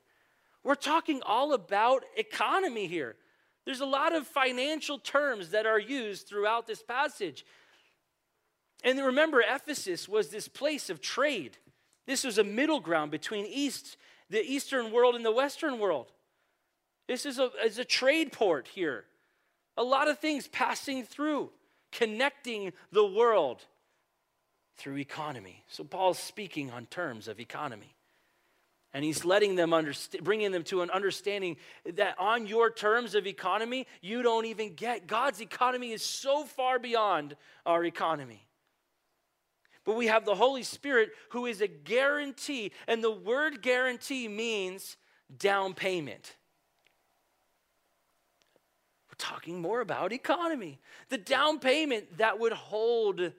We're 0.64 0.74
talking 0.74 1.22
all 1.24 1.53
about 1.53 2.05
economy 2.16 2.86
here. 2.86 3.16
There's 3.64 3.80
a 3.80 3.86
lot 3.86 4.14
of 4.14 4.26
financial 4.26 4.99
terms 4.99 5.51
that 5.51 5.66
are 5.66 5.78
used 5.78 6.26
throughout 6.26 6.66
this 6.66 6.82
passage. 6.82 7.45
And 8.84 8.99
remember, 8.99 9.41
Ephesus 9.41 10.09
was 10.09 10.28
this 10.28 10.49
place 10.49 10.91
of 10.91 11.01
trade. 11.01 11.57
This 12.07 12.24
was 12.24 12.39
a 12.39 12.45
middle 12.45 12.80
ground 12.80 13.11
between 13.11 13.45
East 13.47 13.97
the 14.30 14.45
Eastern 14.45 14.93
world 14.93 15.14
and 15.14 15.24
the 15.24 15.32
Western 15.32 15.78
world. 15.78 16.12
This 17.07 17.24
is 17.24 17.39
a, 17.39 17.51
is 17.64 17.78
a 17.78 17.84
trade 17.84 18.32
port 18.32 18.68
here. 18.68 19.05
A 19.76 19.82
lot 19.82 20.09
of 20.09 20.18
things 20.18 20.49
passing 20.49 21.05
through, 21.05 21.51
connecting 21.93 22.72
the 22.93 23.07
world 23.07 23.64
through 24.76 24.99
economy. 24.99 25.64
So 25.68 25.84
Paul's 25.84 26.18
speaking 26.18 26.70
on 26.70 26.86
terms 26.86 27.28
of 27.28 27.41
economy. 27.41 27.95
And 28.99 29.05
he's 29.05 29.24
letting 29.24 29.55
them 29.55 29.72
understand, 29.72 30.24
bringing 30.24 30.51
them 30.51 30.64
to 30.64 30.82
an 30.82 30.90
understanding 30.90 31.57
that 31.94 32.16
on 32.18 32.49
your 32.49 32.68
terms 32.68 33.14
of 33.14 33.28
economy, 33.28 33.86
you 34.01 34.22
don't 34.22 34.44
even 34.46 34.74
get. 34.74 35.07
God's 35.07 35.40
economy 35.40 35.92
is 35.92 36.03
so 36.03 36.42
far 36.42 36.80
beyond 36.80 37.36
our 37.64 37.84
economy. 37.84 38.44
But 39.84 39.94
we 39.94 40.09
have 40.09 40.24
the 40.24 40.34
Holy 40.34 40.64
Spirit 40.64 41.11
who 41.28 41.46
is 41.46 41.61
a 41.61 41.68
guarantee. 41.68 42.72
And 42.88 43.01
the 43.01 43.12
word 43.12 43.62
guarantee 43.62 44.26
means 44.26 44.96
down 45.38 45.74
payment. 45.74 46.34
We're 49.09 49.16
talking 49.16 49.62
more 49.62 49.80
about 49.80 50.12
economy. 50.12 50.80
The 51.09 51.18
down 51.18 51.61
payment 51.61 52.18
that 52.18 52.40
would 52.40 52.53
hold, 52.53 53.30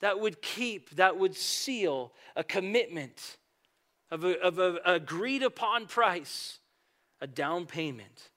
that 0.00 0.20
would 0.20 0.42
keep, 0.42 0.96
that 0.96 1.16
would 1.16 1.34
seal 1.34 2.12
a 2.36 2.44
commitment 2.44 3.38
of 4.10 4.24
an 4.24 4.36
of 4.42 4.58
a 4.58 4.78
agreed 4.84 5.42
upon 5.42 5.86
price, 5.86 6.58
a 7.20 7.26
down 7.26 7.66
payment. 7.66 8.30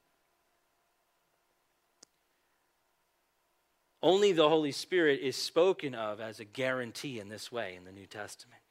Only 4.02 4.32
the 4.32 4.48
Holy 4.48 4.72
Spirit 4.72 5.22
is 5.22 5.36
spoken 5.36 5.96
of 5.96 6.22
as 6.22 6.40
a 6.40 6.46
guarantee 6.46 7.20
in 7.20 7.30
this 7.30 7.52
way 7.52 7.76
in 7.76 7.84
the 7.84 7.92
New 7.92 8.06
Testament 8.06 8.62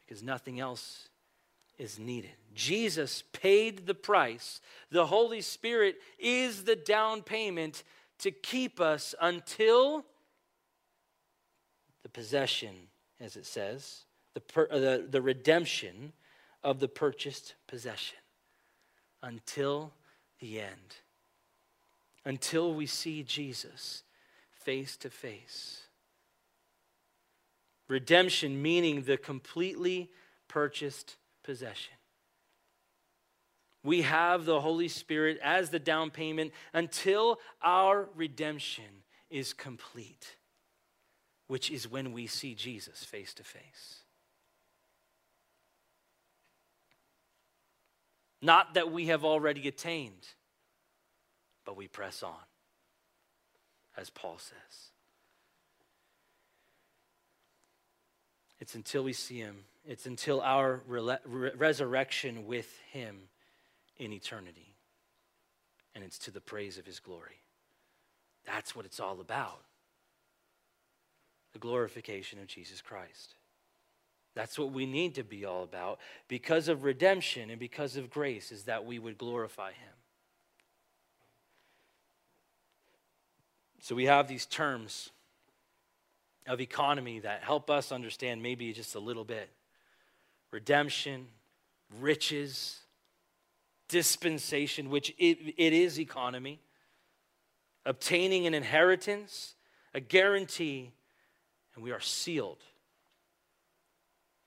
because 0.00 0.22
nothing 0.22 0.60
else 0.60 1.08
is 1.78 1.98
needed. 1.98 2.32
Jesus 2.54 3.22
paid 3.32 3.86
the 3.86 3.94
price. 3.94 4.60
The 4.90 5.06
Holy 5.06 5.40
Spirit 5.40 5.96
is 6.18 6.64
the 6.64 6.76
down 6.76 7.22
payment 7.22 7.82
to 8.18 8.30
keep 8.30 8.80
us 8.80 9.14
until 9.20 10.04
the 12.02 12.08
possession, 12.08 12.74
as 13.18 13.36
it 13.36 13.46
says, 13.46 14.02
the, 14.34 14.40
per, 14.40 14.68
uh, 14.70 14.78
the, 14.78 15.06
the 15.08 15.22
redemption 15.22 16.12
of 16.62 16.80
the 16.80 16.88
purchased 16.88 17.54
possession. 17.66 18.18
Until 19.22 19.92
the 20.40 20.60
end 20.60 20.96
until 22.24 22.74
we 22.74 22.86
see 22.86 23.22
Jesus 23.22 24.02
face 24.52 24.96
to 24.98 25.10
face. 25.10 25.82
Redemption 27.88 28.62
meaning 28.62 29.02
the 29.02 29.16
completely 29.16 30.10
purchased 30.48 31.16
possession. 31.42 31.94
We 33.84 34.02
have 34.02 34.44
the 34.44 34.60
Holy 34.60 34.86
Spirit 34.86 35.38
as 35.42 35.70
the 35.70 35.80
down 35.80 36.10
payment 36.10 36.52
until 36.72 37.40
our 37.60 38.08
redemption 38.14 39.02
is 39.28 39.52
complete, 39.52 40.36
which 41.48 41.70
is 41.70 41.90
when 41.90 42.12
we 42.12 42.28
see 42.28 42.54
Jesus 42.54 43.02
face 43.02 43.34
to 43.34 43.42
face. 43.42 44.01
Not 48.42 48.74
that 48.74 48.90
we 48.90 49.06
have 49.06 49.24
already 49.24 49.68
attained, 49.68 50.26
but 51.64 51.76
we 51.76 51.86
press 51.86 52.24
on, 52.24 52.34
as 53.96 54.10
Paul 54.10 54.36
says. 54.38 54.90
It's 58.58 58.74
until 58.74 59.04
we 59.04 59.12
see 59.12 59.38
him, 59.38 59.64
it's 59.84 60.06
until 60.06 60.40
our 60.40 60.82
re- 60.86 61.18
resurrection 61.56 62.46
with 62.46 62.78
him 62.90 63.28
in 63.96 64.12
eternity. 64.12 64.74
And 65.94 66.02
it's 66.02 66.18
to 66.20 66.30
the 66.30 66.40
praise 66.40 66.78
of 66.78 66.86
his 66.86 66.98
glory. 66.98 67.42
That's 68.44 68.74
what 68.74 68.86
it's 68.86 68.98
all 68.98 69.20
about 69.20 69.62
the 71.52 71.58
glorification 71.58 72.38
of 72.38 72.46
Jesus 72.46 72.80
Christ. 72.80 73.34
That's 74.34 74.58
what 74.58 74.72
we 74.72 74.86
need 74.86 75.16
to 75.16 75.24
be 75.24 75.44
all 75.44 75.62
about. 75.62 75.98
Because 76.28 76.68
of 76.68 76.84
redemption 76.84 77.50
and 77.50 77.60
because 77.60 77.96
of 77.96 78.10
grace, 78.10 78.50
is 78.50 78.64
that 78.64 78.86
we 78.86 78.98
would 78.98 79.18
glorify 79.18 79.70
Him. 79.70 79.94
So 83.80 83.94
we 83.94 84.06
have 84.06 84.28
these 84.28 84.46
terms 84.46 85.10
of 86.46 86.60
economy 86.60 87.18
that 87.20 87.42
help 87.42 87.68
us 87.70 87.92
understand 87.92 88.42
maybe 88.42 88.72
just 88.72 88.94
a 88.94 89.00
little 89.00 89.24
bit. 89.24 89.50
Redemption, 90.50 91.26
riches, 92.00 92.78
dispensation, 93.88 94.88
which 94.88 95.14
it, 95.18 95.54
it 95.58 95.72
is 95.72 95.98
economy, 96.00 96.60
obtaining 97.84 98.46
an 98.46 98.54
inheritance, 98.54 99.56
a 99.92 100.00
guarantee, 100.00 100.92
and 101.74 101.84
we 101.84 101.90
are 101.90 102.00
sealed 102.00 102.62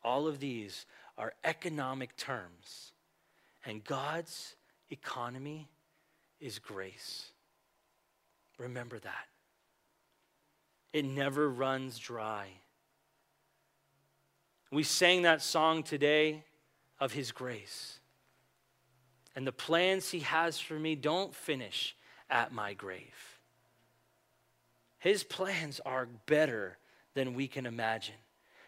all 0.05 0.27
of 0.27 0.39
these 0.39 0.85
are 1.17 1.33
economic 1.43 2.15
terms. 2.15 2.93
And 3.65 3.83
God's 3.83 4.55
economy 4.89 5.67
is 6.39 6.59
grace. 6.59 7.31
Remember 8.59 8.99
that. 8.99 9.27
It 10.93 11.03
never 11.03 11.49
runs 11.49 11.97
dry. 11.97 12.47
We 14.71 14.83
sang 14.83 15.23
that 15.23 15.41
song 15.41 15.83
today 15.83 16.43
of 16.99 17.11
His 17.11 17.31
grace. 17.31 17.99
And 19.35 19.45
the 19.45 19.51
plans 19.51 20.11
He 20.11 20.19
has 20.19 20.59
for 20.59 20.79
me 20.79 20.95
don't 20.95 21.33
finish 21.33 21.95
at 22.29 22.53
my 22.53 22.73
grave. 22.73 23.39
His 24.99 25.23
plans 25.23 25.81
are 25.85 26.07
better 26.25 26.77
than 27.13 27.33
we 27.33 27.47
can 27.47 27.65
imagine 27.65 28.15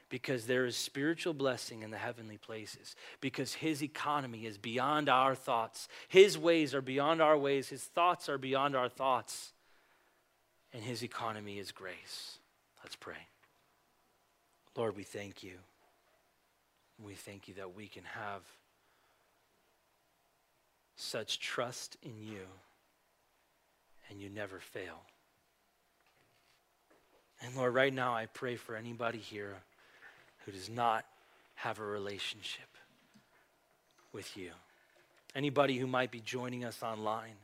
because 0.10 0.46
there 0.46 0.66
is 0.66 0.76
spiritual 0.76 1.34
blessing 1.34 1.84
in 1.84 1.92
the 1.92 1.98
heavenly 1.98 2.38
places, 2.38 2.96
because 3.20 3.54
His 3.54 3.84
economy 3.84 4.46
is 4.46 4.58
beyond 4.58 5.10
our 5.10 5.36
thoughts. 5.36 5.88
His 6.08 6.38
ways 6.38 6.74
are 6.74 6.82
beyond 6.82 7.22
our 7.22 7.38
ways, 7.38 7.70
His 7.70 7.84
thoughts 7.84 8.30
are 8.30 8.38
beyond 8.38 8.76
our 8.76 8.90
thoughts, 8.90 9.52
and 10.74 10.84
His 10.84 11.04
economy 11.04 11.60
is 11.60 11.72
grace. 11.72 12.38
Let's 12.84 12.96
pray. 12.96 13.28
Lord, 14.76 14.96
we 14.96 15.04
thank 15.04 15.44
you. 15.44 15.56
We 17.04 17.14
thank 17.14 17.48
you 17.48 17.56
that 17.56 17.76
we 17.76 17.88
can 17.88 18.04
have 18.04 18.42
such 20.96 21.40
trust 21.40 21.98
in 22.02 22.20
you, 22.22 22.42
and 24.10 24.22
you 24.22 24.30
never 24.30 24.60
fail. 24.60 25.02
And 27.42 27.56
Lord, 27.56 27.74
right 27.74 27.94
now 27.94 28.16
I 28.16 28.26
pray 28.26 28.56
for 28.56 28.76
anybody 28.76 29.20
here 29.20 29.58
who 30.48 30.54
does 30.54 30.70
not 30.70 31.04
have 31.56 31.78
a 31.78 31.84
relationship 31.84 32.70
with 34.14 34.38
you. 34.38 34.52
Anybody 35.36 35.78
who 35.78 35.88
might 35.88 36.10
be 36.10 36.22
joining 36.22 36.64
us 36.64 36.82
online, 36.82 37.36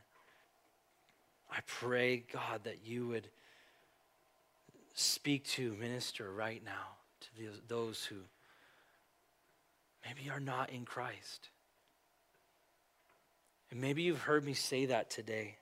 I 1.52 1.58
pray, 1.66 2.24
God, 2.32 2.64
that 2.64 2.78
you 2.82 3.06
would 3.08 3.28
speak 4.94 5.44
to, 5.48 5.74
minister 5.74 6.32
right 6.32 6.64
now 6.64 6.96
to 7.20 7.50
those 7.68 8.06
who 8.06 8.16
maybe 10.06 10.30
are 10.30 10.40
not 10.40 10.70
in 10.70 10.86
Christ. 10.86 11.50
And 13.70 13.82
maybe 13.82 14.00
you've 14.02 14.22
heard 14.22 14.46
me 14.46 14.54
say 14.54 14.86
that 14.86 15.10
today 15.10 15.56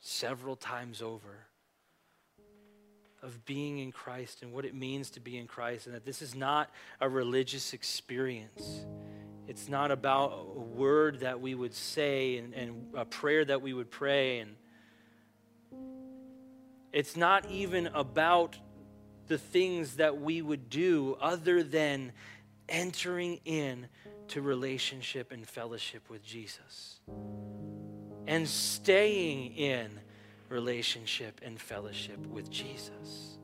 several 0.00 0.54
times 0.54 1.02
over 1.02 1.47
of 3.22 3.44
being 3.44 3.78
in 3.78 3.92
Christ 3.92 4.42
and 4.42 4.52
what 4.52 4.64
it 4.64 4.74
means 4.74 5.10
to 5.10 5.20
be 5.20 5.38
in 5.38 5.46
Christ, 5.46 5.86
and 5.86 5.94
that 5.94 6.04
this 6.04 6.22
is 6.22 6.34
not 6.34 6.70
a 7.00 7.08
religious 7.08 7.72
experience. 7.72 8.84
It's 9.46 9.68
not 9.68 9.90
about 9.90 10.32
a 10.56 10.60
word 10.60 11.20
that 11.20 11.40
we 11.40 11.54
would 11.54 11.74
say 11.74 12.36
and, 12.36 12.54
and 12.54 12.94
a 12.94 13.04
prayer 13.04 13.44
that 13.44 13.62
we 13.62 13.72
would 13.72 13.90
pray. 13.90 14.40
And 14.40 14.56
it's 16.92 17.16
not 17.16 17.50
even 17.50 17.86
about 17.88 18.58
the 19.26 19.38
things 19.38 19.96
that 19.96 20.20
we 20.20 20.42
would 20.42 20.68
do 20.68 21.16
other 21.20 21.62
than 21.62 22.12
entering 22.68 23.40
in 23.44 23.88
to 24.28 24.42
relationship 24.42 25.32
and 25.32 25.46
fellowship 25.46 26.10
with 26.10 26.22
Jesus 26.22 27.00
and 28.26 28.46
staying 28.46 29.54
in 29.56 29.98
relationship 30.48 31.40
and 31.44 31.60
fellowship 31.60 32.18
with 32.26 32.50
Jesus. 32.50 33.38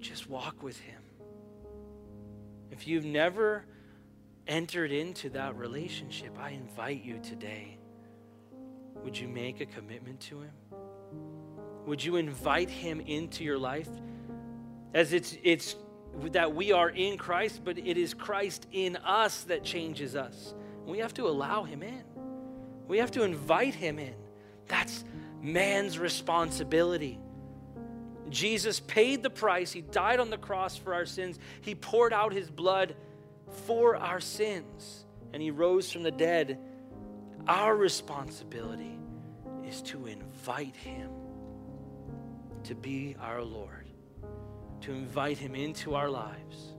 Just 0.00 0.28
walk 0.28 0.62
with 0.62 0.78
Him. 0.78 1.02
If 2.70 2.86
you've 2.86 3.04
never 3.04 3.64
entered 4.46 4.92
into 4.92 5.30
that 5.30 5.56
relationship, 5.56 6.38
I 6.38 6.50
invite 6.50 7.04
you 7.04 7.18
today. 7.22 7.78
Would 9.02 9.18
you 9.18 9.28
make 9.28 9.60
a 9.60 9.66
commitment 9.66 10.20
to 10.20 10.42
Him? 10.42 10.52
Would 11.86 12.04
you 12.04 12.16
invite 12.16 12.70
Him 12.70 13.00
into 13.00 13.44
your 13.44 13.58
life? 13.58 13.88
As 14.94 15.12
it's, 15.12 15.36
it's 15.42 15.76
that 16.32 16.54
we 16.54 16.72
are 16.72 16.90
in 16.90 17.18
Christ, 17.18 17.62
but 17.64 17.78
it 17.78 17.96
is 17.96 18.14
Christ 18.14 18.66
in 18.72 18.96
us 18.96 19.44
that 19.44 19.64
changes 19.64 20.16
us. 20.16 20.54
We 20.84 20.98
have 20.98 21.14
to 21.14 21.26
allow 21.26 21.64
Him 21.64 21.82
in. 21.82 22.04
We 22.88 22.98
have 22.98 23.10
to 23.12 23.22
invite 23.22 23.74
him 23.74 23.98
in. 23.98 24.14
That's 24.68 25.04
man's 25.40 25.98
responsibility. 25.98 27.18
Jesus 28.28 28.80
paid 28.80 29.22
the 29.22 29.30
price. 29.30 29.72
He 29.72 29.80
died 29.80 30.20
on 30.20 30.30
the 30.30 30.38
cross 30.38 30.76
for 30.76 30.94
our 30.94 31.06
sins. 31.06 31.38
He 31.60 31.74
poured 31.74 32.12
out 32.12 32.32
his 32.32 32.50
blood 32.50 32.96
for 33.66 33.96
our 33.96 34.20
sins, 34.20 35.04
and 35.32 35.42
he 35.42 35.50
rose 35.50 35.90
from 35.90 36.02
the 36.02 36.10
dead. 36.10 36.58
Our 37.46 37.76
responsibility 37.76 38.98
is 39.64 39.82
to 39.82 40.06
invite 40.06 40.74
him 40.74 41.10
to 42.64 42.74
be 42.74 43.16
our 43.20 43.42
Lord, 43.42 43.86
to 44.82 44.92
invite 44.92 45.38
him 45.38 45.54
into 45.54 45.94
our 45.94 46.10
lives 46.10 46.75